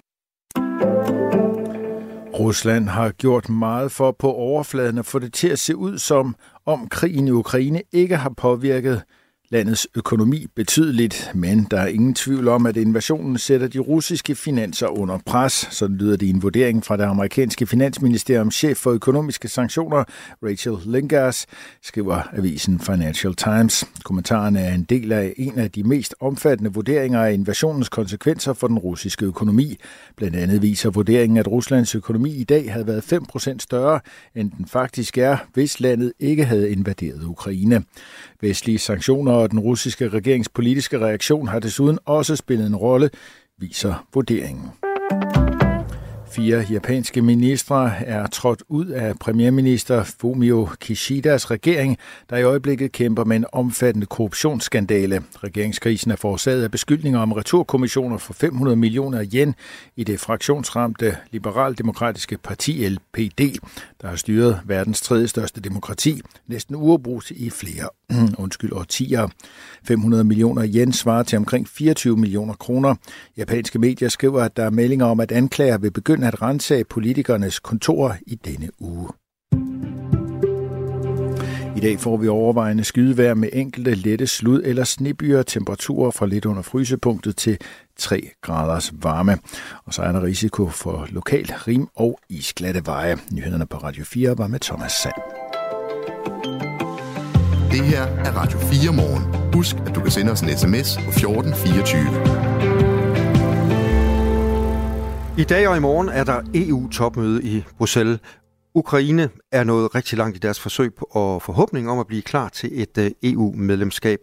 Rusland 2.39 2.89
har 2.89 3.11
gjort 3.11 3.49
meget 3.49 3.93
for 3.93 4.13
på 4.19 4.33
overfladen 4.33 4.99
at 4.99 5.07
få 5.07 5.19
det 5.19 5.33
til 5.33 5.49
at 5.49 5.59
se 5.59 5.77
ud 5.77 5.99
som 5.99 6.35
om 6.67 6.89
krigen 6.89 7.29
i 7.29 7.31
Ukraine 7.31 7.83
ikke 7.93 8.17
har 8.17 8.33
påvirket 8.37 9.03
landets 9.53 9.89
økonomi 9.95 10.47
betydeligt, 10.57 11.31
men 11.35 11.67
der 11.71 11.81
er 11.81 11.87
ingen 11.87 12.15
tvivl 12.15 12.49
om, 12.49 12.67
at 12.67 12.77
invasionen 12.77 13.39
sætter 13.39 13.69
de 13.69 13.79
russiske 13.79 14.35
finanser 14.35 14.87
under 14.87 15.19
pres. 15.27 15.69
Sådan 15.71 15.97
lyder 15.97 16.17
det 16.17 16.27
i 16.27 16.31
en 16.31 16.43
vurdering 16.43 16.85
fra 16.85 16.97
det 16.97 17.03
amerikanske 17.03 17.67
finansministeriums 17.67 18.55
chef 18.55 18.77
for 18.77 18.91
økonomiske 18.91 19.49
sanktioner, 19.49 20.05
Rachel 20.43 20.77
Lingers, 20.87 21.47
skriver 21.83 22.23
avisen 22.33 22.81
Financial 22.81 23.35
Times. 23.35 23.85
Kommentaren 24.05 24.57
er 24.57 24.75
en 24.75 24.83
del 24.83 25.13
af 25.13 25.35
en 25.37 25.59
af 25.59 25.71
de 25.71 25.83
mest 25.83 26.15
omfattende 26.21 26.73
vurderinger 26.73 27.21
af 27.25 27.33
invasionens 27.33 27.89
konsekvenser 27.89 28.53
for 28.53 28.67
den 28.67 28.79
russiske 28.79 29.27
økonomi. 29.27 29.77
Blandt 30.17 30.37
andet 30.37 30.63
viser 30.63 30.91
vurderingen, 30.91 31.37
at 31.37 31.49
Ruslands 31.49 31.95
økonomi 31.95 32.35
i 32.35 32.45
dag 32.45 32.73
havde 32.73 32.87
været 32.87 33.13
5% 33.13 33.59
større, 33.59 34.01
end 34.35 34.51
den 34.51 34.67
faktisk 34.67 35.19
er, 35.19 35.37
hvis 35.55 35.81
landet 35.81 36.13
ikke 36.21 36.45
havde 36.45 36.71
invaderet 36.71 37.25
Ukraine. 37.25 37.83
Vestlige 38.41 38.79
sanktioner 38.79 39.40
og 39.43 39.51
den 39.51 39.61
russiske 39.61 40.09
regerings 40.09 40.49
politiske 40.49 40.99
reaktion 40.99 41.49
har 41.49 41.59
desuden 41.59 41.99
også 42.05 42.37
spillet 42.37 42.67
en 42.67 42.77
rolle, 42.77 43.11
viser 43.59 44.07
vurderingen. 44.15 44.71
Fire 46.31 46.65
japanske 46.71 47.23
ministre 47.23 47.93
er 48.05 48.27
trådt 48.27 48.63
ud 48.69 48.87
af 48.87 49.19
premierminister 49.19 50.05
Fumio 50.05 50.69
Kishidas 50.81 51.51
regering, 51.51 51.99
der 52.31 52.37
i 52.37 52.43
øjeblikket 52.43 52.93
kæmper 52.93 53.25
med 53.25 53.37
en 53.37 53.45
omfattende 53.53 54.07
korruptionsskandale. 54.07 55.23
Regeringskrisen 55.45 56.11
er 56.11 56.17
forårsaget 56.17 56.63
af 56.63 56.71
beskyldninger 56.71 57.21
om 57.21 57.33
returkommissioner 57.33 58.19
for 58.19 58.33
500 58.33 58.77
millioner 58.77 59.27
yen 59.35 59.55
i 59.97 60.05
det 60.05 60.21
fraktionsramte 60.21 61.17
liberaldemokratiske 61.31 62.39
parti 62.39 62.89
LPD, 62.89 63.41
der 64.03 64.09
har 64.09 64.17
styret 64.17 64.61
verdens 64.65 65.01
tredje 65.01 65.29
største 65.29 65.61
demokrati, 65.61 66.21
næsten 66.47 66.77
uafbrudt 66.77 67.31
i 67.31 67.51
flere 67.51 67.89
undskyld, 68.43 68.73
årtier. 68.73 69.29
500 69.85 70.25
millioner 70.25 70.67
yen 70.75 70.93
svarer 70.93 71.23
til 71.23 71.37
omkring 71.37 71.69
24 71.69 72.17
millioner 72.17 72.55
kroner. 72.55 72.95
Japanske 73.37 73.79
medier 73.79 74.09
skriver, 74.09 74.43
at 74.43 74.57
der 74.57 74.65
er 74.65 74.71
meldinger 74.71 75.07
om, 75.07 75.21
at 75.21 75.33
anklager 75.33 75.79
vil 75.79 75.91
begynde 75.91 76.27
at 76.27 76.43
rense 76.43 76.85
politikernes 76.85 77.59
kontorer 77.59 78.15
i 78.27 78.35
denne 78.35 78.69
uge. 78.79 79.09
I 81.77 81.83
dag 81.83 82.01
får 82.01 82.17
vi 82.17 82.29
overvejende 82.29 82.85
skydevejr 82.85 83.35
med 83.35 83.49
enkelte 83.53 83.95
lette 83.95 84.27
slud- 84.27 84.63
eller 84.65 84.85
snebyer, 84.85 85.43
temperaturer 85.43 86.11
fra 86.11 86.27
lidt 86.27 86.47
under 86.47 86.63
frysepunktet 86.63 87.37
til 87.37 87.59
3 87.97 88.31
graders 88.43 88.93
varme. 89.03 89.39
Og 89.85 89.95
så 89.95 90.03
er 90.03 90.13
der 90.13 90.23
risiko 90.23 90.69
for 90.69 91.07
lokal 91.11 91.47
rim 91.47 91.89
og 91.95 92.21
isglatte 92.29 92.87
veje. 92.87 93.17
Nyhederne 93.33 93.67
på 93.67 93.77
Radio 93.77 94.05
4 94.05 94.39
var 94.39 94.47
med 94.47 94.61
Thomas 94.61 94.93
Sand. 94.93 95.40
Det 97.71 97.85
her 97.85 98.03
er 98.03 98.33
Radio 98.33 98.59
4 98.59 98.93
morgen. 98.93 99.53
Husk, 99.55 99.77
at 99.87 99.95
du 99.95 100.01
kan 100.01 100.11
sende 100.11 100.33
os 100.33 100.41
en 100.41 100.49
sms 100.49 100.97
på 101.05 101.11
1424. 101.11 102.03
I 105.39 105.45
dag 105.45 105.69
og 105.69 105.77
i 105.77 105.81
morgen 105.81 106.09
er 106.09 106.25
der 106.25 106.43
EU-topmøde 106.55 107.43
i 107.43 107.65
Bruxelles. 107.79 108.19
Ukraine 108.75 109.29
er 109.53 109.65
nået 109.65 109.95
rigtig 109.95 110.19
langt 110.19 110.37
i 110.37 110.39
deres 110.39 110.61
forsøg 110.61 110.95
på 110.95 111.09
og 111.11 111.43
forhåbning 111.43 111.91
om 111.91 111.99
at 111.99 112.07
blive 112.07 112.23
klar 112.23 112.49
til 112.49 112.83
et 112.83 112.99
øh, 112.99 113.11
EU-medlemskab. 113.23 114.19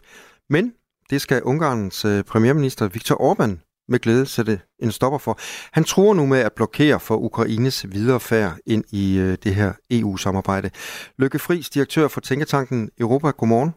Men 0.50 0.74
det 1.10 1.22
skal 1.22 1.44
Ungarns 1.44 2.06
øh, 2.06 2.24
premierminister 2.24 2.88
Viktor 2.88 3.16
Orbán 3.16 3.67
med 3.92 4.00
glæde 4.00 4.26
sætte 4.26 4.60
en 4.80 4.92
stopper 4.92 5.20
for. 5.26 5.36
Han 5.74 5.84
tror 5.84 6.14
nu 6.14 6.26
med 6.26 6.42
at 6.50 6.54
blokere 6.56 7.00
for 7.08 7.16
Ukraines 7.30 7.86
videre 7.96 8.20
færd 8.20 8.52
ind 8.74 8.84
i 9.02 9.06
øh, 9.20 9.32
det 9.44 9.54
her 9.60 9.72
EU-samarbejde. 9.92 10.70
Lykke 11.22 11.40
Friis, 11.40 11.70
direktør 11.70 12.08
for 12.08 12.22
Tænketanken 12.22 12.90
Europa. 13.00 13.28
Godmorgen. 13.40 13.74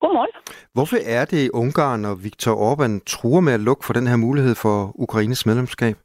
Godmorgen. 0.00 0.34
Hvorfor 0.76 0.96
er 1.18 1.24
det 1.24 1.50
Ungarn 1.50 2.04
og 2.04 2.24
Viktor 2.24 2.54
Orbán 2.68 2.92
truer 3.06 3.40
med 3.40 3.52
at 3.52 3.60
lukke 3.68 3.84
for 3.86 3.92
den 3.92 4.06
her 4.06 4.16
mulighed 4.16 4.54
for 4.64 4.76
Ukraines 4.94 5.46
medlemskab? 5.46 5.96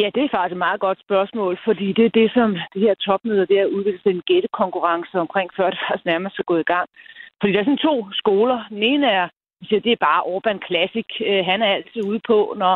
Ja, 0.00 0.06
det 0.14 0.22
er 0.22 0.34
faktisk 0.34 0.56
et 0.56 0.64
meget 0.66 0.80
godt 0.80 0.98
spørgsmål, 1.06 1.58
fordi 1.66 1.86
det 1.98 2.04
er 2.06 2.18
det, 2.20 2.28
som 2.36 2.48
det 2.74 2.80
her 2.86 2.94
topmøde, 2.94 3.46
det 3.50 3.58
er 3.60 3.74
udviklet 3.76 4.14
en 4.14 4.26
gættekonkurrence 4.28 5.14
omkring, 5.24 5.50
før 5.56 5.70
det 5.70 5.78
faktisk 5.82 6.06
nærmest 6.06 6.38
er 6.38 6.50
gået 6.50 6.64
i 6.64 6.72
gang. 6.74 6.88
Fordi 7.40 7.52
der 7.52 7.60
er 7.60 7.68
sådan 7.68 7.86
to 7.88 7.94
skoler. 8.12 8.58
Den 8.70 8.82
ene 8.92 9.06
er, 9.20 9.26
siger, 9.64 9.80
det 9.80 9.92
er 9.92 10.06
bare 10.08 10.26
Orbán 10.32 10.58
Classic. 10.66 11.08
Øh, 11.28 11.44
han 11.44 11.62
er 11.62 11.70
altid 11.76 12.02
ude 12.04 12.20
på, 12.26 12.54
når 12.56 12.74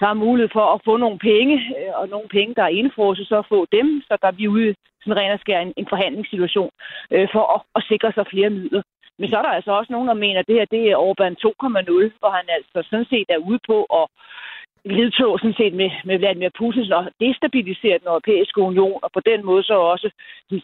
der 0.00 0.08
er 0.08 0.22
mulighed 0.24 0.50
for 0.52 0.66
at 0.74 0.80
få 0.84 0.96
nogle 0.96 1.18
penge, 1.18 1.56
øh, 1.78 1.92
og 2.00 2.08
nogle 2.08 2.28
penge, 2.28 2.54
der 2.54 2.62
er 2.62 2.78
indfrosset, 2.80 3.28
så 3.28 3.42
få 3.48 3.66
dem, 3.72 4.02
så 4.08 4.18
der 4.22 4.28
er 4.28 4.38
vi 4.40 4.48
ude 4.48 4.74
sådan 5.02 5.16
ren 5.16 5.32
og 5.32 5.40
skær 5.40 5.60
en, 5.60 5.72
en 5.76 5.86
forhandlingssituation 5.88 6.70
øh, 7.10 7.28
for 7.32 7.44
at, 7.54 7.60
at 7.76 7.82
sikre 7.90 8.12
sig 8.12 8.26
flere 8.30 8.50
midler. 8.50 8.82
Men 9.18 9.30
så 9.30 9.36
er 9.36 9.42
der 9.42 9.58
altså 9.58 9.72
også 9.72 9.92
nogen, 9.92 10.08
der 10.08 10.14
mener, 10.24 10.40
at 10.40 10.48
det 10.48 10.58
her 10.58 10.64
det 10.74 10.82
er 10.90 11.04
Orbán 11.08 11.34
2,0, 11.34 12.18
hvor 12.20 12.30
han 12.38 12.46
altså 12.56 12.78
sådan 12.90 13.10
set 13.12 13.28
er 13.28 13.44
ude 13.48 13.60
på 13.70 13.78
at 14.00 14.04
ledtog 14.84 15.32
sådan 15.38 15.60
set 15.60 15.74
med, 15.80 15.90
med 16.08 16.18
Vladimir 16.18 16.50
Putin 16.58 16.92
og 16.92 17.04
destabilisere 17.24 17.98
den 18.00 18.08
europæiske 18.12 18.60
union, 18.70 18.98
og 19.04 19.10
på 19.16 19.20
den 19.30 19.40
måde 19.48 19.62
så 19.70 19.76
også 19.92 20.08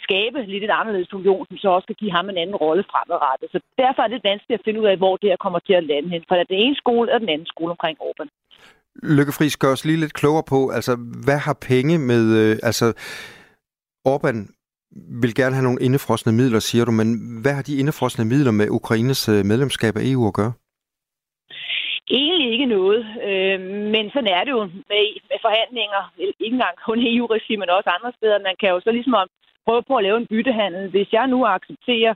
skabe 0.06 0.38
lidt 0.52 0.64
et 0.64 0.78
anderledes 0.80 1.12
union, 1.12 1.46
som 1.48 1.56
så 1.56 1.68
også 1.68 1.86
kan 1.86 2.00
give 2.02 2.12
ham 2.16 2.28
en 2.28 2.38
anden 2.42 2.56
rolle 2.64 2.84
fremadrettet. 2.90 3.48
Så 3.54 3.58
derfor 3.82 4.02
er 4.02 4.08
det 4.08 4.28
vanskeligt 4.30 4.58
at 4.58 4.64
finde 4.64 4.80
ud 4.80 4.86
af, 4.92 4.96
hvor 4.96 5.16
det 5.16 5.30
her 5.30 5.44
kommer 5.44 5.58
til 5.58 5.74
at 5.80 5.84
lande 5.84 6.08
hen, 6.14 6.22
for 6.28 6.34
er 6.34 6.44
den 6.44 6.60
ene 6.64 6.76
skole 6.76 7.12
og 7.12 7.20
den 7.20 7.28
anden 7.28 7.46
skole 7.46 7.70
omkring 7.70 7.96
Orbán. 8.06 8.28
Lykke 9.02 9.32
Friis, 9.32 9.56
gør 9.56 9.72
os 9.72 9.84
lige 9.84 10.00
lidt 10.00 10.14
klogere 10.20 10.46
på, 10.48 10.60
altså 10.68 10.92
hvad 11.24 11.38
har 11.38 11.56
penge 11.70 11.98
med, 11.98 12.24
øh, 12.40 12.58
altså 12.62 12.86
Orbán 14.08 14.38
vil 15.22 15.34
gerne 15.34 15.54
have 15.54 15.64
nogle 15.68 15.82
indefrosne 15.82 16.32
midler, 16.32 16.58
siger 16.58 16.84
du, 16.84 16.90
men 16.90 17.08
hvad 17.42 17.52
har 17.52 17.62
de 17.62 17.76
indefrosne 17.76 18.24
midler 18.24 18.50
med 18.50 18.68
Ukraines 18.70 19.28
øh, 19.28 19.44
medlemskab 19.44 19.96
af 19.96 20.02
EU 20.04 20.26
at 20.26 20.34
gøre? 20.34 20.52
Egentlig 22.10 22.52
ikke 22.52 22.66
noget, 22.66 23.00
øh, 23.28 23.60
men 23.94 24.10
sådan 24.10 24.32
er 24.36 24.44
det 24.44 24.50
jo 24.50 24.64
med, 24.64 25.04
med 25.30 25.38
forhandlinger, 25.46 26.02
ikke 26.18 26.54
engang 26.56 26.76
kun 26.86 26.98
i 27.00 27.16
EU-regi, 27.16 27.56
men 27.56 27.70
også 27.70 27.90
andre 27.96 28.12
steder. 28.16 28.46
Man 28.48 28.56
kan 28.60 28.70
jo 28.70 28.80
så 28.80 28.90
ligesom 28.92 29.14
prøve 29.66 29.82
på 29.88 29.94
at 29.96 30.04
lave 30.04 30.16
en 30.16 30.26
byttehandel. 30.26 30.90
Hvis 30.90 31.12
jeg 31.12 31.26
nu 31.26 31.38
accepterer, 31.46 32.14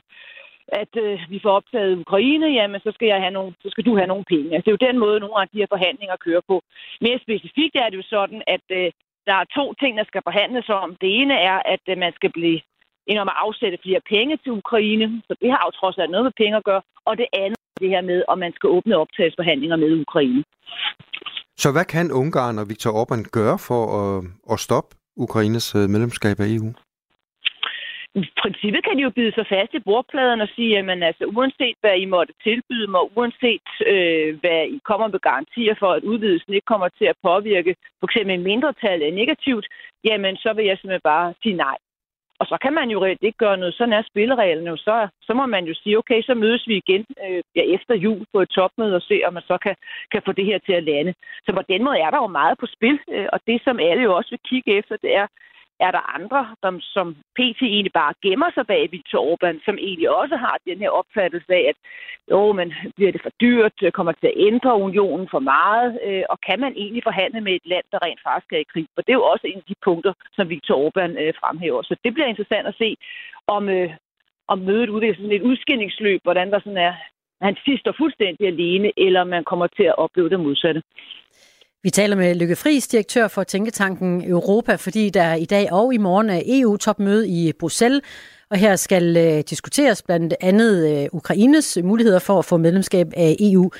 at 0.67 0.93
øh, 1.05 1.19
vi 1.29 1.39
får 1.43 1.51
optaget 1.59 1.99
Ukraine, 2.05 2.47
jamen 2.59 2.81
så 2.81 2.91
skal, 2.93 3.07
jeg 3.07 3.19
have 3.21 3.31
nogle, 3.37 3.53
så 3.63 3.69
skal 3.69 3.85
du 3.85 3.93
have 3.99 4.07
nogle 4.07 4.25
penge. 4.33 4.53
Altså, 4.53 4.65
det 4.65 4.71
er 4.71 4.77
jo 4.79 4.87
den 4.89 4.99
måde, 4.99 5.19
nogle 5.19 5.41
af 5.41 5.49
de 5.49 5.59
her 5.61 5.73
forhandlinger 5.75 6.15
kører 6.25 6.41
på. 6.47 6.55
Mere 7.01 7.19
specifikt 7.25 7.75
er 7.75 7.89
det 7.89 7.97
jo 7.97 8.07
sådan, 8.15 8.41
at 8.47 8.65
øh, 8.69 8.91
der 9.27 9.35
er 9.41 9.53
to 9.57 9.73
ting, 9.73 9.97
der 9.97 10.03
skal 10.07 10.21
forhandles 10.23 10.69
om. 10.69 10.95
Det 11.01 11.09
ene 11.21 11.35
er, 11.51 11.57
at 11.73 11.83
øh, 11.89 11.97
man 11.97 12.13
skal 12.13 12.31
blive 12.31 12.59
end 13.07 13.19
om 13.19 13.27
at 13.33 13.39
afsætte 13.45 13.83
flere 13.83 14.01
penge 14.13 14.37
til 14.37 14.51
Ukraine, 14.51 15.21
så 15.27 15.33
det 15.41 15.51
har 15.51 15.61
jo 15.65 15.71
trods 15.71 15.97
alt 15.97 16.11
noget 16.11 16.23
med 16.23 16.39
penge 16.41 16.57
at 16.57 16.63
gøre. 16.63 16.81
Og 17.05 17.17
det 17.17 17.27
andet 17.33 17.62
det 17.83 17.89
her 17.95 18.01
med, 18.11 18.19
om 18.31 18.37
man 18.45 18.53
skal 18.57 18.69
åbne 18.77 18.97
optagelsesforhandlinger 19.03 19.77
med 19.83 19.89
Ukraine. 20.05 20.43
Så 21.63 21.67
hvad 21.71 21.85
kan 21.85 22.11
Ungarn 22.21 22.59
og 22.61 22.65
Viktor 22.69 22.91
Orbán 22.99 23.23
gøre 23.37 23.57
for 23.67 23.83
at, 24.01 24.23
at 24.53 24.59
stoppe 24.59 24.91
Ukraines 25.25 25.75
øh, 25.75 25.85
medlemskab 25.93 26.39
af 26.39 26.47
EU? 26.57 26.69
I 28.15 28.23
princippet 28.41 28.83
kan 28.85 28.97
de 28.97 29.03
jo 29.07 29.09
bide 29.09 29.33
sig 29.35 29.45
fast 29.53 29.73
i 29.73 29.85
bordpladen 29.87 30.41
og 30.41 30.49
sige, 30.55 30.79
at 30.79 31.03
altså, 31.03 31.23
uanset 31.35 31.77
hvad 31.81 31.95
I 32.03 32.05
måtte 32.05 32.33
tilbyde 32.43 32.87
mig, 32.93 33.01
uanset 33.17 33.67
øh, 33.91 34.39
hvad 34.41 34.61
I 34.75 34.79
kommer 34.89 35.07
med 35.07 35.19
garantier 35.19 35.75
for, 35.79 35.91
at 35.93 36.03
udvidelsen 36.03 36.53
ikke 36.53 36.71
kommer 36.73 36.89
til 36.99 37.05
at 37.05 37.19
påvirke 37.23 37.75
for 37.99 38.07
eksempel 38.07 38.33
en 38.33 38.47
mindretal 38.49 38.99
negativt, 39.13 39.65
jamen 40.03 40.35
så 40.37 40.53
vil 40.55 40.65
jeg 40.65 40.77
simpelthen 40.77 41.09
bare 41.13 41.33
sige 41.43 41.55
nej. 41.55 41.77
Og 42.39 42.45
så 42.47 42.57
kan 42.61 42.73
man 42.73 42.89
jo 42.89 43.03
reelt 43.03 43.23
ikke 43.23 43.37
gøre 43.37 43.57
noget. 43.57 43.73
Sådan 43.73 43.93
er 43.93 44.09
spillereglerne 44.11 44.69
jo. 44.69 44.77
Så, 44.77 45.07
så 45.21 45.33
må 45.33 45.45
man 45.45 45.65
jo 45.65 45.73
sige, 45.73 45.97
okay, 45.97 46.21
så 46.21 46.33
mødes 46.33 46.67
vi 46.67 46.75
igen 46.77 47.05
øh, 47.25 47.41
ja, 47.55 47.61
efter 47.75 47.95
jul 47.95 48.25
på 48.33 48.41
et 48.41 48.49
topmøde 48.49 48.95
og 48.95 49.01
se, 49.01 49.21
om 49.25 49.33
man 49.33 49.43
så 49.47 49.57
kan, 49.57 49.75
kan 50.11 50.21
få 50.25 50.31
det 50.31 50.45
her 50.45 50.59
til 50.65 50.73
at 50.73 50.83
lande. 50.83 51.13
Så 51.45 51.53
på 51.53 51.61
den 51.69 51.83
måde 51.83 51.97
er 51.99 52.09
der 52.09 52.17
jo 52.17 52.27
meget 52.27 52.57
på 52.59 52.65
spil. 52.75 52.99
Øh, 53.11 53.27
og 53.33 53.39
det, 53.47 53.61
som 53.63 53.79
alle 53.79 54.03
jo 54.03 54.15
også 54.15 54.29
vil 54.29 54.47
kigge 54.49 54.77
efter, 54.77 54.95
det 54.97 55.15
er, 55.15 55.27
er 55.79 55.91
der 55.91 56.13
andre, 56.17 56.55
der, 56.63 56.71
som 56.81 57.15
PT 57.37 57.61
egentlig 57.61 57.93
bare 57.93 58.13
gemmer 58.23 58.49
sig 58.53 58.67
bag 58.67 58.91
Viktor 58.91 59.19
Orbán, 59.29 59.65
som 59.65 59.77
egentlig 59.77 60.09
også 60.09 60.35
har 60.35 60.57
den 60.65 60.77
her 60.77 60.89
opfattelse 60.89 61.53
af, 61.53 61.65
at 61.71 61.77
jo, 62.31 62.51
men 62.51 62.73
bliver 62.95 63.11
det 63.11 63.21
for 63.21 63.33
dyrt, 63.41 63.77
øh, 63.83 63.91
kommer 63.91 64.11
til 64.11 64.27
at 64.27 64.39
ændre 64.49 64.75
unionen 64.75 65.27
for 65.31 65.39
meget, 65.39 65.99
øh, 66.07 66.23
og 66.29 66.37
kan 66.47 66.59
man 66.59 66.73
egentlig 66.75 67.03
forhandle 67.03 67.41
med 67.41 67.53
et 67.55 67.65
land, 67.65 67.85
der 67.91 68.03
rent 68.05 68.21
faktisk 68.23 68.53
er 68.53 68.57
i 68.57 68.71
krig? 68.73 68.87
For 68.95 69.01
det 69.01 69.11
er 69.11 69.21
jo 69.21 69.31
også 69.33 69.47
en 69.47 69.57
af 69.57 69.67
de 69.67 69.75
punkter, 69.83 70.13
som 70.35 70.49
Viktor 70.49 70.75
Orbán 70.83 71.13
øh, 71.21 71.33
fremhæver. 71.39 71.81
Så 71.81 71.95
det 72.03 72.13
bliver 72.13 72.27
interessant 72.27 72.67
at 72.67 72.75
se, 72.77 72.97
om, 73.47 73.69
øh, 73.69 73.89
om 74.47 74.59
mødet 74.59 74.89
udvikler 74.89 75.15
sådan 75.15 75.37
et 75.37 75.47
udskillingsløb, 75.49 76.19
hvordan 76.23 76.51
der 76.51 76.59
sådan 76.59 76.77
er, 76.89 76.93
han 77.41 77.55
sidst 77.65 77.79
står 77.81 77.95
fuldstændig 77.97 78.47
alene, 78.47 78.91
eller 78.97 79.23
man 79.23 79.43
kommer 79.43 79.67
til 79.67 79.83
at 79.83 79.97
opleve 79.97 80.29
det 80.29 80.39
modsatte. 80.39 80.81
Vi 81.83 81.89
taler 81.89 82.15
med 82.15 82.35
Lykke 82.35 82.55
Friis, 82.55 82.87
direktør 82.87 83.27
for 83.27 83.43
Tænketanken 83.43 84.29
Europa, 84.29 84.75
fordi 84.75 85.09
der 85.09 85.33
i 85.33 85.45
dag 85.45 85.71
og 85.71 85.93
i 85.93 85.97
morgen 85.97 86.29
er 86.29 86.41
EU-topmøde 86.45 87.27
i 87.27 87.51
Bruxelles, 87.59 88.01
og 88.49 88.57
her 88.57 88.75
skal 88.75 89.17
øh, 89.17 89.43
diskuteres 89.49 90.01
blandt 90.01 90.33
andet 90.41 91.03
øh, 91.03 91.09
Ukraines 91.11 91.77
muligheder 91.83 92.19
for 92.19 92.39
at 92.39 92.45
få 92.45 92.57
medlemskab 92.57 93.07
af 93.17 93.35
EU. 93.39 93.71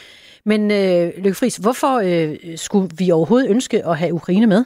Men 0.46 0.72
øh, 0.72 1.12
Lykke 1.18 1.34
Friis, 1.34 1.56
hvorfor 1.56 2.00
øh, 2.04 2.58
skulle 2.58 2.90
vi 2.98 3.12
overhovedet 3.12 3.50
ønske 3.50 3.88
at 3.88 3.98
have 3.98 4.14
Ukraine 4.14 4.48
med? 4.48 4.66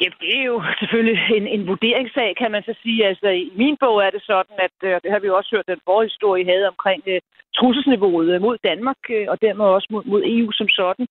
Ja, 0.00 0.08
det 0.20 0.38
er 0.38 0.44
jo 0.52 0.62
selvfølgelig 0.78 1.18
en, 1.36 1.46
en 1.46 1.66
vurderingssag, 1.66 2.36
kan 2.36 2.50
man 2.50 2.62
så 2.62 2.74
sige. 2.82 3.06
Altså, 3.06 3.28
i 3.28 3.52
min 3.56 3.76
bog 3.80 3.96
er 4.06 4.10
det 4.10 4.22
sådan, 4.22 4.56
at 4.66 4.76
øh, 4.82 5.00
det 5.02 5.10
har 5.10 5.18
vi 5.18 5.26
jo 5.26 5.36
også 5.36 5.50
hørt, 5.54 5.72
den 5.74 5.80
forhistorie 5.84 6.44
havde 6.44 6.68
omkring 6.68 7.02
øh, 7.06 7.20
trusselsniveauet 7.56 8.28
øh, 8.34 8.40
mod 8.40 8.56
Danmark, 8.64 9.00
øh, 9.10 9.26
og 9.28 9.36
dermed 9.42 9.64
også 9.64 9.88
mod, 9.90 10.04
mod 10.04 10.22
EU 10.26 10.50
som 10.52 10.68
sådan, 10.68 11.06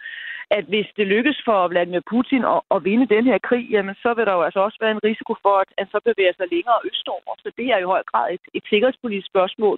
at 0.58 0.66
hvis 0.72 0.88
det 0.98 1.12
lykkes 1.16 1.38
for 1.48 1.68
Vladimir 1.68 2.04
Putin 2.12 2.44
at, 2.56 2.62
at 2.76 2.84
vinde 2.88 3.14
den 3.16 3.26
her 3.30 3.38
krig, 3.50 3.66
jamen 3.76 3.96
så 4.04 4.10
vil 4.14 4.26
der 4.26 4.34
jo 4.38 4.44
altså 4.48 4.60
også 4.68 4.78
være 4.82 4.96
en 4.96 5.06
risiko 5.10 5.34
for, 5.46 5.56
at 5.64 5.70
han 5.80 5.88
så 5.94 6.00
bevæger 6.08 6.34
sig 6.38 6.48
længere 6.56 6.80
østover. 6.90 7.34
Så 7.44 7.50
det 7.58 7.68
er 7.74 7.78
i 7.80 7.90
høj 7.94 8.04
grad 8.12 8.28
et, 8.36 8.46
et 8.58 8.64
sikkerhedspolitisk 8.70 9.28
spørgsmål. 9.34 9.78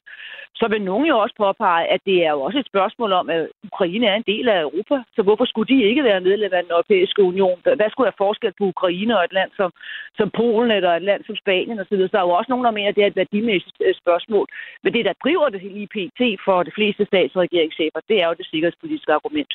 Så 0.60 0.66
vil 0.72 0.82
nogen 0.82 1.06
jo 1.12 1.16
også 1.24 1.36
påpege, 1.38 1.86
at 1.94 2.02
det 2.10 2.18
er 2.26 2.32
jo 2.36 2.42
også 2.48 2.60
et 2.60 2.72
spørgsmål 2.74 3.12
om, 3.20 3.26
at 3.30 3.42
Ukraine 3.70 4.06
er 4.12 4.16
en 4.16 4.30
del 4.34 4.46
af 4.50 4.60
Europa. 4.62 4.96
Så 5.16 5.22
hvorfor 5.24 5.46
skulle 5.46 5.70
de 5.74 5.88
ikke 5.90 6.04
være 6.04 6.26
medlem 6.30 6.54
af 6.54 6.64
den 6.64 6.72
europæiske 6.72 7.22
union? 7.32 7.60
Hvad 7.64 7.90
skulle 7.90 8.10
der 8.10 8.22
forskel 8.26 8.54
på 8.58 8.64
Ukraine 8.74 9.03
og 9.12 9.24
et 9.24 9.34
land 9.40 9.52
som, 9.60 9.70
som 10.18 10.32
Polen 10.40 10.72
eller 10.72 10.92
et 10.96 11.08
land 11.10 11.22
som 11.28 11.36
Spanien 11.36 11.80
osv.? 11.80 11.98
Så 11.98 12.10
der 12.12 12.20
er 12.20 12.28
jo 12.28 12.38
også 12.40 12.52
nogen, 12.52 12.66
der 12.66 12.72
mener, 12.78 12.90
at 12.90 12.96
det 12.96 13.04
er 13.04 13.12
et 13.12 13.22
værdimæssigt 13.22 13.80
øh, 13.88 13.96
spørgsmål. 14.02 14.46
Men 14.84 14.94
det, 14.94 15.06
der 15.06 15.14
driver 15.24 15.50
det 15.50 15.62
i 15.82 15.86
PT 15.96 16.22
for 16.46 16.64
de 16.64 16.72
fleste 16.78 17.06
statsregeringschefer, 17.06 18.00
det 18.10 18.18
er 18.22 18.28
jo 18.28 18.36
det 18.40 18.48
sikkerhedspolitiske 18.52 19.14
argument. 19.14 19.52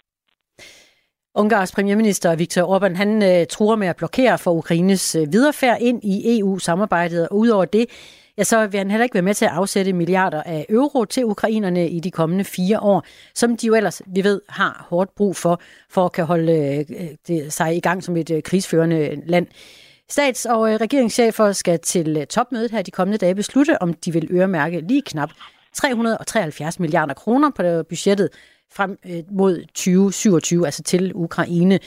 Ungarns 1.34 1.74
premierminister 1.74 2.36
Viktor 2.36 2.62
Orbán, 2.72 2.96
han 2.96 3.22
øh, 3.22 3.46
truer 3.46 3.76
med 3.76 3.88
at 3.88 3.96
blokere 3.96 4.38
for 4.38 4.50
Ukraines 4.50 5.14
øh, 5.14 5.32
viderefærd 5.32 5.78
ind 5.80 6.04
i 6.04 6.38
EU-samarbejdet, 6.38 7.28
og 7.28 7.36
udover 7.36 7.64
det, 7.64 7.86
ja, 8.38 8.44
så 8.44 8.66
vil 8.66 8.78
han 8.78 8.90
heller 8.90 9.04
ikke 9.04 9.14
være 9.14 9.22
med 9.22 9.34
til 9.34 9.44
at 9.44 9.50
afsætte 9.50 9.92
milliarder 9.92 10.42
af 10.42 10.66
euro 10.68 11.04
til 11.04 11.24
ukrainerne 11.24 11.88
i 11.88 12.00
de 12.00 12.10
kommende 12.10 12.44
fire 12.44 12.80
år, 12.80 13.04
som 13.34 13.56
de 13.56 13.66
jo 13.66 13.74
ellers, 13.74 14.02
vi 14.06 14.24
ved, 14.24 14.40
har 14.48 14.86
hårdt 14.88 15.14
brug 15.14 15.36
for, 15.36 15.60
for 15.90 16.04
at 16.04 16.12
kan 16.12 16.24
holde 16.24 16.52
øh, 16.52 17.08
det, 17.28 17.52
sig 17.52 17.76
i 17.76 17.80
gang 17.80 18.04
som 18.04 18.16
et 18.16 18.30
øh, 18.30 18.42
krigsførende 18.42 19.22
land. 19.26 19.46
Stats- 20.08 20.46
og 20.46 20.72
øh, 20.72 20.80
regeringschefer 20.80 21.52
skal 21.52 21.78
til 21.78 22.26
topmødet 22.26 22.70
her 22.70 22.82
de 22.82 22.90
kommende 22.90 23.18
dage 23.18 23.34
beslutte, 23.34 23.82
om 23.82 23.94
de 23.94 24.12
vil 24.12 24.28
øremærke 24.30 24.80
lige 24.80 25.02
knap 25.02 25.30
373 25.74 26.80
milliarder 26.80 27.14
kroner 27.14 27.50
på 27.50 27.82
budgettet 27.88 28.28
frem 28.72 28.98
mod 29.30 29.64
2027, 29.66 30.66
altså 30.66 30.82
til 30.82 31.12
Ukraine. 31.14 31.78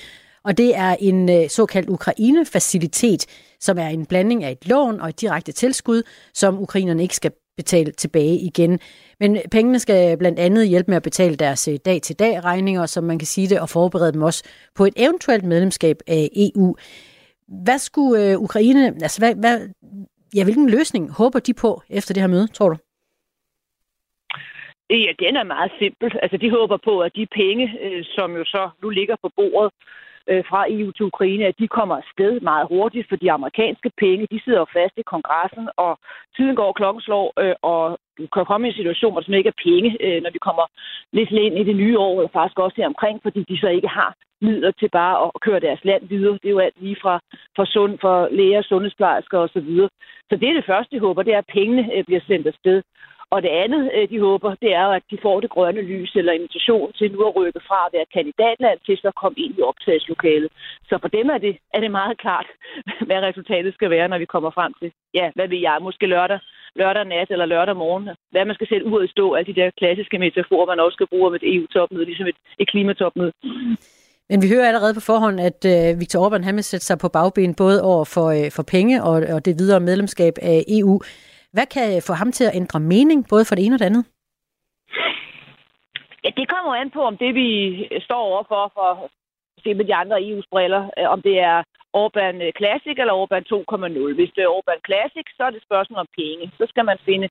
Og 0.43 0.57
det 0.57 0.77
er 0.77 0.95
en 0.99 1.29
øh, 1.29 1.49
såkaldt 1.49 1.89
Ukraine-facilitet, 1.89 3.25
som 3.59 3.77
er 3.77 3.87
en 3.87 4.05
blanding 4.05 4.43
af 4.43 4.51
et 4.51 4.67
lån 4.67 5.01
og 5.01 5.09
et 5.09 5.21
direkte 5.21 5.51
tilskud, 5.51 6.03
som 6.33 6.61
ukrainerne 6.61 7.01
ikke 7.01 7.15
skal 7.15 7.31
betale 7.57 7.91
tilbage 7.91 8.35
igen. 8.35 8.79
Men 9.19 9.37
pengene 9.51 9.79
skal 9.79 10.17
blandt 10.17 10.39
andet 10.39 10.67
hjælpe 10.67 10.91
med 10.91 10.97
at 10.97 11.03
betale 11.03 11.35
deres 11.35 11.67
øh, 11.67 11.77
dag-til-dag 11.85 12.43
regninger, 12.43 12.85
som 12.85 13.03
man 13.03 13.19
kan 13.19 13.25
sige 13.25 13.47
det, 13.47 13.59
og 13.59 13.69
forberede 13.69 14.13
dem 14.13 14.21
også 14.21 14.43
på 14.75 14.85
et 14.85 14.93
eventuelt 14.97 15.43
medlemskab 15.43 15.97
af 16.07 16.29
EU. 16.35 16.75
Hvad 17.65 17.77
skulle 17.77 18.31
øh, 18.31 18.37
Ukraine, 18.37 18.85
altså 18.87 19.21
hvad, 19.21 19.35
hvad, 19.35 19.69
ja, 20.35 20.43
hvilken 20.43 20.69
løsning 20.69 21.11
håber 21.11 21.39
de 21.39 21.53
på 21.53 21.81
efter 21.89 22.13
det 22.13 22.21
her 22.23 22.27
møde, 22.27 22.47
tror 22.47 22.69
du? 22.69 22.77
Ja, 24.89 25.11
den 25.19 25.35
er 25.35 25.43
meget 25.43 25.71
simpel. 25.79 26.19
Altså, 26.23 26.37
de 26.37 26.51
håber 26.51 26.77
på, 26.83 26.99
at 26.99 27.11
de 27.15 27.25
penge, 27.25 27.65
øh, 27.81 28.03
som 28.15 28.35
jo 28.35 28.43
så 28.45 28.69
nu 28.83 28.89
ligger 28.89 29.15
på 29.23 29.29
bordet 29.35 29.71
øh, 30.29 30.43
fra 30.49 30.65
EU 30.69 30.91
til 30.91 31.05
Ukraine, 31.05 31.45
at 31.45 31.59
de 31.59 31.67
kommer 31.67 31.95
afsted 31.97 32.39
meget 32.39 32.67
hurtigt, 32.67 33.09
for 33.09 33.15
de 33.15 33.31
amerikanske 33.31 33.91
penge, 33.97 34.27
de 34.31 34.41
sidder 34.43 34.59
jo 34.59 34.65
fast 34.73 34.93
i 34.97 35.09
kongressen, 35.13 35.69
og 35.77 35.99
tiden 36.35 36.55
går 36.55 36.71
klokken 36.73 37.01
slår, 37.01 37.33
øh, 37.39 37.55
og 37.61 37.99
du 38.17 38.27
kan 38.33 38.45
komme 38.45 38.67
i 38.67 38.69
en 38.69 38.75
situation, 38.75 39.11
hvor 39.11 39.21
der 39.21 39.37
ikke 39.37 39.53
er 39.55 39.63
penge, 39.69 39.89
øh, 40.05 40.23
når 40.23 40.31
vi 40.31 40.39
kommer 40.47 40.65
lidt 41.13 41.31
ind 41.31 41.57
i 41.57 41.63
det 41.63 41.75
nye 41.75 41.97
år, 41.99 42.13
eller 42.19 42.33
faktisk 42.33 42.59
også 42.59 42.77
her 42.77 42.87
omkring, 42.93 43.19
fordi 43.23 43.41
de 43.49 43.57
så 43.59 43.67
ikke 43.67 43.87
har 43.87 44.15
midler 44.41 44.71
til 44.71 44.89
bare 44.89 45.15
at 45.25 45.31
køre 45.45 45.59
deres 45.59 45.83
land 45.83 46.07
videre. 46.07 46.33
Det 46.33 46.47
er 46.47 46.57
jo 46.57 46.59
alt 46.59 46.81
lige 46.81 47.01
fra, 47.01 47.19
fra, 47.55 47.65
sund, 47.65 47.93
for 48.01 48.27
læger, 48.31 48.61
sundhedsplejersker 48.61 49.37
osv. 49.39 49.71
Så, 49.77 49.89
så 50.29 50.35
det 50.35 50.49
er 50.49 50.53
det 50.53 50.69
første, 50.71 50.95
jeg 50.95 51.01
håber, 51.01 51.23
det 51.23 51.33
er, 51.33 51.37
at 51.37 51.53
pengene 51.53 51.83
øh, 51.95 52.03
bliver 52.03 52.21
sendt 52.27 52.47
afsted. 52.47 52.81
Og 53.33 53.39
det 53.45 53.51
andet, 53.63 53.83
øh, 53.95 54.09
de 54.11 54.19
håber, 54.27 54.49
det 54.63 54.71
er, 54.81 54.87
at 54.97 55.03
de 55.11 55.17
får 55.25 55.37
det 55.39 55.49
grønne 55.55 55.81
lys 55.81 56.11
eller 56.15 56.33
invitation 56.33 56.93
til 56.93 57.11
nu 57.11 57.19
at 57.27 57.35
rykke 57.35 57.61
fra 57.67 57.79
at 57.87 57.93
være 57.95 58.13
kandidatland 58.17 58.77
til 58.85 58.97
så 58.97 59.07
at 59.07 59.21
komme 59.21 59.37
ind 59.45 59.53
i 59.57 59.61
optagelseslokalet. 59.69 60.51
Så 60.89 60.95
for 61.01 61.09
dem 61.17 61.27
er 61.35 61.39
det, 61.45 61.53
er 61.75 61.79
det 61.79 61.91
meget 61.91 62.17
klart, 62.23 62.47
hvad 63.07 63.19
resultatet 63.29 63.73
skal 63.73 63.89
være, 63.89 64.07
når 64.07 64.19
vi 64.23 64.33
kommer 64.33 64.51
frem 64.57 64.71
til, 64.79 64.91
ja, 65.13 65.25
hvad 65.35 65.47
vil 65.47 65.61
jeg, 65.67 65.77
måske 65.81 66.05
lørdag, 66.15 66.39
lørdag 66.75 67.05
nat 67.05 67.29
eller 67.31 67.45
lørdag 67.45 67.75
morgen. 67.75 68.09
Hvad 68.31 68.45
man 68.45 68.55
skal 68.55 68.67
sætte 68.67 68.85
ud 68.85 69.03
i 69.03 69.13
stå, 69.15 69.33
alle 69.33 69.53
de 69.53 69.59
der 69.61 69.69
klassiske 69.81 70.17
metaforer, 70.19 70.65
man 70.71 70.79
også 70.79 70.95
skal 70.95 71.11
bruge 71.13 71.31
med 71.31 71.39
et 71.41 71.55
EU-topmøde, 71.55 72.05
ligesom 72.05 72.27
et, 72.27 72.39
et 72.59 72.67
klimatopmøde. 72.69 73.33
Men 74.29 74.41
vi 74.41 74.47
hører 74.53 74.67
allerede 74.67 74.93
på 74.93 74.99
forhånd, 75.11 75.39
at 75.49 75.59
øh, 75.73 75.99
Viktor 75.99 76.19
Orbán 76.25 76.43
han 76.43 76.55
vil 76.55 76.63
sætte 76.63 76.85
sig 76.85 76.97
på 76.99 77.09
bagben 77.09 77.55
både 77.55 77.83
over 77.83 78.05
for, 78.05 78.27
øh, 78.37 78.51
for 78.51 78.63
penge 78.63 79.03
og, 79.03 79.15
og 79.35 79.45
det 79.45 79.59
videre 79.59 79.79
medlemskab 79.79 80.33
af 80.41 80.63
EU. 80.67 81.01
Hvad 81.53 81.65
kan 81.75 82.01
få 82.07 82.13
ham 82.13 82.31
til 82.31 82.45
at 82.45 82.55
ændre 82.55 82.79
mening, 82.79 83.19
både 83.29 83.45
for 83.45 83.55
det 83.55 83.65
ene 83.65 83.75
og 83.75 83.79
det 83.79 83.85
andet? 83.85 84.05
Ja, 86.23 86.29
det 86.37 86.49
kommer 86.53 86.75
an 86.75 86.91
på, 86.91 87.01
om 87.01 87.17
det 87.17 87.35
vi 87.35 87.49
står 88.07 88.21
overfor 88.31 88.71
for 88.73 88.87
at 88.93 89.09
se 89.63 89.73
med 89.73 89.85
de 89.85 89.95
andre 89.95 90.17
EU's 90.27 90.47
briller, 90.51 90.83
øh, 90.97 91.09
om 91.15 91.21
det 91.21 91.39
er 91.39 91.57
Orbán 92.03 92.35
øh, 92.45 92.51
Classic 92.59 92.95
eller 92.97 93.15
Orbán 93.21 93.43
2.0. 93.53 94.15
Hvis 94.19 94.31
det 94.35 94.43
er 94.43 94.55
Orbán 94.57 94.81
Classic, 94.87 95.25
så 95.37 95.43
er 95.43 95.51
det 95.51 95.67
spørgsmål 95.67 95.99
om 95.99 96.13
penge. 96.21 96.51
Så 96.57 96.65
skal 96.69 96.85
man 96.85 96.97
finde 97.05 97.29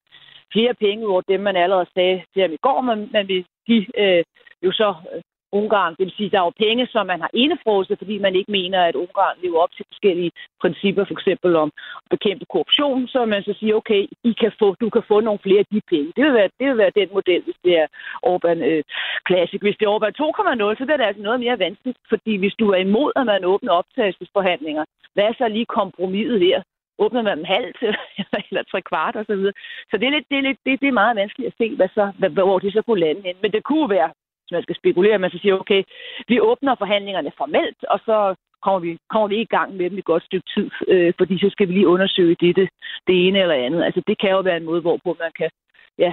flere 0.53 0.75
penge 0.75 1.07
over 1.07 1.23
dem, 1.31 1.41
man 1.41 1.57
allerede 1.57 1.91
sagde 1.95 2.23
til 2.33 2.43
ham 2.43 2.53
i 2.53 2.65
går, 2.67 2.81
men 2.81 2.99
man 3.13 3.29
vil 3.29 3.45
give 3.67 3.87
øh, 4.03 4.25
jo 4.65 4.73
så 4.73 4.95
øh, 5.13 5.23
Ungarn. 5.53 5.95
Det 5.99 6.05
vil 6.07 6.17
sige, 6.17 6.27
at 6.27 6.33
der 6.33 6.41
er 6.41 6.49
jo 6.49 6.63
penge, 6.67 6.87
som 6.87 7.07
man 7.07 7.21
har 7.21 7.31
indefrosset, 7.35 7.99
fordi 7.99 8.19
man 8.19 8.35
ikke 8.35 8.53
mener, 8.53 8.81
at 8.85 8.95
Ungarn 8.95 9.37
lever 9.43 9.59
op 9.65 9.73
til 9.77 9.85
forskellige 9.91 10.33
principper, 10.61 11.05
for 11.05 11.15
eksempel 11.19 11.57
om 11.57 11.71
at 12.05 12.11
bekæmpe 12.11 12.45
korruption, 12.53 13.09
så 13.09 13.25
man 13.25 13.43
så 13.43 13.55
siger, 13.61 13.75
okay, 13.75 14.03
I 14.25 14.33
kan 14.41 14.53
få, 14.59 14.75
du 14.81 14.91
kan 14.91 15.03
få 15.09 15.21
nogle 15.21 15.41
flere 15.43 15.59
af 15.65 15.71
de 15.73 15.81
penge. 15.93 16.13
Det 16.17 16.25
vil 16.25 16.35
være, 16.35 16.51
det 16.59 16.67
vil 16.69 16.79
være 16.79 16.99
den 17.01 17.09
model, 17.13 17.43
hvis 17.43 17.61
det 17.65 17.73
er 17.83 17.87
Orbán 18.31 18.61
øh, 18.71 18.83
Classic. 19.29 19.61
Hvis 19.63 19.77
det 19.79 19.87
er 19.87 19.95
Orbán 19.97 20.15
2.0, 20.21 20.79
så 20.79 20.93
er 20.93 20.97
det 20.97 21.11
altså 21.11 21.23
noget 21.23 21.41
mere 21.41 21.59
vanskeligt, 21.59 21.99
fordi 22.09 22.37
hvis 22.37 22.55
du 22.61 22.67
er 22.71 22.81
imod, 22.89 23.13
at 23.17 23.27
man 23.27 23.45
åbner 23.45 23.73
optagelsesforhandlinger, 23.73 24.85
hvad 25.15 25.25
er 25.25 25.35
så 25.39 25.49
lige 25.49 25.75
kompromiset 25.79 26.41
her? 26.41 26.63
åbner 27.05 27.23
man 27.23 27.39
dem 27.39 27.45
halvt 27.45 27.77
eller 28.51 28.63
tre 28.71 28.81
kvart 28.91 29.17
og 29.17 29.25
så 29.29 29.35
videre. 29.37 29.53
Så 29.91 29.95
det 29.97 30.07
er, 30.07 30.15
lidt, 30.17 30.29
det, 30.31 30.39
er 30.39 30.47
lidt, 30.49 30.61
det, 30.67 30.81
det 30.81 30.89
er 30.89 31.01
meget 31.03 31.17
vanskeligt 31.17 31.51
at 31.51 31.59
se, 31.59 31.77
hvad 31.77 31.89
så, 31.95 32.05
hvad, 32.19 32.31
hvor 32.31 32.59
det 32.59 32.73
så 32.73 32.83
kunne 32.83 33.01
lande 33.01 33.23
hen. 33.27 33.37
Men 33.43 33.53
det 33.53 33.63
kunne 33.65 33.91
være 33.91 34.11
hvis 34.51 34.57
man 34.57 34.67
skal 34.67 34.81
spekulere, 34.83 35.19
man 35.19 35.31
så 35.31 35.39
siger, 35.43 35.55
okay, 35.63 35.83
vi 36.29 36.41
åbner 36.41 36.75
forhandlingerne 36.75 37.33
formelt, 37.39 37.81
og 37.93 37.99
så 38.07 38.35
kommer 38.65 38.81
vi, 38.87 38.99
kommer 39.13 39.29
vi 39.29 39.37
i 39.41 39.53
gang 39.57 39.77
med 39.77 39.91
dem 39.91 39.99
et 39.99 40.11
godt 40.13 40.25
stykke 40.25 40.49
tid, 40.55 40.71
øh, 40.89 41.13
fordi 41.19 41.35
så 41.39 41.49
skal 41.51 41.69
vi 41.69 41.73
lige 41.73 41.93
undersøge 41.95 42.37
dette, 42.41 42.69
det, 43.07 43.17
ene 43.27 43.39
eller 43.39 43.65
andet. 43.67 43.83
Altså 43.87 44.03
det 44.07 44.21
kan 44.21 44.31
jo 44.31 44.41
være 44.41 44.57
en 44.57 44.69
måde, 44.71 44.81
hvorpå 44.81 45.17
man 45.25 45.33
kan 45.39 45.51
ja, 45.99 46.13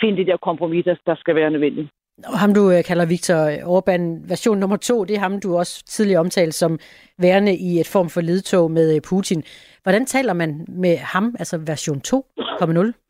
finde 0.00 0.16
de 0.20 0.26
der 0.30 0.36
kompromiser, 0.36 0.94
der 1.06 1.14
skal 1.14 1.34
være 1.34 1.50
nødvendige. 1.50 1.88
Og 2.32 2.38
ham, 2.38 2.54
du 2.54 2.70
øh, 2.70 2.84
kalder 2.84 3.06
Viktor 3.06 3.40
Orbán 3.76 4.02
version 4.32 4.58
nummer 4.58 4.76
to, 4.76 5.04
det 5.04 5.16
er 5.16 5.20
ham, 5.20 5.40
du 5.40 5.56
også 5.56 5.84
tidligere 5.84 6.20
omtalte 6.20 6.52
som 6.52 6.78
værende 7.18 7.56
i 7.56 7.80
et 7.80 7.88
form 7.92 8.08
for 8.08 8.20
ledtog 8.20 8.70
med 8.70 8.94
øh, 8.94 9.00
Putin. 9.10 9.42
Hvordan 9.82 10.06
taler 10.06 10.32
man 10.32 10.66
med 10.68 10.96
ham, 10.96 11.34
altså 11.38 11.56
version 11.58 12.00
2.0? 12.06 13.05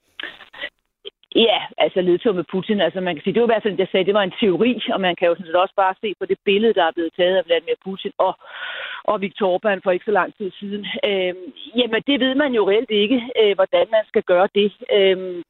Ja, 1.44 1.58
altså 1.78 2.00
ledtog 2.00 2.34
med 2.34 2.44
Putin. 2.52 2.80
Altså 2.80 3.00
man 3.00 3.14
kan 3.14 3.22
sige, 3.22 3.34
det 3.34 3.42
var 3.42 3.48
i 3.48 3.54
hvert 3.54 3.62
fald, 3.62 3.78
jeg 3.78 3.88
sagde, 3.90 4.06
det 4.06 4.14
var 4.14 4.22
en 4.26 4.38
teori, 4.40 4.72
og 4.94 5.00
man 5.00 5.16
kan 5.16 5.28
jo 5.28 5.34
sådan 5.34 5.46
set 5.46 5.64
også 5.64 5.74
bare 5.76 5.94
se 6.00 6.14
på 6.20 6.26
det 6.26 6.38
billede, 6.44 6.74
der 6.74 6.84
er 6.84 6.96
blevet 6.96 7.12
taget 7.16 7.36
af 7.36 7.46
Vladimir 7.46 7.78
Putin 7.84 8.12
og, 8.18 8.32
og 9.04 9.20
Viktor 9.20 9.46
Orbán 9.54 9.80
for 9.82 9.90
ikke 9.90 10.04
så 10.04 10.10
lang 10.10 10.30
tid 10.38 10.50
siden. 10.60 10.86
Øhm, 11.08 11.46
jamen, 11.78 12.02
det 12.06 12.20
ved 12.20 12.34
man 12.34 12.52
jo 12.58 12.68
reelt 12.70 12.90
ikke, 12.90 13.18
øh, 13.40 13.54
hvordan 13.54 13.86
man 13.90 14.04
skal 14.10 14.22
gøre 14.22 14.48
det. 14.54 14.72
Øhm, 14.96 15.42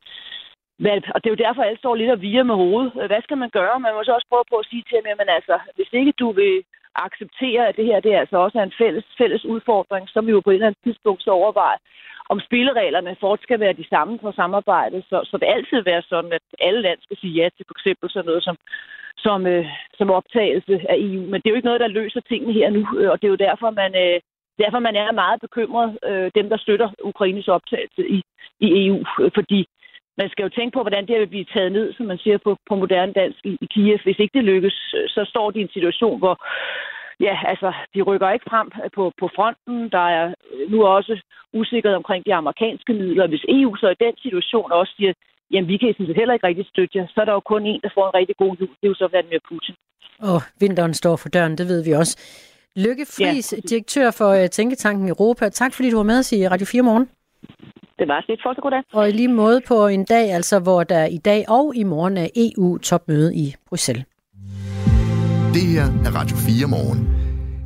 hvad, 0.82 0.96
og 1.14 1.18
det 1.20 1.28
er 1.28 1.36
jo 1.36 1.44
derfor, 1.44 1.62
alle 1.62 1.78
står 1.78 1.94
lidt 1.94 2.10
og 2.10 2.22
vire 2.22 2.44
med 2.44 2.54
hovedet. 2.54 2.92
Hvad 3.10 3.22
skal 3.22 3.38
man 3.38 3.50
gøre? 3.50 3.80
Man 3.80 3.94
må 3.94 4.04
så 4.04 4.12
også 4.14 4.28
prøve 4.30 4.50
på 4.50 4.56
at 4.56 4.68
sige 4.70 4.84
til 4.88 4.96
ham, 4.96 5.16
men 5.20 5.28
altså, 5.38 5.56
hvis 5.76 5.90
ikke 5.92 6.12
du 6.12 6.32
vil 6.32 6.64
acceptere, 7.06 7.68
at 7.68 7.76
det 7.76 7.84
her 7.84 8.00
det 8.00 8.12
er 8.14 8.20
altså 8.20 8.36
også 8.36 8.58
er 8.58 8.62
en 8.62 8.78
fælles, 8.78 9.04
fælles 9.18 9.44
udfordring, 9.44 10.08
så 10.08 10.20
vi 10.20 10.30
jo 10.30 10.40
på 10.40 10.50
et 10.50 10.54
eller 10.54 10.66
andet 10.66 10.84
tidspunkt 10.84 11.22
så 11.22 11.30
overveje, 11.30 11.78
om 12.32 12.40
spillereglerne 12.40 13.16
fortsat 13.20 13.42
skal 13.42 13.60
være 13.60 13.80
de 13.80 13.88
samme 13.88 14.18
for 14.22 14.32
samarbejdet, 14.32 15.04
så, 15.10 15.20
så 15.24 15.36
det 15.36 15.48
altid 15.56 15.80
være 15.80 16.02
sådan, 16.02 16.32
at 16.32 16.44
alle 16.60 16.80
lande 16.82 17.02
skal 17.02 17.16
sige 17.16 17.36
ja 17.40 17.48
til 17.48 17.64
for 17.68 17.74
eksempel 17.78 18.10
sådan 18.10 18.26
noget 18.26 18.44
som, 18.44 18.56
som, 19.16 19.46
øh, 19.46 19.66
som 19.98 20.10
optagelse 20.10 20.74
af 20.90 20.96
EU. 20.98 21.22
Men 21.30 21.38
det 21.40 21.46
er 21.46 21.54
jo 21.54 21.58
ikke 21.60 21.70
noget, 21.70 21.84
der 21.84 21.96
løser 21.98 22.20
tingene 22.20 22.52
her 22.52 22.70
nu, 22.70 22.82
øh, 22.98 23.10
og 23.10 23.16
det 23.18 23.26
er 23.26 23.34
jo 23.34 23.44
derfor, 23.48 23.70
man, 23.70 23.92
øh, 24.04 24.20
derfor, 24.62 24.78
man 24.78 24.96
er 24.96 25.20
meget 25.22 25.40
bekymret, 25.40 25.98
øh, 26.10 26.30
dem 26.34 26.48
der 26.48 26.56
støtter 26.56 26.88
Ukraines 27.04 27.48
optagelse 27.48 28.02
i, 28.16 28.22
i 28.60 28.86
EU, 28.86 28.98
øh, 29.20 29.30
fordi 29.34 29.60
man 30.20 30.28
skal 30.30 30.42
jo 30.42 30.48
tænke 30.48 30.74
på, 30.74 30.82
hvordan 30.82 31.06
det 31.06 31.12
her 31.14 31.24
vil 31.24 31.34
blive 31.34 31.52
taget 31.54 31.72
ned, 31.72 31.94
som 31.94 32.06
man 32.06 32.18
siger 32.18 32.38
på, 32.38 32.56
på 32.68 32.74
moderne 32.74 33.12
dansk 33.12 33.38
i, 33.44 33.58
i 33.60 33.66
Kiev. 33.66 33.98
Hvis 34.04 34.18
ikke 34.18 34.38
det 34.38 34.44
lykkes, 34.44 34.94
øh, 34.98 35.08
så 35.08 35.24
står 35.28 35.50
de 35.50 35.58
i 35.58 35.62
en 35.62 35.76
situation, 35.76 36.18
hvor 36.18 36.36
ja, 37.20 37.34
altså, 37.50 37.72
de 37.94 38.02
rykker 38.02 38.30
ikke 38.30 38.46
frem 38.50 38.70
på, 38.94 39.12
på 39.20 39.26
fronten. 39.36 39.90
Der 39.96 40.06
er 40.18 40.34
nu 40.68 40.86
også 40.86 41.20
usikkerhed 41.54 41.96
omkring 41.96 42.26
de 42.26 42.34
amerikanske 42.34 42.92
midler. 42.92 43.26
Hvis 43.26 43.44
EU 43.48 43.76
så 43.76 43.88
i 43.88 44.04
den 44.04 44.14
situation 44.22 44.72
også 44.72 44.92
siger, 44.96 45.12
jamen 45.52 45.68
vi 45.68 45.76
kan 45.76 45.94
sådan 45.98 46.14
heller 46.14 46.34
ikke 46.34 46.46
rigtig 46.46 46.66
støtte 46.66 46.98
jer, 46.98 47.06
så 47.14 47.20
er 47.20 47.24
der 47.24 47.32
jo 47.32 47.40
kun 47.40 47.66
en, 47.66 47.80
der 47.82 47.90
får 47.94 48.06
en 48.08 48.14
rigtig 48.14 48.36
god 48.36 48.56
jul. 48.60 48.68
Det 48.68 48.86
er 48.86 48.88
jo 48.88 48.94
så 48.94 49.06
Vladimir 49.06 49.38
Putin. 49.48 49.74
Og 50.20 50.40
vinteren 50.60 50.94
står 50.94 51.16
for 51.16 51.28
døren, 51.28 51.58
det 51.58 51.66
ved 51.68 51.84
vi 51.84 51.92
også. 51.92 52.14
Lykke 52.76 53.06
Friis, 53.16 53.52
ja. 53.52 53.56
direktør 53.70 54.10
for 54.10 54.30
uh, 54.42 54.46
Tænketanken 54.46 55.08
Europa. 55.08 55.48
Tak 55.48 55.74
fordi 55.74 55.90
du 55.90 55.96
var 55.96 56.02
med 56.02 56.18
os 56.18 56.32
i 56.32 56.48
Radio 56.48 56.66
4 56.66 56.82
morgen. 56.82 57.08
Det 57.98 58.08
var 58.08 58.22
slet 58.26 58.40
for 58.42 58.60
goddag. 58.60 58.82
Og 58.92 59.08
i 59.08 59.12
lige 59.12 59.28
måde 59.28 59.60
på 59.68 59.86
en 59.86 60.04
dag, 60.04 60.32
altså 60.32 60.60
hvor 60.60 60.84
der 60.84 61.04
i 61.04 61.16
dag 61.18 61.44
og 61.48 61.72
i 61.76 61.84
morgen 61.84 62.16
er 62.16 62.28
EU-topmøde 62.36 63.34
i 63.34 63.54
Bruxelles. 63.68 64.04
Det 65.56 65.66
her 65.66 65.84
er 65.84 66.14
Radio 66.14 66.36
4 66.36 66.66
morgen. 66.66 67.08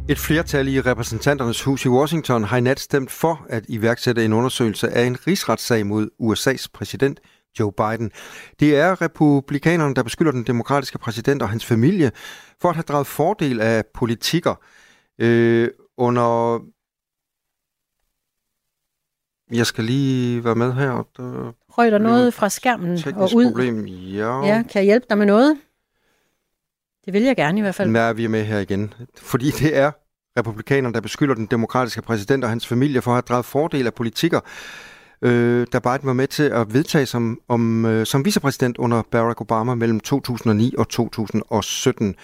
Et 0.08 0.18
flertal 0.18 0.68
i 0.68 0.80
repræsentanternes 0.80 1.62
hus 1.62 1.84
i 1.84 1.88
Washington 1.88 2.44
har 2.44 2.56
i 2.56 2.60
nat 2.60 2.80
stemt 2.80 3.10
for 3.10 3.46
at 3.48 3.64
iværksætte 3.68 4.24
en 4.24 4.32
undersøgelse 4.32 4.88
af 4.88 5.04
en 5.04 5.26
rigsretssag 5.26 5.86
mod 5.86 6.08
USA's 6.22 6.66
præsident 6.74 7.20
Joe 7.60 7.72
Biden. 7.72 8.10
Det 8.60 8.76
er 8.76 9.02
republikanerne, 9.02 9.94
der 9.94 10.02
beskylder 10.02 10.32
den 10.32 10.44
demokratiske 10.44 10.98
præsident 10.98 11.42
og 11.42 11.48
hans 11.48 11.66
familie 11.66 12.10
for 12.60 12.68
at 12.68 12.74
have 12.74 12.84
draget 12.88 13.06
fordel 13.06 13.60
af 13.60 13.84
politikker 13.94 14.54
øh, 15.18 15.68
under... 15.96 16.58
Jeg 19.52 19.66
skal 19.66 19.84
lige 19.84 20.44
være 20.44 20.54
med 20.54 20.72
her. 20.72 21.06
Der... 21.16 21.52
Røg 21.68 21.92
der 21.92 21.98
noget 21.98 22.34
fra 22.34 22.48
skærmen 22.48 22.98
og 23.16 23.30
ud? 23.34 23.50
problem, 23.50 23.86
ja. 23.86 24.46
Ja, 24.46 24.62
kan 24.62 24.74
jeg 24.74 24.84
hjælpe 24.84 25.06
dig 25.10 25.18
med 25.18 25.26
noget? 25.26 25.58
Det 27.10 27.20
vil 27.20 27.26
jeg 27.26 27.36
gerne 27.36 27.58
i 27.58 27.60
hvert 27.60 27.74
fald. 27.74 27.90
Nej, 27.90 28.12
vi 28.12 28.24
er 28.24 28.28
med 28.28 28.44
her 28.44 28.58
igen. 28.58 28.94
Fordi 29.22 29.50
det 29.50 29.76
er 29.76 29.90
republikanerne, 30.38 30.94
der 30.94 31.00
beskylder 31.00 31.34
den 31.34 31.46
demokratiske 31.46 32.02
præsident 32.02 32.44
og 32.44 32.50
hans 32.50 32.66
familie 32.66 33.02
for 33.02 33.10
at 33.10 33.14
have 33.14 33.22
draget 33.28 33.44
fordel 33.44 33.86
af 33.86 33.94
politikker, 33.94 34.40
øh, 35.22 35.66
der 35.72 35.80
Biden 35.80 36.06
var 36.06 36.12
med 36.12 36.26
til 36.26 36.42
at 36.42 36.74
vedtage 36.74 37.06
som, 37.06 37.40
om, 37.48 37.86
øh, 37.86 38.06
som 38.06 38.24
vicepræsident 38.24 38.78
under 38.78 39.02
Barack 39.10 39.40
Obama 39.40 39.74
mellem 39.74 40.00
2009 40.00 40.74
og 40.78 40.88
2017. 40.88 42.14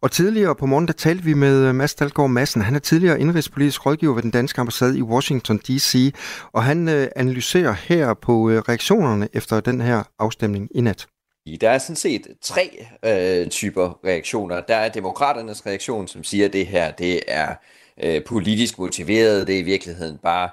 Og 0.00 0.10
tidligere 0.10 0.54
på 0.54 0.66
morgen, 0.66 0.86
der 0.86 0.92
talte 0.92 1.24
vi 1.24 1.34
med 1.34 1.66
øh, 1.68 1.74
Mads 1.74 1.94
Dalgaard 1.94 2.30
Madsen. 2.30 2.62
Han 2.62 2.74
er 2.74 2.78
tidligere 2.78 3.20
indrigspolitisk 3.20 3.86
rådgiver 3.86 4.14
ved 4.14 4.22
den 4.22 4.30
danske 4.30 4.60
ambassade 4.60 4.98
i 4.98 5.02
Washington 5.02 5.58
D.C., 5.58 6.14
og 6.52 6.64
han 6.64 6.88
øh, 6.88 7.08
analyserer 7.16 7.72
her 7.72 8.14
på 8.14 8.50
øh, 8.50 8.58
reaktionerne 8.58 9.28
efter 9.32 9.60
den 9.60 9.80
her 9.80 10.02
afstemning 10.18 10.68
i 10.74 10.80
nat. 10.80 11.06
Der 11.46 11.70
er 11.70 11.78
sådan 11.78 11.96
set 11.96 12.26
tre 12.40 12.86
øh, 13.04 13.48
typer 13.48 14.04
reaktioner. 14.04 14.60
Der 14.60 14.76
er 14.76 14.88
demokraternes 14.88 15.66
reaktion, 15.66 16.08
som 16.08 16.24
siger, 16.24 16.44
at 16.46 16.52
det 16.52 16.66
her 16.66 16.90
det 16.90 17.20
er 17.28 17.54
øh, 18.02 18.24
politisk 18.24 18.78
motiveret. 18.78 19.46
Det 19.46 19.54
er 19.54 19.58
i 19.58 19.62
virkeligheden 19.62 20.18
bare 20.18 20.50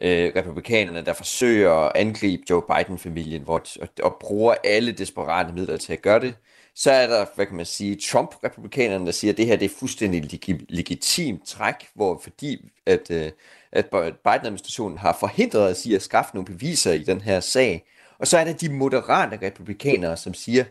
øh, 0.00 0.32
republikanerne, 0.36 1.04
der 1.04 1.12
forsøger 1.12 1.72
at 1.72 1.92
angribe 1.94 2.42
Joe 2.50 2.62
Biden-familien 2.62 3.42
hvor, 3.42 3.62
og, 3.80 3.88
og 4.02 4.16
bruger 4.20 4.54
alle 4.64 4.92
desperate 4.92 5.52
midler 5.52 5.76
til 5.76 5.92
at 5.92 6.02
gøre 6.02 6.20
det. 6.20 6.34
Så 6.74 6.90
er 6.90 7.06
der, 7.06 7.26
hvad 7.34 7.46
kan 7.46 7.56
man 7.56 7.66
sige, 7.66 7.96
Trump-republikanerne, 7.96 9.06
der 9.06 9.12
siger, 9.12 9.32
at 9.32 9.36
det 9.36 9.46
her 9.46 9.56
det 9.56 9.64
er 9.64 9.74
fuldstændig 9.78 10.24
leg- 10.24 10.66
legitimt 10.68 11.46
træk, 11.46 11.74
hvor 11.94 12.20
fordi 12.22 12.70
at, 12.86 13.10
øh, 13.10 13.30
at 13.72 13.86
Biden-administrationen 14.24 14.98
har 14.98 15.16
forhindret 15.20 15.70
os 15.70 15.86
i 15.86 15.94
at 15.94 16.02
skaffe 16.02 16.34
nogle 16.34 16.46
beviser 16.46 16.92
i 16.92 17.02
den 17.02 17.20
her 17.20 17.40
sag, 17.40 17.84
og 18.22 18.28
så 18.28 18.38
er 18.38 18.44
der 18.44 18.52
de 18.52 18.68
moderate 18.68 19.38
republikanere, 19.42 20.16
som 20.16 20.34
siger, 20.34 20.64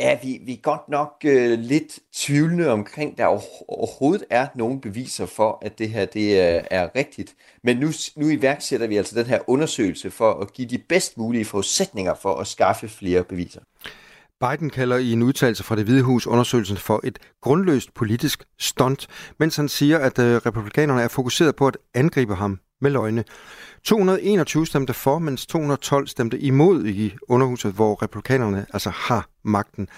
ja, 0.00 0.18
vi, 0.22 0.40
vi 0.46 0.52
er 0.52 0.62
godt 0.62 0.88
nok 0.88 1.12
øh, 1.24 1.58
lidt 1.58 1.98
tvivlende 2.12 2.70
omkring, 2.70 3.18
der 3.18 3.26
overhovedet 3.68 4.24
er 4.30 4.46
nogen 4.54 4.80
beviser 4.80 5.26
for, 5.26 5.58
at 5.62 5.78
det 5.78 5.88
her 5.88 6.04
det 6.04 6.40
er, 6.40 6.62
er 6.70 6.88
rigtigt. 6.96 7.34
Men 7.62 7.76
nu, 7.76 7.88
nu 8.16 8.28
iværksætter 8.28 8.86
vi 8.86 8.96
altså 8.96 9.18
den 9.18 9.26
her 9.26 9.38
undersøgelse 9.46 10.10
for 10.10 10.32
at 10.32 10.52
give 10.52 10.68
de 10.68 10.78
bedst 10.78 11.18
mulige 11.18 11.44
forudsætninger 11.44 12.14
for 12.14 12.36
at 12.36 12.46
skaffe 12.46 12.88
flere 12.88 13.24
beviser. 13.24 13.60
Biden 14.40 14.70
kalder 14.70 14.96
i 14.96 15.12
en 15.12 15.22
udtalelse 15.22 15.64
fra 15.64 15.76
det 15.76 15.84
Hvide 15.84 16.02
Hus 16.02 16.26
undersøgelsen 16.26 16.76
for 16.76 17.00
et 17.04 17.18
grundløst 17.40 17.94
politisk 17.94 18.44
stunt, 18.58 19.06
mens 19.38 19.56
han 19.56 19.68
siger, 19.68 19.98
at 19.98 20.18
øh, 20.18 20.36
republikanerne 20.36 21.02
er 21.02 21.08
fokuseret 21.08 21.56
på 21.56 21.66
at 21.66 21.76
angribe 21.94 22.34
ham 22.34 22.60
med 22.80 22.90
løgne. 22.90 23.24
221 23.84 24.66
stemte 24.66 24.94
for, 24.94 25.18
mens 25.18 25.46
212 25.46 26.06
stemte 26.06 26.38
imod 26.38 26.86
i 26.86 27.14
underhuset, 27.28 27.72
hvor 27.72 28.02
republikanerne 28.02 28.66
altså 28.72 28.90
har 28.90 29.28
magten. 29.42 29.88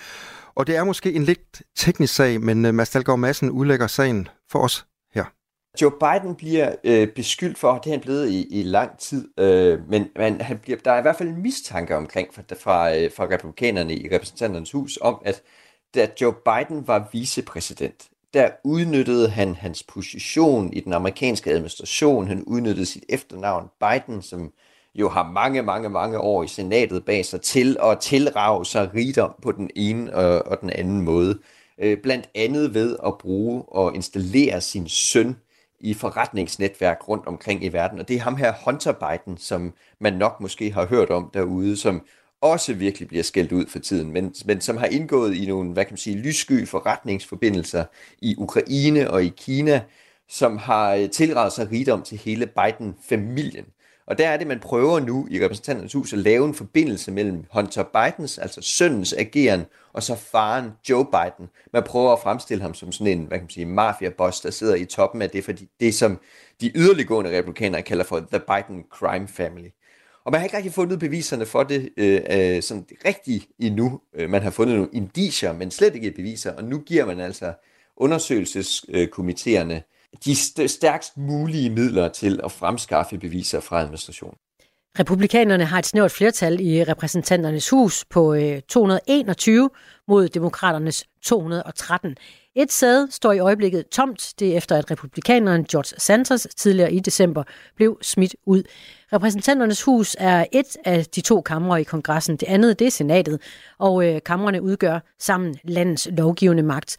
Og 0.54 0.66
det 0.66 0.76
er 0.76 0.84
måske 0.84 1.12
en 1.12 1.24
lidt 1.24 1.62
teknisk 1.76 2.14
sag, 2.14 2.40
men 2.40 2.64
øh, 2.64 2.74
Mads 2.74 2.90
Dahlgaard 2.90 3.18
Madsen 3.18 3.50
udlægger 3.50 3.86
sagen 3.86 4.28
for 4.50 4.58
os 4.58 4.86
her. 5.14 5.24
Joe 5.82 5.90
Biden 5.90 6.34
bliver 6.34 6.74
øh, 6.84 7.08
beskyldt 7.08 7.58
for, 7.58 7.78
det 7.78 7.86
er 7.86 7.94
han 7.94 8.00
blevet 8.00 8.30
i, 8.30 8.60
i 8.60 8.62
lang 8.62 8.98
tid, 8.98 9.28
øh, 9.38 9.88
men 9.88 10.08
man, 10.16 10.40
han 10.40 10.58
bliver, 10.58 10.78
der 10.84 10.92
er 10.92 10.98
i 10.98 11.02
hvert 11.02 11.16
fald 11.16 11.28
en 11.28 11.42
mistanke 11.42 11.96
omkring 11.96 12.34
fra, 12.34 12.42
fra, 12.60 12.96
øh, 12.96 13.10
fra 13.16 13.24
republikanerne 13.24 13.94
i 13.94 14.08
repræsentanternes 14.14 14.72
hus 14.72 14.98
om, 15.00 15.22
at 15.24 15.42
da 15.94 16.08
Joe 16.20 16.34
Biden 16.44 16.88
var 16.88 17.08
vicepræsident, 17.12 18.08
der 18.36 18.50
udnyttede 18.64 19.28
han 19.28 19.54
hans 19.54 19.82
position 19.82 20.72
i 20.72 20.80
den 20.80 20.92
amerikanske 20.92 21.50
administration. 21.50 22.28
Han 22.28 22.44
udnyttede 22.44 22.86
sit 22.86 23.04
efternavn 23.08 23.68
Biden, 23.80 24.22
som 24.22 24.52
jo 24.94 25.08
har 25.08 25.30
mange, 25.32 25.62
mange, 25.62 25.88
mange 25.88 26.18
år 26.18 26.42
i 26.42 26.48
senatet 26.48 27.04
bag 27.04 27.24
sig 27.24 27.40
til 27.40 27.76
at 27.82 27.98
tilrage 28.00 28.64
sig 28.64 28.94
rigdom 28.94 29.34
på 29.42 29.52
den 29.52 29.70
ene 29.76 30.14
og, 30.14 30.46
og 30.46 30.60
den 30.60 30.70
anden 30.70 31.00
måde. 31.00 31.38
Øh, 31.78 31.98
blandt 32.02 32.28
andet 32.34 32.74
ved 32.74 32.96
at 33.06 33.18
bruge 33.18 33.62
og 33.68 33.94
installere 33.94 34.60
sin 34.60 34.88
søn 34.88 35.36
i 35.80 35.94
forretningsnetværk 35.94 37.08
rundt 37.08 37.26
omkring 37.26 37.64
i 37.64 37.68
verden. 37.68 37.98
Og 37.98 38.08
det 38.08 38.16
er 38.16 38.20
ham 38.20 38.36
her 38.36 38.52
Hunter 38.64 38.92
Biden, 38.92 39.38
som 39.38 39.72
man 40.00 40.12
nok 40.12 40.40
måske 40.40 40.72
har 40.72 40.86
hørt 40.86 41.10
om 41.10 41.30
derude, 41.34 41.76
som 41.76 42.02
også 42.40 42.74
virkelig 42.74 43.08
bliver 43.08 43.24
skældt 43.24 43.52
ud 43.52 43.66
for 43.66 43.78
tiden, 43.78 44.12
men, 44.12 44.34
men 44.44 44.60
som 44.60 44.76
har 44.76 44.86
indgået 44.86 45.34
i 45.34 45.46
nogle, 45.46 45.72
hvad 45.72 45.84
kan 45.84 45.92
man 45.92 45.98
sige, 45.98 46.16
lyssky 46.16 46.68
forretningsforbindelser 46.68 47.84
i 48.18 48.34
Ukraine 48.38 49.10
og 49.10 49.24
i 49.24 49.32
Kina, 49.36 49.82
som 50.28 50.56
har 50.56 50.94
øh, 50.94 51.10
tilrettet 51.10 51.52
sig 51.52 51.70
rigdom 51.72 52.02
til 52.02 52.18
hele 52.18 52.46
Biden-familien. 52.46 53.64
Og 54.06 54.18
der 54.18 54.28
er 54.28 54.36
det, 54.36 54.46
man 54.46 54.60
prøver 54.60 55.00
nu 55.00 55.28
i 55.30 55.44
repræsentanternes 55.44 55.92
hus 55.92 56.12
at 56.12 56.18
lave 56.18 56.46
en 56.46 56.54
forbindelse 56.54 57.10
mellem 57.10 57.44
Hunter 57.52 57.82
Bidens, 57.82 58.38
altså 58.38 58.60
sønnens 58.62 59.12
ageren, 59.12 59.64
og 59.92 60.02
så 60.02 60.14
faren 60.14 60.70
Joe 60.88 61.04
Biden. 61.04 61.48
Man 61.72 61.82
prøver 61.82 62.12
at 62.12 62.20
fremstille 62.20 62.62
ham 62.62 62.74
som 62.74 62.92
sådan 62.92 63.18
en, 63.18 63.24
hvad 63.24 63.38
kan 63.38 63.44
man 63.44 63.50
sige, 63.50 63.66
mafia-boss, 63.66 64.40
der 64.40 64.50
sidder 64.50 64.74
i 64.74 64.84
toppen 64.84 65.22
af 65.22 65.30
det, 65.30 65.44
fordi 65.44 65.68
det 65.80 65.94
som 65.94 66.18
de 66.60 66.72
yderliggående 66.74 67.38
republikanere 67.38 67.82
kalder 67.82 68.04
for 68.04 68.18
The 68.18 68.40
Biden 68.40 68.84
Crime 68.90 69.28
Family. 69.28 69.68
Og 70.26 70.32
man 70.32 70.40
har 70.40 70.44
ikke 70.44 70.56
rigtig 70.56 70.72
fundet 70.72 70.98
beviserne 70.98 71.46
for 71.46 71.62
det 71.62 71.88
øh, 71.96 72.20
øh 72.30 72.62
sådan 72.62 72.86
rigtigt 73.04 73.46
endnu. 73.58 74.00
Øh, 74.14 74.30
man 74.30 74.42
har 74.42 74.50
fundet 74.50 74.76
nogle 74.76 74.90
indicier, 74.92 75.52
men 75.52 75.70
slet 75.70 75.94
ikke 75.94 76.10
beviser. 76.10 76.52
Og 76.52 76.64
nu 76.64 76.78
giver 76.78 77.06
man 77.06 77.20
altså 77.20 77.52
undersøgelseskomiteerne 77.96 79.82
de 80.24 80.36
stærkst 80.68 81.16
mulige 81.16 81.70
midler 81.70 82.08
til 82.08 82.40
at 82.44 82.52
fremskaffe 82.52 83.18
beviser 83.18 83.60
fra 83.60 83.80
administrationen. 83.80 84.34
Republikanerne 84.98 85.64
har 85.64 85.78
et 85.78 85.86
snævert 85.86 86.12
flertal 86.12 86.60
i 86.60 86.84
repræsentanternes 86.84 87.70
hus 87.70 88.04
på 88.04 88.34
øh, 88.34 88.60
221 88.68 89.70
mod 90.08 90.28
demokraternes 90.28 91.04
213. 91.22 92.16
Et 92.58 92.72
sæde 92.72 93.08
står 93.10 93.32
i 93.32 93.38
øjeblikket 93.38 93.88
tomt, 93.88 94.34
det 94.38 94.52
er 94.52 94.56
efter 94.56 94.76
at 94.76 94.90
republikaneren 94.90 95.64
George 95.64 95.94
Santos 95.98 96.46
tidligere 96.56 96.92
i 96.92 97.00
december 97.00 97.42
blev 97.74 97.98
smidt 98.02 98.36
ud. 98.46 98.62
Repræsentanternes 99.12 99.82
hus 99.82 100.16
er 100.18 100.44
et 100.52 100.76
af 100.84 101.04
de 101.06 101.20
to 101.20 101.40
kamre 101.40 101.80
i 101.80 101.84
kongressen, 101.84 102.36
det 102.36 102.46
andet 102.48 102.78
det 102.78 102.86
er 102.86 102.90
senatet, 102.90 103.40
og 103.78 104.06
øh, 104.06 104.20
kamrene 104.26 104.62
udgør 104.62 105.00
sammen 105.18 105.56
landets 105.64 106.08
lovgivende 106.12 106.62
magt. 106.62 106.96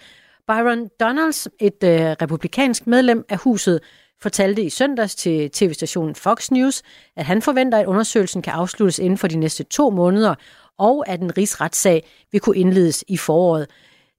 Byron 0.47 0.87
Donalds, 0.99 1.47
et 1.59 1.83
øh, 1.83 2.15
republikansk 2.21 2.87
medlem 2.87 3.25
af 3.29 3.37
huset, 3.37 3.79
fortalte 4.21 4.63
i 4.63 4.69
søndags 4.69 5.15
til 5.15 5.51
tv-stationen 5.51 6.15
Fox 6.15 6.51
News, 6.51 6.81
at 7.15 7.25
han 7.25 7.41
forventer, 7.41 7.77
at 7.77 7.85
undersøgelsen 7.85 8.41
kan 8.41 8.53
afsluttes 8.53 8.99
inden 8.99 9.17
for 9.17 9.27
de 9.27 9.37
næste 9.37 9.63
to 9.63 9.89
måneder, 9.89 10.35
og 10.77 11.09
at 11.09 11.21
en 11.21 11.37
rigsretssag 11.37 12.07
vil 12.31 12.41
kunne 12.41 12.57
indledes 12.57 13.03
i 13.07 13.17
foråret. 13.17 13.67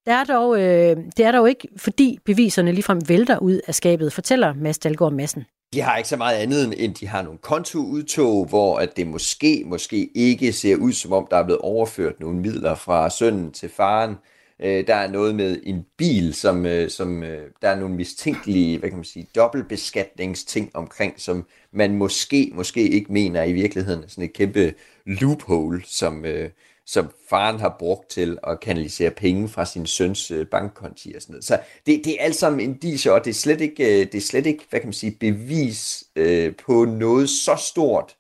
Det 0.09 0.15
er 0.15 0.25
dog, 0.25 0.61
øh, 0.61 0.97
det 1.17 1.25
er 1.25 1.33
dog 1.33 1.49
ikke, 1.49 1.69
fordi 1.77 2.19
beviserne 2.25 2.73
ligefrem 2.73 3.09
vælter 3.09 3.39
ud 3.39 3.61
af 3.67 3.75
skabet, 3.75 4.13
fortæller 4.13 4.55
Mads 4.55 4.79
Dalgaard 4.79 5.13
Madsen. 5.13 5.45
De 5.73 5.81
har 5.81 5.97
ikke 5.97 6.09
så 6.09 6.17
meget 6.17 6.37
andet, 6.37 6.85
end 6.85 6.95
de 6.95 7.07
har 7.07 7.23
nogle 7.23 7.39
kontoudtog, 7.39 8.47
hvor 8.47 8.79
at 8.79 8.97
det 8.97 9.07
måske, 9.07 9.63
måske 9.67 10.11
ikke 10.15 10.53
ser 10.53 10.77
ud, 10.77 10.93
som 10.93 11.13
om 11.13 11.27
der 11.31 11.37
er 11.37 11.45
blevet 11.45 11.61
overført 11.61 12.21
nogle 12.21 12.39
midler 12.39 12.75
fra 12.75 13.11
sønnen 13.11 13.53
til 13.53 13.69
faren. 13.69 14.15
Øh, 14.63 14.87
der 14.87 14.95
er 14.95 15.11
noget 15.11 15.35
med 15.35 15.61
en 15.63 15.87
bil, 15.97 16.35
som, 16.35 16.67
øh, 16.67 16.91
som 16.91 17.23
øh, 17.23 17.51
der 17.63 17.69
er 17.69 17.81
nogle 17.81 17.95
mistænkelige, 17.95 18.79
hvad 18.79 18.89
kan 18.89 18.99
man 18.99 19.05
sige, 19.05 19.27
dobbeltbeskatningsting 19.35 20.71
omkring, 20.75 21.15
som 21.17 21.47
man 21.73 21.97
måske, 21.97 22.51
måske 22.55 22.89
ikke 22.89 23.13
mener 23.13 23.43
i 23.43 23.53
virkeligheden 23.53 24.03
er 24.05 24.09
sådan 24.09 24.25
et 24.25 24.33
kæmpe 24.33 24.75
loophole, 25.07 25.83
som, 25.85 26.25
øh, 26.25 26.51
som 26.89 27.11
faren 27.31 27.61
har 27.61 27.77
brugt 27.79 28.11
til 28.11 28.39
at 28.47 28.61
kanalisere 28.61 29.11
penge 29.11 29.49
fra 29.49 29.65
sin 29.65 29.87
søns 29.87 30.31
øh, 30.31 30.47
bankkonti 30.47 31.13
og 31.17 31.23
sådan 31.23 31.33
noget. 31.33 31.45
Så 31.45 31.59
det, 31.87 32.01
det 32.05 32.21
er 32.21 32.25
alt 32.25 32.37
sammen 32.37 32.61
indicier, 32.61 33.13
og 33.13 33.25
det 33.25 33.31
er 33.31 33.35
slet 33.35 33.61
ikke, 33.61 33.85
øh, 33.85 34.07
det 34.07 34.15
er 34.15 34.21
slet 34.21 34.47
ikke 34.47 34.65
hvad 34.71 34.81
kan 34.81 34.87
man 34.87 34.93
sige, 34.93 35.17
bevis 35.21 36.05
øh, 36.17 36.55
på 36.67 36.85
noget 36.85 37.31
så 37.31 37.57
stort, 37.57 38.17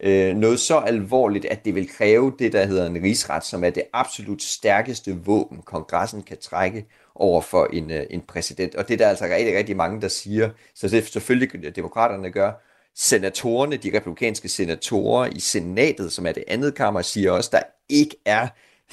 øh, 0.00 0.36
noget 0.36 0.60
så 0.60 0.78
alvorligt, 0.78 1.44
at 1.44 1.64
det 1.64 1.74
vil 1.74 1.88
kræve 1.88 2.32
det, 2.38 2.52
der 2.52 2.66
hedder 2.66 2.86
en 2.86 3.02
rigsret, 3.02 3.44
som 3.44 3.64
er 3.64 3.70
det 3.70 3.82
absolut 3.92 4.42
stærkeste 4.42 5.16
våben, 5.24 5.62
kongressen 5.62 6.22
kan 6.22 6.38
trække 6.38 6.86
over 7.14 7.40
for 7.40 7.68
en, 7.72 7.90
øh, 7.90 8.06
en 8.10 8.20
præsident. 8.20 8.74
Og 8.74 8.88
det 8.88 8.94
er 8.94 8.98
der 8.98 9.08
altså 9.08 9.24
rigtig, 9.24 9.56
rigtig 9.56 9.76
mange, 9.76 10.00
der 10.00 10.08
siger, 10.08 10.50
så 10.74 10.88
det 10.88 10.98
er 10.98 11.02
selvfølgelig 11.02 11.76
demokraterne 11.76 12.30
gør, 12.30 12.52
senatorerne, 12.96 13.76
de 13.76 13.96
republikanske 13.96 14.48
senatorer 14.48 15.26
i 15.26 15.40
senatet, 15.40 16.12
som 16.12 16.26
er 16.26 16.32
det 16.32 16.44
andet 16.48 16.74
kammer, 16.74 17.02
siger 17.02 17.30
også, 17.30 17.50
der 17.52 17.62
ikke 17.88 18.16
er 18.24 18.48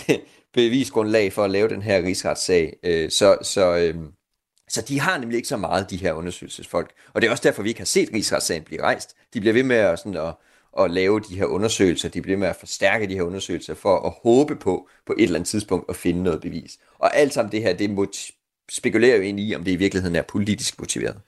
bevisgrundlag 0.54 1.34
for 1.34 1.43
at 1.43 1.52
lave 1.52 1.70
den 1.70 1.82
her 1.82 2.04
rigsretssag. 2.04 2.78
Øh, 2.84 3.12
så, 3.12 3.38
så, 3.41 3.76
øh, 3.78 3.95
så 4.70 4.82
de 4.82 5.00
har 5.00 5.18
nemlig 5.18 5.36
ikke 5.38 5.47
så 5.47 5.58
meget, 5.58 5.89
de 5.89 5.97
her 5.97 6.14
undersøgelsesfolk. 6.14 6.91
Og 7.14 7.22
det 7.22 7.28
er 7.28 7.32
også 7.32 7.43
derfor, 7.43 7.64
vi 7.64 7.70
ikke 7.70 7.80
har 7.80 7.86
set 7.86 8.10
rigsretssagen 8.14 8.64
blive 8.64 8.82
rejst. 8.82 9.16
De 9.34 9.39
bliver 9.39 9.54
ved 9.54 9.64
med 9.64 9.76
at, 9.76 10.00
sådan, 10.00 10.18
at, 10.18 10.36
at 10.80 10.91
lave 10.91 11.20
de 11.20 11.36
her 11.36 11.45
undersøgelser, 11.45 12.10
de 12.10 12.22
bliver 12.22 12.36
ved 12.36 12.39
med 12.39 12.47
at 12.47 12.56
forstærke 12.56 13.08
de 13.08 13.16
her 13.16 13.24
undersøgelser, 13.24 13.74
for 13.74 14.00
at 14.00 14.14
håbe 14.24 14.56
på, 14.56 14.89
på 15.06 15.14
et 15.18 15.24
eller 15.24 15.36
andet 15.36 15.50
tidspunkt, 15.50 15.89
at 15.89 15.95
finde 15.95 16.24
noget 16.24 16.41
bevis. 16.41 16.78
Og 17.00 17.18
alt 17.18 17.34
sammen 17.34 17.52
det 17.52 17.62
her, 17.62 17.74
det 17.74 18.10
spekulerer 18.70 19.16
jo 19.16 19.22
ind 19.22 19.39
i, 19.39 19.56
om 19.56 19.64
det 19.64 19.72
i 19.72 19.76
virkeligheden 19.76 20.16
er 20.16 20.22
politisk 20.22 20.80
motiveret. 20.80 21.22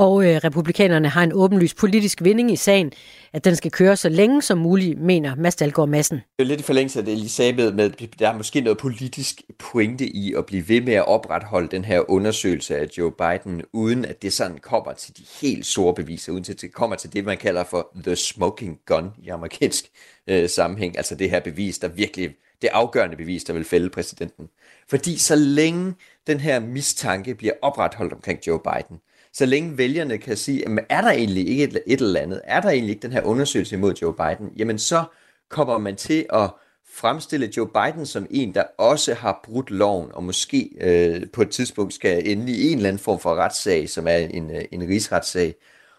Og 0.00 0.24
øh, 0.24 0.36
republikanerne 0.36 1.08
har 1.08 1.22
en 1.22 1.32
åbenlyst 1.32 1.76
politisk 1.76 2.22
vinding 2.22 2.52
i 2.52 2.56
sagen, 2.56 2.92
at 3.32 3.44
den 3.44 3.56
skal 3.56 3.70
køre 3.70 3.96
så 3.96 4.08
længe 4.08 4.42
som 4.42 4.58
muligt, 4.58 5.00
mener 5.00 5.34
Mads 5.34 5.56
Dahlgaard 5.56 5.88
Madsen. 5.88 6.16
Det 6.16 6.44
er 6.44 6.44
lidt 6.44 6.60
i 6.60 6.62
forlængelse 6.62 6.98
af 6.98 7.04
det, 7.04 7.18
lige 7.18 7.28
sagde 7.28 7.52
med, 7.52 7.72
med, 7.72 7.90
der 8.18 8.28
er 8.28 8.36
måske 8.36 8.60
noget 8.60 8.78
politisk 8.78 9.42
pointe 9.58 10.06
i 10.06 10.34
at 10.34 10.46
blive 10.46 10.68
ved 10.68 10.80
med 10.80 10.94
at 10.94 11.08
opretholde 11.08 11.68
den 11.68 11.84
her 11.84 12.10
undersøgelse 12.10 12.76
af 12.76 12.88
Joe 12.98 13.12
Biden, 13.12 13.62
uden 13.72 14.04
at 14.04 14.22
det 14.22 14.32
sådan 14.32 14.58
kommer 14.58 14.92
til 14.92 15.16
de 15.16 15.22
helt 15.40 15.66
store 15.66 15.94
beviser, 15.94 16.32
uden 16.32 16.44
at 16.50 16.60
det 16.60 16.72
kommer 16.72 16.96
til 16.96 17.12
det, 17.12 17.24
man 17.24 17.36
kalder 17.36 17.64
for 17.64 17.92
the 18.04 18.16
smoking 18.16 18.78
gun 18.86 19.10
i 19.22 19.28
amerikansk 19.28 19.84
øh, 20.26 20.48
sammenhæng, 20.48 20.96
altså 20.96 21.14
det 21.14 21.30
her 21.30 21.40
bevis, 21.40 21.78
der 21.78 21.88
virkelig, 21.88 22.30
det 22.62 22.68
afgørende 22.72 23.16
bevis, 23.16 23.44
der 23.44 23.52
vil 23.52 23.64
fælde 23.64 23.90
præsidenten. 23.90 24.48
Fordi 24.88 25.18
så 25.18 25.36
længe 25.36 25.94
den 26.26 26.40
her 26.40 26.60
mistanke 26.60 27.34
bliver 27.34 27.54
opretholdt 27.62 28.12
omkring 28.12 28.46
Joe 28.46 28.60
Biden, 28.60 28.98
så 29.32 29.46
længe 29.46 29.78
vælgerne 29.78 30.18
kan 30.18 30.36
sige, 30.36 30.58
jamen, 30.58 30.84
er 30.88 31.00
der 31.00 31.10
egentlig 31.10 31.48
ikke 31.48 31.64
et, 31.64 31.80
et 31.86 32.00
eller 32.00 32.20
andet, 32.20 32.40
er 32.44 32.60
der 32.60 32.70
egentlig 32.70 32.90
ikke 32.90 33.02
den 33.02 33.12
her 33.12 33.22
undersøgelse 33.22 33.76
imod 33.76 33.94
Joe 33.94 34.14
Biden, 34.14 34.52
jamen 34.56 34.78
så 34.78 35.04
kommer 35.48 35.78
man 35.78 35.96
til 35.96 36.26
at 36.32 36.50
fremstille 36.94 37.52
Joe 37.56 37.68
Biden 37.68 38.06
som 38.06 38.26
en, 38.30 38.54
der 38.54 38.62
også 38.78 39.14
har 39.14 39.40
brudt 39.44 39.70
loven, 39.70 40.12
og 40.12 40.24
måske 40.24 40.70
øh, 40.80 41.30
på 41.32 41.42
et 41.42 41.50
tidspunkt 41.50 41.94
skal 41.94 42.28
ende 42.28 42.52
i 42.52 42.72
en 42.72 42.76
eller 42.76 42.88
anden 42.88 43.02
form 43.02 43.20
for 43.20 43.34
retssag, 43.34 43.88
som 43.88 44.06
er 44.06 44.16
en, 44.16 44.50
øh, 44.50 44.64
en 44.72 44.88
rigsretssag. 44.88 45.54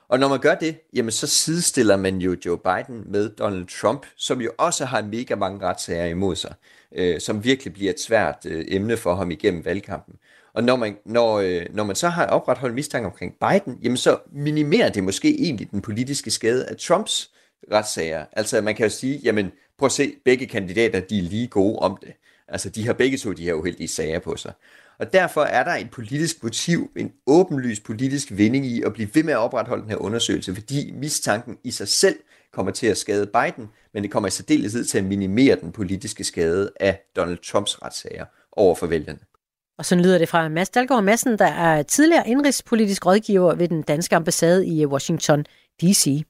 Og 0.10 0.20
når 0.20 0.28
man 0.28 0.40
gør 0.40 0.56
det, 0.56 0.76
jamen 0.94 1.12
så 1.12 1.28
sidestiller 1.28 1.98
man 1.98 2.18
jo 2.18 2.36
Joe 2.46 2.58
Biden 2.58 3.04
med 3.12 3.30
Donald 3.30 3.66
Trump, 3.82 4.06
som 4.16 4.42
jo 4.42 4.52
også 4.58 4.86
har 4.86 5.02
mega 5.02 5.36
mange 5.36 5.68
retssager 5.68 6.06
imod 6.06 6.36
sig, 6.36 6.54
øh, 6.96 7.20
som 7.20 7.44
virkelig 7.44 7.74
bliver 7.74 7.92
et 7.92 8.00
svært 8.00 8.46
øh, 8.46 8.66
emne 8.68 8.98
for 8.98 9.16
ham 9.16 9.32
igennem 9.32 9.66
valgkampen. 9.66 10.16
Og 10.54 10.64
når 10.64 10.76
man, 10.76 10.98
når, 11.06 11.40
øh, 11.40 11.66
når 11.74 11.84
man 11.84 11.96
så 11.96 12.10
har 12.10 12.26
opretholdt 12.26 12.76
mistanke 12.76 13.06
omkring 13.06 13.36
Biden, 13.40 13.80
jamen 13.84 13.98
så 13.98 14.18
minimerer 14.32 14.90
det 14.90 15.04
måske 15.04 15.42
egentlig 15.42 15.72
den 15.72 15.82
politiske 15.82 16.32
skade 16.32 16.66
af 16.66 16.76
Trumps 16.78 17.32
retssager. 17.72 18.26
Altså 18.32 18.62
man 18.62 18.76
kan 18.76 18.86
jo 18.86 18.90
sige, 18.90 19.20
jamen 19.24 19.52
prøv 19.78 19.86
at 19.86 19.92
se, 19.92 20.14
begge 20.26 20.46
kandidater, 20.46 21.00
de 21.00 21.18
er 21.18 21.24
lige 21.24 21.48
gode 21.48 21.80
om 21.80 21.98
det. 22.02 22.14
Altså 22.48 22.70
de 22.70 22.86
har 22.86 22.94
begge 22.94 23.18
to 23.18 23.32
de 23.32 23.44
her 23.44 23.54
uheldige 23.54 23.88
sager 23.88 24.20
på 24.20 24.36
sig. 24.36 24.54
Og 25.00 25.14
derfor 25.14 25.42
er 25.42 25.64
der 25.64 25.72
et 25.72 25.92
politisk 25.92 26.44
motiv, 26.44 26.92
en 26.96 27.12
åbenlys 27.28 27.80
politisk 27.80 28.28
vinding 28.32 28.66
i 28.66 28.84
at 28.84 28.94
blive 28.94 29.10
ved 29.14 29.24
med 29.24 29.34
at 29.34 29.40
opretholde 29.40 29.82
den 29.82 29.90
her 29.90 29.98
undersøgelse, 29.98 30.56
fordi 30.56 30.92
mistanken 30.92 31.58
i 31.64 31.72
sig 31.72 31.88
selv 31.88 32.16
kommer 32.54 32.72
til 32.72 32.88
at 32.88 32.98
skade 32.98 33.26
Biden, 33.26 33.70
men 33.94 34.04
det 34.04 34.12
kommer 34.12 34.28
i 34.28 34.32
særdeleshed 34.32 34.86
til 34.86 34.98
at 34.98 35.04
minimere 35.04 35.56
den 35.62 35.72
politiske 35.72 36.24
skade 36.24 36.72
af 36.80 37.02
Donald 37.16 37.38
Trumps 37.38 37.82
retssager 37.82 38.26
over 38.52 38.76
for 38.76 38.88
vælgerne. 38.88 39.20
Og 39.78 39.86
sådan 39.86 40.04
lyder 40.04 40.18
det 40.18 40.30
fra 40.30 40.50
Mads 40.50 40.70
Dalgaard 40.70 41.04
Madsen, 41.04 41.40
der 41.40 41.46
er 41.46 41.84
tidligere 41.84 42.28
indrigspolitisk 42.28 43.06
rådgiver 43.06 43.56
ved 43.56 43.68
den 43.68 43.82
danske 43.82 44.16
ambassade 44.16 44.68
i 44.68 44.86
Washington 44.86 45.46
D.C. 45.82 46.24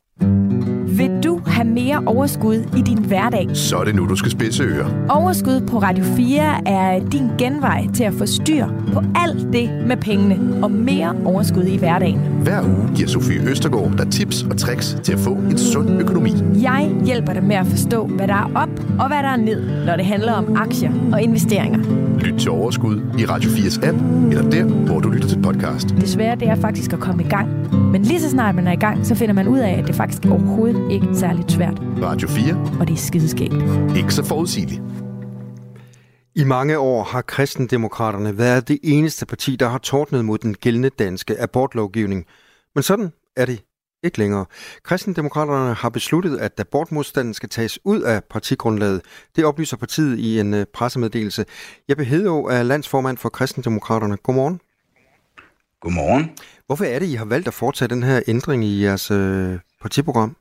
Vil 0.98 1.24
du 1.24 1.42
have 1.46 1.68
mere 1.68 2.04
overskud 2.06 2.56
i 2.56 2.82
din 2.82 3.06
hverdag? 3.06 3.50
Så 3.54 3.78
er 3.78 3.84
det 3.84 3.96
nu, 3.96 4.06
du 4.06 4.16
skal 4.16 4.32
spidse 4.32 4.64
ører. 4.64 5.08
Overskud 5.10 5.62
på 5.68 5.80
Radio 5.80 6.04
4 6.04 6.68
er 6.68 7.00
din 7.10 7.30
genvej 7.38 7.88
til 7.94 8.04
at 8.04 8.14
få 8.14 8.26
styr 8.26 8.66
på 8.94 9.02
alt 9.16 9.54
det 9.54 9.70
med 9.88 9.98
pengene 9.98 10.64
og 10.64 10.72
mere 10.72 11.16
overskud 11.26 11.64
i 11.64 11.78
hverdagen. 11.78 12.20
Hver 12.20 12.62
uge 12.62 12.96
giver 12.96 13.08
Sofie 13.08 13.50
Østergaard 13.50 13.92
dig 13.98 14.12
tips 14.12 14.44
og 14.44 14.58
tricks 14.58 14.98
til 15.04 15.14
at 15.14 15.20
få 15.20 15.34
en 15.34 15.58
sund 15.58 16.02
økonomi. 16.02 16.34
Jeg 16.62 16.92
hjælper 17.06 17.34
dig 17.34 17.44
med 17.44 17.56
at 17.56 17.68
forstå, 17.68 18.06
hvad 18.08 18.28
der 18.28 18.34
er 18.36 18.52
op 18.56 18.70
og 19.00 19.08
hvad 19.08 19.18
der 19.18 19.30
er 19.30 19.38
ned, 19.38 19.86
når 19.86 19.96
det 19.96 20.06
handler 20.06 20.34
om 20.34 20.56
aktier 20.56 20.92
og 21.14 21.22
investeringer. 21.22 21.80
Lyt 22.20 22.40
til 22.40 22.52
Overskud 22.52 23.02
i 23.20 23.26
Radio 23.26 23.50
4's 23.50 23.88
app, 23.88 23.98
eller 24.30 24.50
der, 24.50 24.64
hvor 24.64 25.00
du 25.00 25.10
lytter 25.10 25.28
til 25.28 25.42
podcast. 25.42 25.90
Det 25.90 26.10
svære 26.10 26.36
det 26.36 26.48
er 26.50 26.56
faktisk 26.56 26.94
at 26.94 27.00
komme 27.00 27.24
i 27.24 27.28
gang. 27.28 27.50
Men 27.92 28.04
lige 28.04 28.22
så 28.22 28.30
snart 28.30 28.56
man 28.56 28.68
er 28.68 28.72
i 28.72 28.76
gang, 28.76 29.06
så 29.06 29.16
finder 29.16 29.34
man 29.34 29.48
ud 29.48 29.60
af, 29.60 29.70
at 29.72 29.88
det 29.88 29.96
faktisk 29.96 30.26
overhovedet 30.26 30.92
ikke 30.92 31.08
er 31.08 31.14
særligt 31.14 31.52
svært. 31.52 31.80
Radio 31.82 32.28
4. 32.28 32.78
Og 32.80 32.88
det 32.88 32.94
er 32.94 32.98
skideskægt. 32.98 33.54
Ikke 33.98 34.14
så 34.14 34.24
forudsigeligt. 34.24 34.82
I 36.36 36.44
mange 36.44 36.80
år 36.80 37.04
har 37.04 37.22
kristendemokraterne 37.22 38.38
været 38.38 38.68
det 38.68 38.80
eneste 38.84 39.26
parti, 39.26 39.56
der 39.56 39.70
har 39.70 39.78
tordnet 39.78 40.26
mod 40.26 40.38
den 40.38 40.54
gældende 40.54 40.90
danske 40.90 41.42
abortlovgivning. 41.42 42.26
Men 42.76 42.84
sådan 42.84 43.12
er 43.38 43.46
det 43.46 43.64
ikke 44.04 44.18
længere. 44.18 44.46
Kristendemokraterne 44.84 45.74
har 45.74 45.90
besluttet, 45.90 46.38
at 46.38 46.60
abortmodstanden 46.60 47.34
skal 47.34 47.50
tages 47.50 47.80
ud 47.86 48.02
af 48.02 48.24
partigrundlaget. 48.24 49.02
Det 49.36 49.46
oplyser 49.46 49.78
partiet 49.78 50.20
i 50.20 50.40
en 50.40 50.54
uh, 50.54 50.64
pressemeddelelse. 50.74 51.46
Jeppe 51.90 52.04
Hedeå 52.04 52.46
er 52.46 52.64
landsformand 52.64 53.18
for 53.18 53.30
Kristendemokraterne. 53.30 54.18
Godmorgen. 54.18 54.60
Godmorgen. 55.82 56.32
Hvorfor 56.66 56.86
er 56.86 57.00
det, 57.00 57.08
I 57.08 57.14
har 57.14 57.26
valgt 57.26 57.48
at 57.48 57.54
foretage 57.54 57.90
den 57.90 58.04
her 58.04 58.22
ændring 58.28 58.66
i 58.66 58.84
jeres 58.84 59.12
uh, 59.12 59.54
partiprogram? 59.82 60.36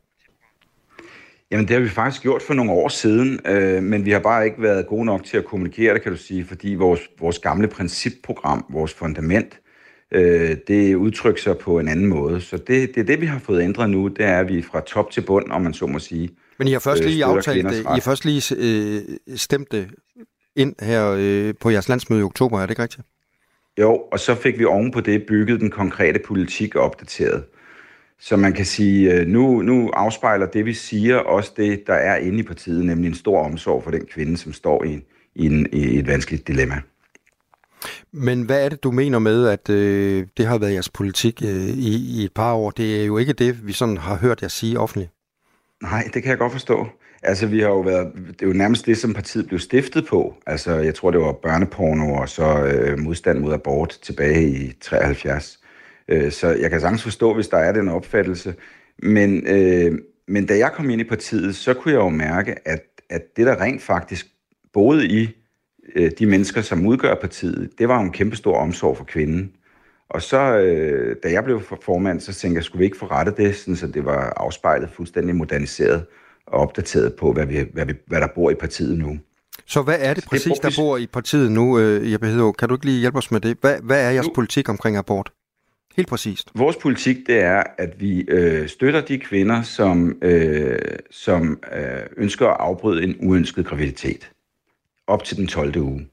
Jamen 1.50 1.68
det 1.68 1.74
har 1.74 1.80
vi 1.80 1.88
faktisk 1.88 2.22
gjort 2.22 2.42
for 2.42 2.54
nogle 2.54 2.72
år 2.72 2.88
siden, 2.88 3.40
øh, 3.46 3.82
men 3.82 4.04
vi 4.04 4.10
har 4.10 4.20
bare 4.20 4.44
ikke 4.44 4.62
været 4.62 4.86
gode 4.86 5.04
nok 5.04 5.24
til 5.24 5.36
at 5.36 5.44
kommunikere 5.44 5.94
det, 5.94 6.02
kan 6.02 6.12
du 6.12 6.18
sige, 6.18 6.44
fordi 6.44 6.74
vores, 6.74 7.00
vores 7.20 7.38
gamle 7.38 7.68
principprogram, 7.68 8.64
vores 8.70 8.94
fundament, 8.94 9.60
øh, 10.12 10.56
det 10.68 10.94
udtrykker 10.94 11.42
sig 11.42 11.58
på 11.58 11.78
en 11.78 11.88
anden 11.88 12.06
måde. 12.06 12.40
Så 12.40 12.56
det, 12.56 12.94
det 12.94 12.98
er 13.00 13.04
det, 13.04 13.20
vi 13.20 13.26
har 13.26 13.38
fået 13.38 13.62
ændret 13.62 13.90
nu, 13.90 14.08
det 14.08 14.24
er, 14.24 14.38
at 14.38 14.48
vi 14.48 14.62
fra 14.62 14.80
top 14.80 15.10
til 15.10 15.20
bund, 15.20 15.50
om 15.50 15.62
man 15.62 15.74
så 15.74 15.86
må 15.86 15.98
sige. 15.98 16.30
Men 16.58 16.68
I 16.68 16.72
har 16.72 16.78
først 16.78 17.04
lige 17.04 17.24
øh, 17.24 17.30
aftalt 17.30 17.68
det, 17.68 17.80
I 17.80 17.84
har 17.86 18.00
først 18.00 18.24
lige 18.24 18.54
øh, 18.58 19.02
stemt 19.36 19.72
det 19.72 19.88
ind 20.56 20.74
her 20.80 21.16
øh, 21.18 21.54
på 21.60 21.70
jeres 21.70 21.88
landsmøde 21.88 22.20
i 22.20 22.24
oktober, 22.24 22.58
er 22.58 22.62
det 22.62 22.70
ikke 22.70 22.82
rigtigt? 22.82 23.06
Jo, 23.78 24.02
og 24.12 24.20
så 24.20 24.34
fik 24.34 24.58
vi 24.58 24.64
oven 24.64 24.90
på 24.90 25.00
det 25.00 25.26
bygget 25.28 25.60
den 25.60 25.70
konkrete 25.70 26.20
politik 26.26 26.76
opdateret. 26.76 27.44
Så 28.20 28.36
man 28.36 28.52
kan 28.52 28.64
sige, 28.64 29.12
øh, 29.12 29.26
nu, 29.26 29.62
nu 29.62 29.90
afspejler 29.90 30.46
det, 30.46 30.64
vi 30.64 30.74
siger, 30.74 31.16
også 31.16 31.52
det, 31.56 31.82
der 31.86 31.94
er 31.94 32.16
inde 32.16 32.38
i 32.38 32.42
partiet, 32.42 32.84
nemlig 32.84 33.08
en 33.08 33.14
stor 33.14 33.44
omsorg 33.44 33.84
for 33.84 33.90
den 33.90 34.06
kvinde, 34.06 34.36
som 34.36 34.52
står 34.52 34.84
i, 34.84 35.00
i, 35.34 35.46
en, 35.46 35.66
i 35.72 35.98
et 35.98 36.06
vanskeligt 36.06 36.48
dilemma. 36.48 36.80
Men 38.12 38.42
hvad 38.42 38.64
er 38.64 38.68
det, 38.68 38.82
du 38.82 38.90
mener 38.90 39.18
med, 39.18 39.48
at 39.48 39.70
øh, 39.70 40.26
det 40.36 40.46
har 40.46 40.58
været 40.58 40.72
jeres 40.72 40.88
politik 40.88 41.42
øh, 41.44 41.68
i, 41.68 42.20
i 42.20 42.24
et 42.24 42.32
par 42.34 42.54
år? 42.54 42.70
Det 42.70 43.00
er 43.00 43.04
jo 43.04 43.18
ikke 43.18 43.32
det, 43.32 43.66
vi 43.66 43.72
sådan 43.72 43.96
har 43.96 44.16
hørt 44.16 44.42
jer 44.42 44.48
sige 44.48 44.78
offentligt. 44.78 45.10
Nej, 45.82 46.10
det 46.14 46.22
kan 46.22 46.30
jeg 46.30 46.38
godt 46.38 46.52
forstå. 46.52 46.86
Altså, 47.22 47.46
vi 47.46 47.60
har 47.60 47.68
jo 47.68 47.80
været, 47.80 48.12
det 48.14 48.42
er 48.42 48.46
jo 48.46 48.52
nærmest 48.52 48.86
det, 48.86 48.98
som 48.98 49.14
partiet 49.14 49.46
blev 49.46 49.58
stiftet 49.58 50.06
på. 50.06 50.34
Altså, 50.46 50.72
jeg 50.72 50.94
tror, 50.94 51.10
det 51.10 51.20
var 51.20 51.32
børneporno 51.32 52.14
og 52.14 52.28
så 52.28 52.64
øh, 52.64 52.98
modstand 52.98 53.38
mod 53.38 53.52
abort 53.52 53.98
tilbage 54.02 54.50
i 54.50 54.72
73. 54.80 55.60
Øh, 56.08 56.32
så 56.32 56.48
jeg 56.48 56.70
kan 56.70 56.80
sagtens 56.80 57.02
forstå, 57.02 57.34
hvis 57.34 57.48
der 57.48 57.56
er 57.56 57.72
den 57.72 57.88
opfattelse. 57.88 58.54
Men, 59.02 59.46
øh, 59.46 59.98
men 60.28 60.46
da 60.46 60.58
jeg 60.58 60.72
kom 60.72 60.90
ind 60.90 61.00
i 61.00 61.04
partiet, 61.04 61.56
så 61.56 61.74
kunne 61.74 61.94
jeg 61.94 62.00
jo 62.00 62.08
mærke, 62.08 62.68
at, 62.68 62.82
at 63.10 63.36
det, 63.36 63.46
der 63.46 63.60
rent 63.60 63.82
faktisk 63.82 64.26
boede 64.72 65.06
i 65.06 65.28
øh, 65.94 66.10
de 66.18 66.26
mennesker, 66.26 66.60
som 66.60 66.86
udgør 66.86 67.14
partiet, 67.14 67.70
det 67.78 67.88
var 67.88 67.98
jo 67.98 68.02
en 68.02 68.12
kæmpe 68.12 68.36
stor 68.36 68.56
omsorg 68.56 68.96
for 68.96 69.04
kvinden. 69.04 69.52
Og 70.10 70.22
så, 70.22 70.58
øh, 70.58 71.16
da 71.22 71.32
jeg 71.32 71.44
blev 71.44 71.62
formand, 71.82 72.20
så 72.20 72.34
tænkte 72.34 72.56
jeg, 72.56 72.64
skulle 72.64 72.78
vi 72.78 72.84
ikke 72.84 72.96
forrette 72.96 73.32
det, 73.36 73.56
sådan, 73.56 73.76
så 73.76 73.86
det 73.86 74.04
var 74.04 74.32
afspejlet 74.36 74.90
fuldstændig 74.90 75.36
moderniseret 75.36 76.06
opdateret 76.46 77.14
på, 77.14 77.32
hvad, 77.32 77.46
vi, 77.46 77.64
hvad, 77.72 77.86
vi, 77.86 77.92
hvad 78.06 78.20
der 78.20 78.28
bor 78.34 78.50
i 78.50 78.54
partiet 78.54 78.98
nu. 78.98 79.18
Så 79.66 79.82
hvad 79.82 79.96
er 80.00 80.14
det 80.14 80.24
præcis, 80.24 80.52
det 80.52 80.62
der 80.62 80.82
bor 80.82 80.96
i 80.96 81.06
partiet 81.06 81.52
nu, 81.52 81.78
øh, 81.78 82.12
Jeppe 82.12 82.26
Hedeå? 82.26 82.52
Kan 82.52 82.68
du 82.68 82.74
ikke 82.74 82.86
lige 82.86 83.00
hjælpe 83.00 83.18
os 83.18 83.30
med 83.30 83.40
det? 83.40 83.56
Hvad, 83.60 83.76
hvad 83.82 84.06
er 84.06 84.10
jeres 84.10 84.26
nu, 84.26 84.32
politik 84.34 84.68
omkring 84.68 84.96
abort? 84.96 85.32
Helt 85.96 86.08
præcist. 86.08 86.50
Vores 86.54 86.76
politik 86.76 87.16
det 87.26 87.40
er, 87.40 87.62
at 87.78 88.00
vi 88.00 88.20
øh, 88.20 88.68
støtter 88.68 89.00
de 89.00 89.18
kvinder, 89.18 89.62
som, 89.62 90.18
øh, 90.22 90.78
som 91.10 91.58
øh, 91.72 92.00
ønsker 92.16 92.48
at 92.48 92.56
afbryde 92.60 93.02
en 93.02 93.16
uønsket 93.20 93.66
graviditet 93.66 94.30
op 95.06 95.24
til 95.24 95.36
den 95.36 95.46
12. 95.46 95.78
uge. 95.78 96.08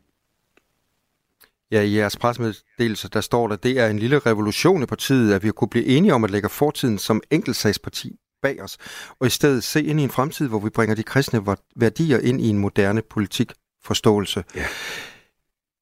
Ja, 1.72 1.82
i 1.82 1.96
jeres 1.96 2.18
pressemeddelelse, 2.18 3.10
der 3.10 3.22
står 3.22 3.48
der, 3.48 3.56
det 3.56 3.80
er 3.80 3.88
en 3.88 4.00
lille 4.00 4.20
revolution 4.20 4.84
i 4.84 4.86
partiet, 4.86 5.34
at 5.34 5.44
vi 5.44 5.52
kunne 5.52 5.68
blive 5.68 5.86
enige 5.86 6.14
om 6.14 6.24
at 6.24 6.32
lægge 6.32 6.50
fortiden 6.50 6.98
som 6.98 7.22
enkeltsagsparti 7.32 8.16
bag 8.42 8.64
os, 8.64 8.78
og 9.20 9.28
i 9.28 9.30
stedet 9.30 9.64
se 9.64 9.84
ind 9.84 10.00
i 10.00 10.04
en 10.04 10.10
fremtid, 10.10 10.48
hvor 10.48 10.60
vi 10.60 10.70
bringer 10.70 10.96
de 10.96 11.04
kristne 11.04 11.42
værdier 11.76 12.20
ind 12.20 12.42
i 12.42 12.48
en 12.50 12.58
moderne 12.58 13.02
politikforståelse. 13.02 14.44
Ja. 14.56 14.66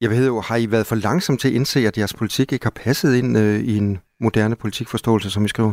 Jeg 0.00 0.10
ved 0.10 0.26
jo, 0.26 0.40
har 0.40 0.56
I 0.56 0.70
været 0.70 0.86
for 0.86 0.96
langsom 0.96 1.36
til 1.36 1.48
at 1.48 1.54
indse, 1.54 1.86
at 1.86 1.98
jeres 1.98 2.14
politik 2.14 2.52
ikke 2.52 2.64
har 2.64 2.70
passet 2.70 3.16
ind 3.16 3.38
øh, 3.38 3.60
i 3.60 3.76
en 3.76 3.98
moderne 4.20 4.56
politikforståelse, 4.56 5.30
som 5.30 5.44
I 5.44 5.48
skriver? 5.48 5.72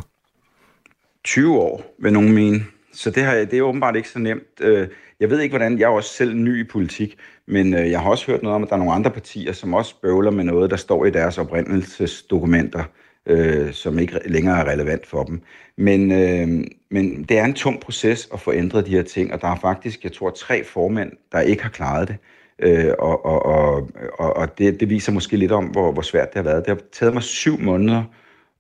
20 1.23 1.57
år, 1.57 1.95
vil 1.99 2.13
nogen 2.13 2.33
mene. 2.33 2.65
Så 2.93 3.11
det, 3.11 3.23
har, 3.23 3.33
det 3.33 3.53
er 3.53 3.61
åbenbart 3.61 3.95
ikke 3.95 4.09
så 4.09 4.19
nemt. 4.19 4.61
Øh, 4.61 4.87
jeg 5.19 5.29
ved 5.29 5.39
ikke, 5.39 5.57
hvordan... 5.57 5.79
Jeg 5.79 5.85
er 5.85 5.89
også 5.89 6.13
selv 6.13 6.35
ny 6.35 6.65
i 6.65 6.67
politik, 6.67 7.17
men 7.47 7.73
øh, 7.73 7.91
jeg 7.91 7.99
har 7.99 8.09
også 8.09 8.25
hørt 8.25 8.43
noget 8.43 8.55
om, 8.55 8.63
at 8.63 8.69
der 8.69 8.75
er 8.75 8.79
nogle 8.79 8.93
andre 8.93 9.11
partier, 9.11 9.53
som 9.53 9.73
også 9.73 9.95
bøvler 10.01 10.31
med 10.31 10.43
noget, 10.43 10.71
der 10.71 10.77
står 10.77 11.05
i 11.05 11.09
deres 11.09 11.37
oprindelsesdokumenter, 11.37 12.83
øh, 13.25 13.73
som 13.73 13.99
ikke 13.99 14.19
længere 14.25 14.59
er 14.59 14.71
relevant 14.71 15.05
for 15.05 15.23
dem. 15.23 15.41
Men, 15.77 16.11
øh, 16.11 16.63
men 16.91 17.23
det 17.23 17.37
er 17.37 17.45
en 17.45 17.53
tung 17.53 17.79
proces 17.79 18.29
at 18.33 18.39
få 18.39 18.53
ændret 18.53 18.85
de 18.85 18.91
her 18.91 19.03
ting, 19.03 19.33
og 19.33 19.41
der 19.41 19.47
er 19.47 19.55
faktisk, 19.55 20.03
jeg 20.03 20.11
tror, 20.11 20.29
tre 20.29 20.63
formænd, 20.63 21.11
der 21.31 21.39
ikke 21.39 21.63
har 21.63 21.69
klaret 21.69 22.07
det. 22.07 22.17
Øh, 22.59 22.93
og 22.99 23.25
og, 23.25 23.89
og, 24.19 24.37
og 24.37 24.57
det, 24.57 24.79
det 24.79 24.89
viser 24.89 25.11
måske 25.11 25.37
lidt 25.37 25.51
om, 25.51 25.65
hvor, 25.65 25.91
hvor 25.91 26.01
svært 26.01 26.27
det 26.33 26.35
har 26.35 26.43
været. 26.43 26.65
Det 26.65 26.67
har 26.67 26.81
taget 26.91 27.13
mig 27.13 27.23
syv 27.23 27.59
måneder 27.59 28.03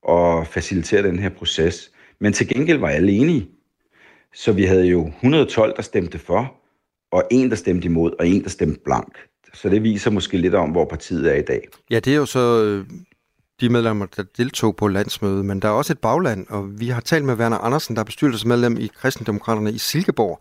at 0.09 0.47
facilitere 0.47 1.03
den 1.03 1.19
her 1.19 1.29
proces. 1.29 1.91
Men 2.19 2.33
til 2.33 2.47
gengæld 2.47 2.77
var 2.77 2.89
alle 2.89 3.11
enige. 3.11 3.49
Så 4.33 4.51
vi 4.51 4.63
havde 4.63 4.85
jo 4.85 5.07
112, 5.07 5.75
der 5.75 5.81
stemte 5.81 6.19
for, 6.19 6.53
og 7.11 7.23
en, 7.31 7.49
der 7.49 7.55
stemte 7.55 7.85
imod, 7.85 8.11
og 8.19 8.27
en, 8.27 8.43
der 8.43 8.49
stemte 8.49 8.79
blank. 8.85 9.17
Så 9.53 9.69
det 9.69 9.83
viser 9.83 10.11
måske 10.11 10.37
lidt 10.37 10.55
om, 10.55 10.69
hvor 10.69 10.85
partiet 10.85 11.31
er 11.31 11.35
i 11.35 11.41
dag. 11.41 11.67
Ja, 11.89 11.99
det 11.99 12.13
er 12.13 12.17
jo 12.17 12.25
så 12.25 12.63
øh, 12.63 12.85
de 13.63 13.69
medlemmer, 13.69 14.05
der 14.15 14.23
deltog 14.37 14.75
på 14.75 14.87
landsmødet, 14.87 15.45
men 15.45 15.61
der 15.61 15.67
er 15.67 15.71
også 15.81 15.93
et 15.93 16.01
bagland, 16.07 16.41
og 16.55 16.61
vi 16.81 16.87
har 16.95 17.01
talt 17.01 17.25
med 17.25 17.35
Werner 17.39 17.57
Andersen, 17.57 17.95
der 17.95 18.01
er 18.01 18.05
bestyrelsesmedlem 18.11 18.75
i 18.85 18.87
Kristendemokraterne 18.99 19.69
i 19.69 19.79
Silkeborg. 19.89 20.35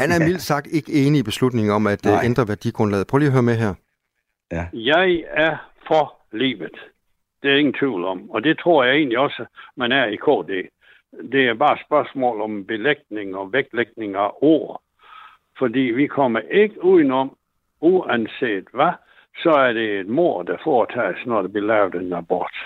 Han 0.00 0.08
er 0.10 0.18
ja. 0.20 0.26
mildt 0.28 0.42
sagt 0.42 0.66
ikke 0.76 0.92
enig 0.92 1.18
i 1.20 1.22
beslutningen 1.30 1.72
om 1.78 1.86
at 1.86 2.06
øh, 2.06 2.12
Nej. 2.12 2.24
ændre 2.24 2.48
værdigrundlaget. 2.48 3.06
Prøv 3.06 3.18
lige 3.18 3.26
at 3.32 3.32
høre 3.32 3.50
med 3.50 3.56
her. 3.64 3.74
Ja. 4.52 4.64
Jeg 4.72 5.24
er 5.44 5.54
for 5.88 6.04
livet. 6.32 6.76
Det 7.42 7.50
er 7.52 7.56
ingen 7.56 7.74
tvivl 7.80 8.04
om. 8.04 8.30
Og 8.30 8.44
det 8.44 8.58
tror 8.58 8.84
jeg 8.84 8.94
egentlig 8.94 9.18
også, 9.18 9.44
man 9.76 9.92
er 9.92 10.06
i 10.06 10.16
KD. 10.16 10.52
Det 11.32 11.42
er 11.48 11.54
bare 11.54 11.78
spørgsmål 11.86 12.40
om 12.40 12.64
belægning 12.64 13.36
og 13.36 13.52
vægtlægning 13.52 14.14
af 14.14 14.30
ord. 14.40 14.82
Fordi 15.58 15.80
vi 15.80 16.06
kommer 16.06 16.40
ikke 16.50 16.84
udenom, 16.84 17.36
uanset 17.80 18.66
hvad, 18.72 18.92
så 19.36 19.50
er 19.50 19.72
det 19.72 20.00
et 20.00 20.08
mor, 20.08 20.42
der 20.42 20.56
foretages, 20.64 21.26
når 21.26 21.42
der 21.42 21.48
bliver 21.48 21.66
lavet 21.66 21.94
en 21.94 22.12
abort. 22.12 22.56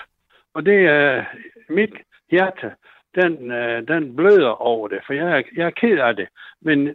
Og 0.53 0.65
det 0.65 0.85
er 0.85 1.17
øh, 1.17 1.25
mit 1.69 1.93
hjerte, 2.31 2.71
den, 3.15 3.51
øh, 3.51 3.87
den 3.87 4.15
bløder 4.15 4.61
over 4.61 4.87
det, 4.87 4.99
for 5.05 5.13
jeg, 5.13 5.43
jeg 5.55 5.65
er 5.65 5.79
ked 5.81 5.97
af 5.97 6.15
det. 6.15 6.27
Men 6.61 6.87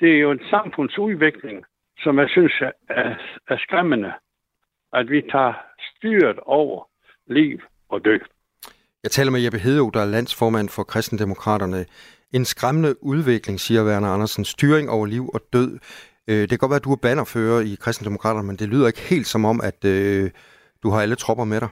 det 0.00 0.08
er 0.14 0.18
jo 0.18 0.30
en 0.30 0.40
samfundsudvikling, 0.50 1.64
som 1.98 2.18
jeg 2.18 2.28
synes 2.28 2.52
er, 2.88 3.14
er 3.48 3.58
skræmmende, 3.58 4.12
at 4.92 5.10
vi 5.10 5.22
tager 5.32 5.52
styret 5.96 6.38
over 6.42 6.88
liv 7.26 7.60
og 7.88 8.04
død. 8.04 8.20
Jeg 9.02 9.10
taler 9.10 9.30
med 9.30 9.40
Jeppe 9.40 9.58
Hedeå, 9.58 9.90
der 9.94 10.00
er 10.00 10.04
landsformand 10.16 10.68
for 10.68 10.82
Kristendemokraterne. 10.82 11.86
En 12.32 12.44
skræmmende 12.44 13.04
udvikling, 13.04 13.60
siger 13.60 13.84
Werner 13.84 14.08
Andersen. 14.08 14.44
Styring 14.44 14.90
over 14.90 15.06
liv 15.06 15.30
og 15.34 15.40
død. 15.52 15.78
Øh, 16.28 16.40
det 16.40 16.48
kan 16.48 16.58
godt 16.58 16.70
være, 16.70 16.76
at 16.76 16.84
du 16.84 16.92
er 16.92 16.96
bannerfører 16.96 17.60
i 17.60 17.76
Kristendemokraterne, 17.80 18.46
men 18.46 18.56
det 18.56 18.68
lyder 18.68 18.86
ikke 18.86 19.00
helt 19.00 19.26
som 19.26 19.44
om, 19.44 19.60
at 19.60 19.84
øh, 19.84 20.30
du 20.82 20.90
har 20.90 21.00
alle 21.00 21.16
tropper 21.16 21.44
med 21.44 21.60
dig. 21.60 21.68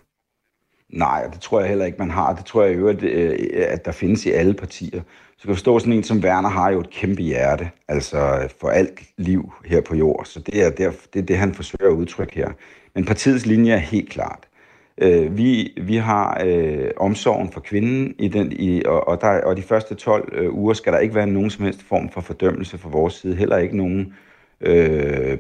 Nej, 0.88 1.26
det 1.26 1.40
tror 1.40 1.60
jeg 1.60 1.68
heller 1.68 1.84
ikke, 1.84 1.98
man 1.98 2.10
har. 2.10 2.34
Det 2.34 2.44
tror 2.44 2.62
jeg 2.62 2.72
i 2.72 2.76
øvrigt, 2.76 3.02
øh, 3.02 3.36
at 3.54 3.84
der 3.84 3.92
findes 3.92 4.26
i 4.26 4.30
alle 4.30 4.54
partier. 4.54 5.00
Så 5.38 5.46
kan 5.46 5.54
forstå, 5.54 5.78
sådan 5.78 5.92
en 5.92 6.04
som 6.04 6.18
Werner 6.18 6.48
har 6.48 6.70
jo 6.70 6.80
et 6.80 6.90
kæmpe 6.90 7.22
hjerte, 7.22 7.70
altså 7.88 8.48
for 8.60 8.68
alt 8.68 9.00
liv 9.18 9.52
her 9.64 9.80
på 9.80 9.94
jord. 9.94 10.24
Så 10.24 10.40
det 10.40 10.64
er, 10.64 10.70
der, 10.70 10.92
det, 11.14 11.20
er 11.20 11.26
det, 11.26 11.38
han 11.38 11.54
forsøger 11.54 11.90
at 11.92 11.96
udtrykke 11.96 12.34
her. 12.34 12.50
Men 12.94 13.04
partiets 13.04 13.46
linje 13.46 13.72
er 13.72 13.78
helt 13.78 14.10
klart. 14.10 14.48
Øh, 14.98 15.38
vi, 15.38 15.72
vi 15.82 15.96
har 15.96 16.42
øh, 16.46 16.90
omsorgen 16.96 17.52
for 17.52 17.60
kvinden, 17.60 18.14
i 18.18 18.28
den, 18.28 18.52
i, 18.52 18.82
og, 18.84 19.08
og, 19.08 19.20
der, 19.20 19.44
og 19.44 19.56
de 19.56 19.62
første 19.62 19.94
12 19.94 20.32
øh, 20.32 20.54
uger 20.54 20.74
skal 20.74 20.92
der 20.92 20.98
ikke 20.98 21.14
være 21.14 21.26
nogen 21.26 21.50
som 21.50 21.64
helst 21.64 21.82
form 21.82 22.08
for 22.10 22.20
fordømmelse 22.20 22.78
fra 22.78 22.88
vores 22.88 23.14
side. 23.14 23.36
Heller 23.36 23.56
ikke 23.56 23.76
nogen, 23.76 24.14
øh, 24.60 25.38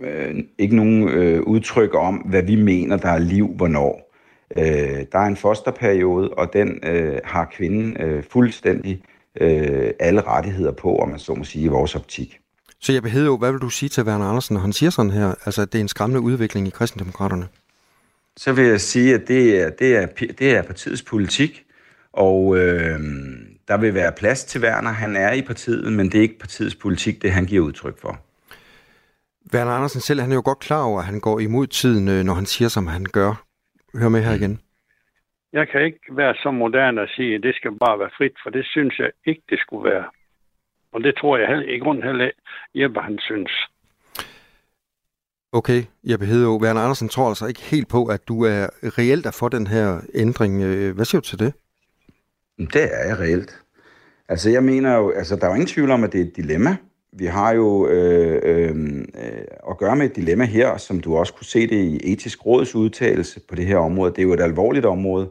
øh, 0.00 0.34
ikke 0.58 0.76
nogen 0.76 1.08
øh, 1.08 1.40
udtryk 1.40 1.94
om, 1.94 2.14
hvad 2.16 2.42
vi 2.42 2.56
mener, 2.56 2.96
der 2.96 3.08
er 3.08 3.18
liv, 3.18 3.48
hvornår. 3.56 4.12
Øh, 4.56 5.06
der 5.12 5.18
er 5.18 5.26
en 5.26 5.36
fosterperiode, 5.36 6.28
og 6.28 6.52
den 6.52 6.80
øh, 6.82 7.18
har 7.24 7.44
kvinden 7.44 7.96
øh, 8.00 8.24
fuldstændig 8.30 9.02
øh, 9.40 9.90
alle 10.00 10.20
rettigheder 10.20 10.72
på, 10.72 10.96
om 10.96 11.08
man 11.08 11.18
så 11.18 11.34
må 11.34 11.44
sige, 11.44 11.64
i 11.64 11.68
vores 11.68 11.94
optik. 11.94 12.38
Så 12.80 12.92
jeg 12.92 13.02
behøver 13.02 13.38
hvad 13.38 13.52
vil 13.52 13.60
du 13.60 13.68
sige 13.68 13.88
til 13.88 14.04
Werner 14.04 14.24
Andersen, 14.24 14.54
når 14.54 14.60
han 14.60 14.72
siger 14.72 14.90
sådan 14.90 15.10
her, 15.10 15.34
altså 15.44 15.62
at 15.62 15.72
det 15.72 15.78
er 15.78 15.82
en 15.82 15.88
skræmmende 15.88 16.20
udvikling 16.20 16.66
i 16.66 16.70
kristendemokraterne? 16.70 17.46
Så 18.36 18.52
vil 18.52 18.64
jeg 18.64 18.80
sige, 18.80 19.14
at 19.14 19.28
det 19.28 19.60
er, 19.60 19.70
det 19.70 19.96
er, 19.96 20.06
det 20.38 20.56
er 20.56 20.62
partiets 20.62 21.02
politik, 21.02 21.64
og 22.12 22.58
øh, 22.58 23.00
der 23.68 23.76
vil 23.76 23.94
være 23.94 24.12
plads 24.12 24.44
til 24.44 24.62
Werner. 24.62 24.90
Han 24.90 25.16
er 25.16 25.32
i 25.32 25.42
partiet, 25.42 25.92
men 25.92 26.06
det 26.06 26.18
er 26.18 26.22
ikke 26.22 26.38
partiets 26.38 26.74
politik, 26.74 27.22
det 27.22 27.32
han 27.32 27.44
giver 27.44 27.64
udtryk 27.64 28.00
for. 28.00 28.20
Werner 29.54 29.72
Andersen 29.72 30.00
selv, 30.00 30.20
han 30.20 30.30
er 30.30 30.34
jo 30.34 30.42
godt 30.44 30.58
klar 30.58 30.84
over, 30.84 30.98
at 30.98 31.06
han 31.06 31.20
går 31.20 31.40
imod 31.40 31.66
tiden, 31.66 32.08
øh, 32.08 32.24
når 32.24 32.34
han 32.34 32.46
siger, 32.46 32.68
som 32.68 32.86
han 32.86 33.04
gør. 33.12 33.44
Hør 33.94 34.08
med 34.08 34.22
her 34.22 34.34
igen. 34.34 34.60
Jeg 35.52 35.68
kan 35.68 35.84
ikke 35.84 36.00
være 36.10 36.34
så 36.42 36.50
moderne 36.50 37.00
at 37.00 37.10
sige, 37.16 37.34
at 37.34 37.42
det 37.42 37.54
skal 37.54 37.72
bare 37.78 37.98
være 37.98 38.10
frit, 38.16 38.32
for 38.42 38.50
det 38.50 38.66
synes 38.66 38.98
jeg 38.98 39.10
ikke, 39.26 39.42
det 39.50 39.58
skulle 39.58 39.90
være. 39.90 40.04
Og 40.92 41.04
det 41.04 41.14
tror 41.16 41.36
jeg 41.36 41.48
heller, 41.48 41.74
i 41.74 41.78
grunden 41.78 42.04
heller 42.04 42.30
Jeppe, 42.74 43.00
han 43.00 43.18
synes. 43.18 43.50
Okay, 45.52 45.82
Jeppe 46.04 46.26
Hedeå. 46.26 46.60
Werner 46.62 46.80
Andersen 46.80 47.08
tror 47.08 47.28
altså 47.28 47.46
ikke 47.46 47.62
helt 47.62 47.88
på, 47.88 48.06
at 48.06 48.28
du 48.28 48.44
er 48.44 48.66
reelt 48.98 49.26
er 49.26 49.36
for 49.40 49.48
den 49.48 49.66
her 49.66 50.00
ændring. 50.14 50.62
Øh, 50.62 50.94
hvad 50.94 51.04
siger 51.04 51.20
du 51.20 51.26
til 51.26 51.38
det? 51.38 51.54
Det 52.58 52.84
er 52.84 53.08
jeg 53.08 53.18
reelt. 53.18 53.62
Altså, 54.28 54.50
jeg 54.50 54.64
mener 54.64 54.96
jo, 54.96 55.10
altså, 55.10 55.36
der 55.36 55.44
er 55.44 55.48
jo 55.48 55.54
ingen 55.54 55.66
tvivl 55.66 55.90
om, 55.90 56.04
at 56.04 56.12
det 56.12 56.20
er 56.20 56.24
et 56.24 56.36
dilemma. 56.36 56.76
Vi 57.12 57.26
har 57.26 57.52
jo 57.54 57.88
øh, 57.88 58.40
øh, 58.42 58.98
øh, 58.98 59.44
at 59.70 59.78
gøre 59.78 59.96
med 59.96 60.06
et 60.06 60.16
dilemma 60.16 60.44
her, 60.44 60.76
som 60.76 61.00
du 61.00 61.16
også 61.16 61.34
kunne 61.34 61.46
se 61.46 61.66
det 61.66 61.76
i 61.76 62.12
etisk 62.12 62.46
råds 62.46 62.74
udtalelse 62.74 63.40
på 63.40 63.54
det 63.54 63.66
her 63.66 63.76
område. 63.76 64.10
Det 64.10 64.18
er 64.18 64.22
jo 64.22 64.32
et 64.32 64.40
alvorligt 64.40 64.86
område. 64.86 65.30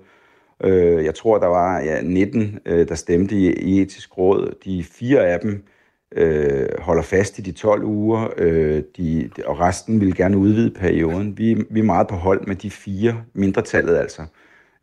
Øh, 0.63 1.05
jeg 1.05 1.15
tror, 1.15 1.37
der 1.37 1.47
var 1.47 1.79
ja, 1.79 2.01
19, 2.01 2.59
øh, 2.65 2.87
der 2.87 2.95
stemte 2.95 3.35
i, 3.35 3.53
i 3.53 3.81
etisk 3.81 4.17
råd. 4.17 4.55
De 4.65 4.83
fire 4.83 5.27
af 5.27 5.39
dem 5.39 5.63
øh, 6.11 6.67
holder 6.79 7.03
fast 7.03 7.39
i 7.39 7.41
de 7.41 7.51
12 7.51 7.83
uger, 7.83 8.27
øh, 8.37 8.83
de, 8.97 9.29
og 9.45 9.59
resten 9.59 10.01
vil 10.01 10.15
gerne 10.15 10.37
udvide 10.37 10.71
perioden. 10.71 11.37
Vi, 11.37 11.65
vi 11.69 11.79
er 11.79 11.83
meget 11.83 12.07
på 12.07 12.15
hold 12.15 12.47
med 12.47 12.55
de 12.55 12.71
fire, 12.71 13.23
mindretallet 13.33 13.97
altså, 13.97 14.21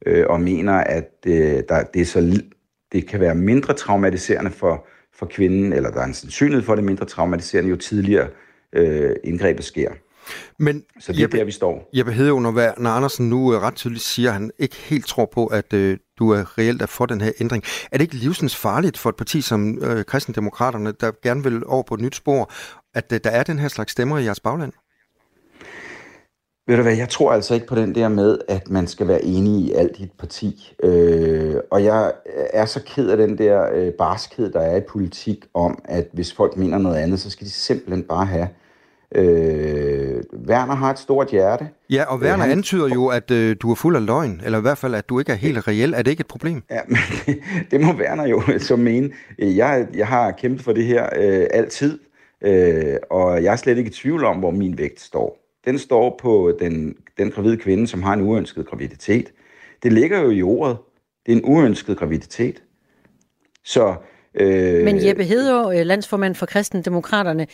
øh, 0.06 0.24
og 0.28 0.40
mener, 0.40 0.72
at 0.72 1.10
øh, 1.26 1.62
der, 1.68 1.82
det, 1.94 2.02
er 2.02 2.06
så, 2.06 2.42
det 2.92 3.06
kan 3.06 3.20
være 3.20 3.34
mindre 3.34 3.74
traumatiserende 3.74 4.50
for, 4.50 4.86
for 5.18 5.26
kvinden, 5.26 5.72
eller 5.72 5.90
der 5.90 6.00
er 6.00 6.04
en 6.04 6.14
sandsynlighed 6.14 6.64
for, 6.64 6.72
at 6.72 6.76
det 6.76 6.84
mindre 6.84 7.06
traumatiserende, 7.06 7.70
jo 7.70 7.76
tidligere 7.76 8.28
øh, 8.72 9.10
indgrebet 9.24 9.64
sker. 9.64 9.90
Men 10.58 10.84
så 11.00 11.12
det 11.12 11.18
er 11.18 11.22
Jeppe, 11.22 11.38
der, 11.38 11.44
vi 11.44 11.52
står. 11.52 11.90
Jeppe 11.94 12.12
Hedeå, 12.12 12.38
når, 12.38 12.80
når 12.80 12.90
Andersen 12.90 13.28
nu 13.28 13.50
ret 13.50 13.74
tydeligt 13.74 14.04
siger, 14.04 14.28
at 14.28 14.34
han 14.34 14.50
ikke 14.58 14.76
helt 14.76 15.06
tror 15.06 15.30
på, 15.32 15.46
at 15.46 15.72
øh, 15.72 15.98
du 16.18 16.30
er 16.30 16.58
reelt 16.58 16.82
er 16.82 16.86
for 16.86 17.06
den 17.06 17.20
her 17.20 17.32
ændring. 17.40 17.62
Er 17.92 17.98
det 17.98 18.04
ikke 18.04 18.16
livsens 18.16 18.56
farligt 18.56 18.98
for 18.98 19.08
et 19.10 19.16
parti 19.16 19.40
som 19.40 19.78
øh, 19.84 20.04
Kristendemokraterne, 20.04 20.92
der 20.92 21.12
gerne 21.22 21.42
vil 21.42 21.66
over 21.66 21.82
på 21.82 21.94
et 21.94 22.00
nyt 22.00 22.14
spor, 22.14 22.52
at 22.94 23.12
øh, 23.12 23.20
der 23.24 23.30
er 23.30 23.42
den 23.42 23.58
her 23.58 23.68
slags 23.68 23.92
stemmer 23.92 24.18
i 24.18 24.24
jeres 24.24 24.40
bagland? 24.40 24.72
Ved 26.68 26.76
du 26.76 26.82
hvad, 26.82 26.96
jeg 26.96 27.08
tror 27.08 27.32
altså 27.32 27.54
ikke 27.54 27.66
på 27.66 27.74
den 27.74 27.94
der 27.94 28.08
med, 28.08 28.38
at 28.48 28.70
man 28.70 28.86
skal 28.86 29.08
være 29.08 29.24
enig 29.24 29.62
i 29.62 29.72
alt 29.72 29.98
i 29.98 30.02
et 30.02 30.12
parti. 30.18 30.74
Øh, 30.82 31.56
og 31.70 31.84
jeg 31.84 32.12
er 32.52 32.64
så 32.64 32.82
ked 32.86 33.08
af 33.08 33.16
den 33.16 33.38
der 33.38 33.72
øh, 33.74 33.92
barskhed, 33.92 34.52
der 34.52 34.60
er 34.60 34.76
i 34.76 34.80
politik, 34.80 35.44
om 35.54 35.78
at 35.84 36.08
hvis 36.12 36.32
folk 36.32 36.56
mener 36.56 36.78
noget 36.78 36.96
andet, 36.96 37.20
så 37.20 37.30
skal 37.30 37.46
de 37.46 37.52
simpelthen 37.52 38.02
bare 38.02 38.26
have 38.26 38.48
Øh, 39.14 40.22
Werner 40.48 40.74
har 40.74 40.90
et 40.90 40.98
stort 40.98 41.30
hjerte. 41.30 41.68
Ja, 41.90 42.04
og 42.04 42.18
Werner 42.18 42.34
øh, 42.34 42.40
han... 42.40 42.50
antyder 42.50 42.88
jo, 42.88 43.06
at 43.06 43.30
øh, 43.30 43.56
du 43.62 43.70
er 43.70 43.74
fuld 43.74 43.96
af 43.96 44.06
løgn, 44.06 44.40
eller 44.44 44.58
i 44.58 44.62
hvert 44.62 44.78
fald, 44.78 44.94
at 44.94 45.08
du 45.08 45.18
ikke 45.18 45.32
er 45.32 45.36
helt 45.36 45.68
reel. 45.68 45.94
Er 45.94 46.02
det 46.02 46.10
ikke 46.10 46.20
et 46.20 46.26
problem? 46.26 46.62
Ja, 46.70 46.80
men 46.86 46.98
det, 47.26 47.38
det 47.70 47.80
må 47.80 47.92
Werner 47.92 48.26
jo 48.26 48.42
så 48.58 48.76
mene. 48.76 49.10
Jeg, 49.38 49.86
jeg 49.94 50.06
har 50.06 50.30
kæmpet 50.30 50.64
for 50.64 50.72
det 50.72 50.84
her 50.84 51.08
øh, 51.16 51.46
altid, 51.50 51.98
øh, 52.42 52.96
og 53.10 53.42
jeg 53.42 53.52
er 53.52 53.56
slet 53.56 53.78
ikke 53.78 53.88
i 53.88 53.94
tvivl 53.94 54.24
om, 54.24 54.36
hvor 54.36 54.50
min 54.50 54.78
vægt 54.78 55.00
står. 55.00 55.47
Den 55.68 55.78
står 55.78 56.18
på 56.22 56.56
den, 56.60 56.96
den 57.18 57.30
gravide 57.30 57.56
kvinde, 57.56 57.86
som 57.86 58.02
har 58.02 58.12
en 58.12 58.20
uønsket 58.20 58.66
graviditet. 58.66 59.32
Det 59.82 59.92
ligger 59.92 60.20
jo 60.20 60.30
i 60.30 60.42
ordet. 60.42 60.76
Det 61.26 61.32
er 61.32 61.36
en 61.36 61.44
uønsket 61.44 61.96
graviditet. 61.96 62.62
Så, 63.64 63.94
øh, 64.34 64.84
Men 64.84 65.06
Jeppe 65.06 65.24
Hedegaard, 65.24 65.76
øh, 65.76 65.86
landsformand 65.86 66.34
for 66.34 66.46
Kristendemokraterne, 66.46 67.46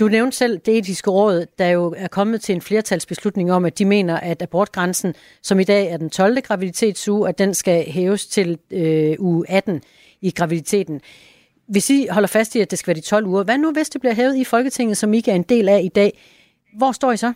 du 0.00 0.08
nævnte 0.08 0.36
selv 0.36 0.58
det 0.58 0.78
etiske 0.78 1.10
råd, 1.10 1.46
der 1.58 1.68
jo 1.68 1.94
er 1.96 2.08
kommet 2.08 2.40
til 2.40 2.54
en 2.54 2.60
flertalsbeslutning 2.60 3.52
om, 3.52 3.64
at 3.64 3.78
de 3.78 3.84
mener, 3.84 4.16
at 4.20 4.42
abortgrænsen, 4.42 5.14
som 5.42 5.60
i 5.60 5.64
dag 5.64 5.90
er 5.90 5.96
den 5.96 6.10
12. 6.10 6.40
graviditetsuge, 6.40 7.28
at 7.28 7.38
den 7.38 7.54
skal 7.54 7.84
hæves 7.90 8.26
til 8.26 8.58
øh, 8.70 9.16
uge 9.18 9.44
18 9.48 9.82
i 10.20 10.30
graviditeten. 10.30 11.00
Hvis 11.68 11.90
I 11.90 12.06
holder 12.10 12.28
fast 12.28 12.54
i, 12.54 12.60
at 12.60 12.70
det 12.70 12.78
skal 12.78 12.88
være 12.88 13.00
de 13.00 13.06
12 13.06 13.26
uger, 13.26 13.44
hvad 13.44 13.58
nu 13.58 13.72
hvis 13.72 13.88
det 13.88 14.00
bliver 14.00 14.14
hævet 14.14 14.36
i 14.36 14.44
Folketinget, 14.44 14.96
som 14.96 15.14
I 15.14 15.16
ikke 15.16 15.30
er 15.30 15.34
en 15.34 15.42
del 15.42 15.68
af 15.68 15.80
i 15.84 15.88
dag? 15.88 16.18
Hvor 16.76 16.92
står 16.92 17.12
I 17.12 17.16
så? 17.16 17.32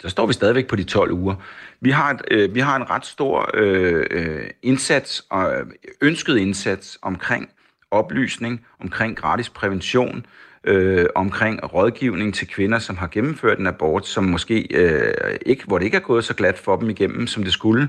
Så 0.00 0.08
står 0.08 0.26
vi 0.26 0.32
stadigvæk 0.32 0.66
på 0.66 0.76
de 0.76 0.84
12 0.84 1.12
uger. 1.12 1.34
Vi 1.80 1.90
har, 1.90 2.10
et, 2.10 2.20
øh, 2.30 2.54
vi 2.54 2.60
har 2.60 2.76
en 2.76 2.90
ret 2.90 3.06
stor 3.06 3.50
øh, 3.54 4.06
øh 4.10 4.50
indsats, 4.62 5.26
og 5.30 5.54
øh, 5.54 5.66
ønsket 6.00 6.36
indsats 6.36 6.98
omkring 7.02 7.50
oplysning, 7.90 8.66
omkring 8.80 9.16
gratis 9.16 9.50
prævention, 9.50 10.26
øh, 10.64 11.06
omkring 11.14 11.74
rådgivning 11.74 12.34
til 12.34 12.48
kvinder, 12.48 12.78
som 12.78 12.96
har 12.96 13.06
gennemført 13.06 13.58
en 13.58 13.66
abort, 13.66 14.06
som 14.06 14.24
måske 14.24 14.66
øh, 14.70 15.38
ikke, 15.46 15.64
hvor 15.64 15.78
det 15.78 15.84
ikke 15.84 15.96
er 15.96 16.00
gået 16.00 16.24
så 16.24 16.34
glat 16.34 16.58
for 16.58 16.76
dem 16.76 16.90
igennem, 16.90 17.26
som 17.26 17.44
det 17.44 17.52
skulle. 17.52 17.88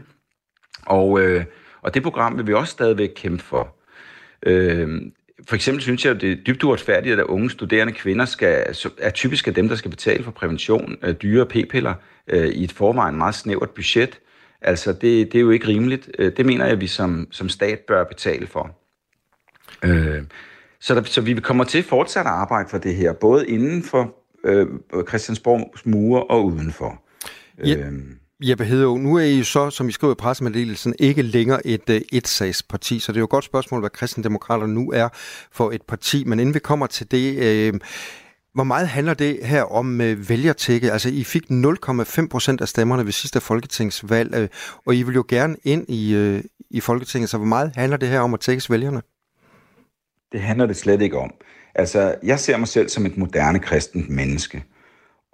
Og, 0.85 1.21
øh, 1.21 1.45
og 1.81 1.93
det 1.93 2.03
program 2.03 2.37
vil 2.37 2.47
vi 2.47 2.53
også 2.53 2.71
stadigvæk 2.71 3.11
kæmpe 3.15 3.43
for. 3.43 3.75
Øh, 4.45 5.01
for 5.47 5.55
eksempel 5.55 5.81
synes 5.81 6.05
jeg, 6.05 6.15
at 6.15 6.21
det 6.21 6.31
er 6.31 6.35
dybt 6.35 6.63
uretfærdigt, 6.63 7.19
at 7.19 7.25
unge 7.25 7.49
studerende 7.49 7.93
kvinder 7.93 8.25
skal, 8.25 8.75
er 8.97 9.09
typisk 9.09 9.47
af 9.47 9.53
dem, 9.53 9.67
der 9.69 9.75
skal 9.75 9.91
betale 9.91 10.23
for 10.23 10.31
prævention 10.31 10.97
af 11.01 11.15
dyre 11.15 11.45
p-piller 11.45 11.93
øh, 12.27 12.47
i 12.47 12.63
et 12.63 12.71
forvejen 12.71 13.15
meget 13.15 13.35
snævert 13.35 13.69
budget. 13.69 14.19
Altså, 14.61 14.93
det, 14.93 15.01
det 15.01 15.35
er 15.35 15.41
jo 15.41 15.49
ikke 15.49 15.67
rimeligt. 15.67 16.09
Øh, 16.19 16.31
det 16.37 16.45
mener 16.45 16.65
jeg, 16.65 16.73
at 16.73 16.81
vi 16.81 16.87
som, 16.87 17.27
som 17.31 17.49
stat 17.49 17.79
bør 17.79 18.03
betale 18.03 18.47
for. 18.47 18.77
Øh, 19.83 20.23
så, 20.79 20.95
der, 20.95 21.03
så 21.03 21.21
vi 21.21 21.33
kommer 21.33 21.63
til 21.63 21.83
fortsat 21.83 22.25
at 22.25 22.31
arbejde 22.31 22.69
for 22.69 22.77
det 22.77 22.95
her, 22.95 23.13
både 23.13 23.47
inden 23.47 23.83
for 23.83 24.15
øh, 24.43 24.67
Christiansborgs 25.07 25.85
mure 25.85 26.23
og 26.23 26.45
udenfor. 26.45 27.01
Ja. 27.65 27.77
Øhm. 27.77 28.20
Jeppe 28.43 28.65
Hedeå, 28.65 28.97
nu 28.97 29.15
er 29.15 29.23
I 29.23 29.37
jo 29.37 29.43
så, 29.43 29.69
som 29.69 29.89
I 29.89 29.91
skriver 29.91 30.13
i 30.13 30.15
pressemeddelelsen, 30.15 30.95
ikke 30.99 31.21
længere 31.21 31.67
et 31.67 31.89
øh, 31.89 31.95
uh, 31.95 32.01
etsagsparti, 32.17 32.99
så 32.99 33.11
det 33.11 33.17
er 33.17 33.21
jo 33.21 33.25
et 33.25 33.29
godt 33.29 33.45
spørgsmål, 33.45 33.79
hvad 33.79 33.89
kristendemokraterne 33.89 34.73
nu 34.73 34.91
er 34.91 35.09
for 35.51 35.71
et 35.71 35.81
parti. 35.81 36.23
Men 36.23 36.39
inden 36.39 36.53
vi 36.53 36.59
kommer 36.59 36.87
til 36.87 37.11
det, 37.11 37.37
øh, 37.37 37.73
hvor 38.53 38.63
meget 38.63 38.87
handler 38.87 39.13
det 39.13 39.39
her 39.43 39.63
om 39.63 40.01
øh, 40.01 40.29
vælgertække? 40.29 40.91
Altså, 40.91 41.09
I 41.09 41.23
fik 41.23 41.43
0,5 41.51 42.27
procent 42.27 42.61
af 42.61 42.67
stemmerne 42.67 43.05
ved 43.05 43.11
sidste 43.11 43.41
folketingsvalg, 43.41 44.35
øh, 44.35 44.49
og 44.85 44.95
I 44.95 45.03
vil 45.03 45.15
jo 45.15 45.25
gerne 45.27 45.55
ind 45.63 45.89
i, 45.89 46.13
øh, 46.13 46.43
i 46.69 46.79
Folketinget, 46.79 47.29
så 47.29 47.37
hvor 47.37 47.47
meget 47.47 47.71
handler 47.75 47.97
det 47.97 48.09
her 48.09 48.19
om 48.19 48.33
at 48.33 48.39
tækkes 48.39 48.71
vælgerne? 48.71 49.01
Det 50.31 50.41
handler 50.41 50.65
det 50.65 50.77
slet 50.77 51.01
ikke 51.01 51.17
om. 51.17 51.33
Altså, 51.75 52.15
jeg 52.23 52.39
ser 52.39 52.57
mig 52.57 52.67
selv 52.67 52.89
som 52.89 53.05
et 53.05 53.17
moderne 53.17 53.59
kristent 53.59 54.09
menneske. 54.09 54.63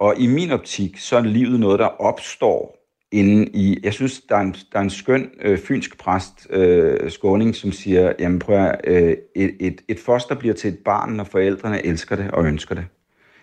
Og 0.00 0.14
i 0.18 0.26
min 0.26 0.50
optik, 0.50 0.98
så 0.98 1.16
er 1.16 1.20
livet 1.20 1.60
noget, 1.60 1.78
der 1.78 1.86
opstår 1.86 2.78
inde 3.12 3.46
i... 3.46 3.80
Jeg 3.82 3.92
synes, 3.92 4.20
der 4.20 4.36
er 4.36 4.40
en, 4.40 4.54
der 4.72 4.78
er 4.78 4.82
en 4.82 4.90
skøn 4.90 5.30
øh, 5.42 5.58
fynsk 5.58 5.98
præst, 5.98 6.46
øh, 6.50 7.10
Skåning, 7.10 7.54
som 7.54 7.72
siger, 7.72 8.12
jamen 8.18 8.38
prøv 8.38 8.56
at, 8.56 8.80
øh, 8.84 9.16
et, 9.34 9.56
et, 9.60 9.80
et 9.88 9.98
foster 9.98 10.34
bliver 10.34 10.54
til 10.54 10.72
et 10.72 10.78
barn, 10.78 11.12
når 11.12 11.24
forældrene 11.24 11.86
elsker 11.86 12.16
det 12.16 12.30
og 12.30 12.46
ønsker 12.46 12.74
det. 12.74 12.86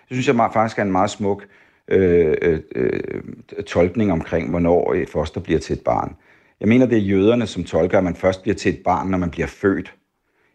Det 0.09 0.15
synes 0.15 0.27
jeg 0.27 0.49
faktisk 0.53 0.79
er 0.79 0.83
en 0.83 0.91
meget 0.91 1.09
smuk 1.09 1.45
øh, 1.87 2.35
øh, 2.41 2.59
øh, 2.75 3.21
tolkning 3.67 4.11
omkring, 4.11 4.49
hvornår 4.49 4.93
et 4.93 5.09
foster 5.09 5.41
bliver 5.41 5.59
til 5.59 5.73
et 5.73 5.83
barn. 5.83 6.15
Jeg 6.59 6.67
mener, 6.67 6.85
det 6.85 6.97
er 6.97 7.01
jøderne, 7.01 7.47
som 7.47 7.63
tolker, 7.63 7.97
at 7.97 8.03
man 8.03 8.15
først 8.15 8.41
bliver 8.41 8.55
til 8.55 8.73
et 8.73 8.79
barn, 8.83 9.07
når 9.07 9.17
man 9.17 9.31
bliver 9.31 9.47
født. 9.47 9.93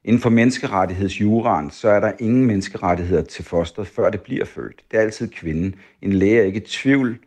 Inden 0.04 0.22
for 0.22 0.30
menneskerettighedsjuraen, 0.30 1.70
så 1.70 1.88
er 1.88 2.00
der 2.00 2.12
ingen 2.18 2.46
menneskerettigheder 2.46 3.22
til 3.22 3.44
fosteret, 3.44 3.88
før 3.88 4.10
det 4.10 4.20
bliver 4.20 4.44
født. 4.44 4.82
Det 4.90 4.96
er 4.96 5.00
altid 5.02 5.28
kvinden. 5.28 5.74
En 6.02 6.12
læge 6.12 6.40
er 6.40 6.44
ikke 6.44 6.60
i 6.60 6.66
tvivl, 6.66 7.18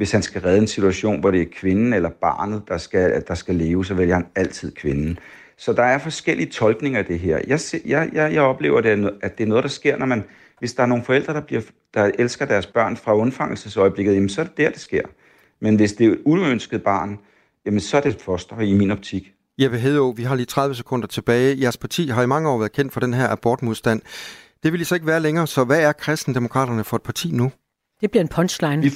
hvis 0.00 0.12
han 0.12 0.22
skal 0.22 0.40
redde 0.42 0.58
en 0.58 0.66
situation, 0.66 1.20
hvor 1.20 1.30
det 1.30 1.40
er 1.40 1.46
kvinden 1.52 1.92
eller 1.92 2.10
barnet, 2.10 2.62
der 2.68 2.78
skal, 2.78 3.24
der 3.28 3.34
skal 3.34 3.54
leve, 3.54 3.84
så 3.84 3.94
vælger 3.94 4.14
han 4.14 4.26
altid 4.36 4.72
kvinden. 4.72 5.18
Så 5.56 5.72
der 5.72 5.82
er 5.82 5.98
forskellige 5.98 6.50
tolkninger 6.50 6.98
af 6.98 7.04
det 7.04 7.18
her. 7.18 7.40
Jeg, 7.46 7.60
jeg, 7.86 8.10
jeg, 8.12 8.34
jeg 8.34 8.42
oplever, 8.42 8.78
at 9.22 9.38
det 9.38 9.44
er 9.44 9.48
noget, 9.48 9.62
der 9.64 9.68
sker, 9.68 9.96
når 9.96 10.06
man, 10.06 10.24
hvis 10.58 10.74
der 10.74 10.82
er 10.82 10.86
nogle 10.86 11.04
forældre, 11.04 11.34
der, 11.34 11.40
bliver, 11.40 11.62
der 11.94 12.10
elsker 12.18 12.44
deres 12.44 12.66
børn 12.66 12.96
fra 12.96 13.16
undfangelsesøjeblikket, 13.16 14.14
jamen 14.14 14.28
så 14.28 14.40
er 14.40 14.44
det 14.44 14.56
der, 14.56 14.70
det 14.70 14.80
sker. 14.80 15.02
Men 15.60 15.76
hvis 15.76 15.92
det 15.92 16.06
er 16.06 16.10
et 16.10 16.18
uønsket 16.24 16.82
barn, 16.82 17.18
jamen 17.66 17.80
så 17.80 17.96
er 17.96 18.00
det 18.00 18.14
et 18.14 18.22
foster 18.22 18.60
i 18.60 18.72
min 18.72 18.90
optik. 18.90 19.32
Jeppe 19.58 19.78
Hedeå, 19.78 20.12
vi 20.12 20.22
har 20.22 20.34
lige 20.34 20.46
30 20.46 20.74
sekunder 20.74 21.06
tilbage. 21.06 21.60
Jeres 21.60 21.76
parti 21.76 22.08
har 22.08 22.22
i 22.22 22.26
mange 22.26 22.48
år 22.48 22.58
været 22.58 22.72
kendt 22.72 22.92
for 22.92 23.00
den 23.00 23.14
her 23.14 23.28
abortmodstand. 23.28 24.02
Det 24.62 24.72
vil 24.72 24.80
I 24.80 24.84
så 24.84 24.94
ikke 24.94 25.06
være 25.06 25.20
længere, 25.20 25.46
så 25.46 25.64
hvad 25.64 25.80
er 25.82 25.92
kristendemokraterne 25.92 26.84
for 26.84 26.96
et 26.96 27.02
parti 27.02 27.30
nu? 27.32 27.52
Det 28.00 28.10
bliver 28.10 28.22
en 28.22 28.28
punchline. 28.28 28.82
Vi, 28.82 28.90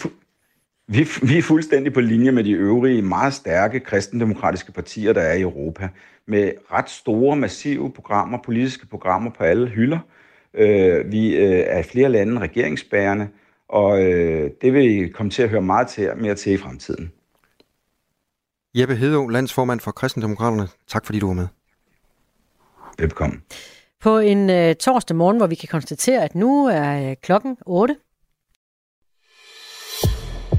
vi, 0.86 1.08
vi 1.22 1.38
er 1.38 1.42
fuldstændig 1.42 1.92
på 1.92 2.00
linje 2.00 2.32
med 2.32 2.44
de 2.44 2.52
øvrige 2.52 3.02
meget 3.02 3.34
stærke 3.34 3.80
kristendemokratiske 3.80 4.72
partier, 4.72 5.12
der 5.12 5.20
er 5.20 5.34
i 5.34 5.40
Europa, 5.40 5.88
med 6.26 6.52
ret 6.72 6.90
store, 6.90 7.36
massive 7.36 7.92
programmer, 7.92 8.38
politiske 8.44 8.86
programmer 8.86 9.30
på 9.30 9.44
alle 9.44 9.68
hylder. 9.68 9.98
Øh, 10.54 11.12
vi 11.12 11.36
øh, 11.36 11.64
er 11.66 11.78
i 11.78 11.82
flere 11.82 12.08
lande 12.08 12.40
regeringsbærende, 12.40 13.28
og 13.68 14.02
øh, 14.02 14.50
det 14.62 14.72
vil 14.72 14.84
I 14.84 15.08
komme 15.08 15.30
til 15.30 15.42
at 15.42 15.48
høre 15.48 15.62
meget 15.62 15.88
til, 15.88 16.10
mere 16.16 16.34
til 16.34 16.52
i 16.52 16.56
fremtiden. 16.56 17.12
Jeppe 18.74 18.94
Hedeå, 18.94 19.28
landsformand 19.28 19.80
for 19.80 19.90
Kristendemokraterne. 19.90 20.68
Tak 20.88 21.06
fordi 21.06 21.18
du 21.18 21.26
var 21.26 21.34
med. 21.34 21.46
Velkommen. 22.98 23.42
På 24.00 24.18
en 24.18 24.50
øh, 24.50 24.74
torsdag 24.74 25.16
morgen, 25.16 25.36
hvor 25.36 25.46
vi 25.46 25.54
kan 25.54 25.68
konstatere, 25.68 26.24
at 26.24 26.34
nu 26.34 26.66
er 26.66 27.10
øh, 27.10 27.16
klokken 27.22 27.56
8. 27.66 27.96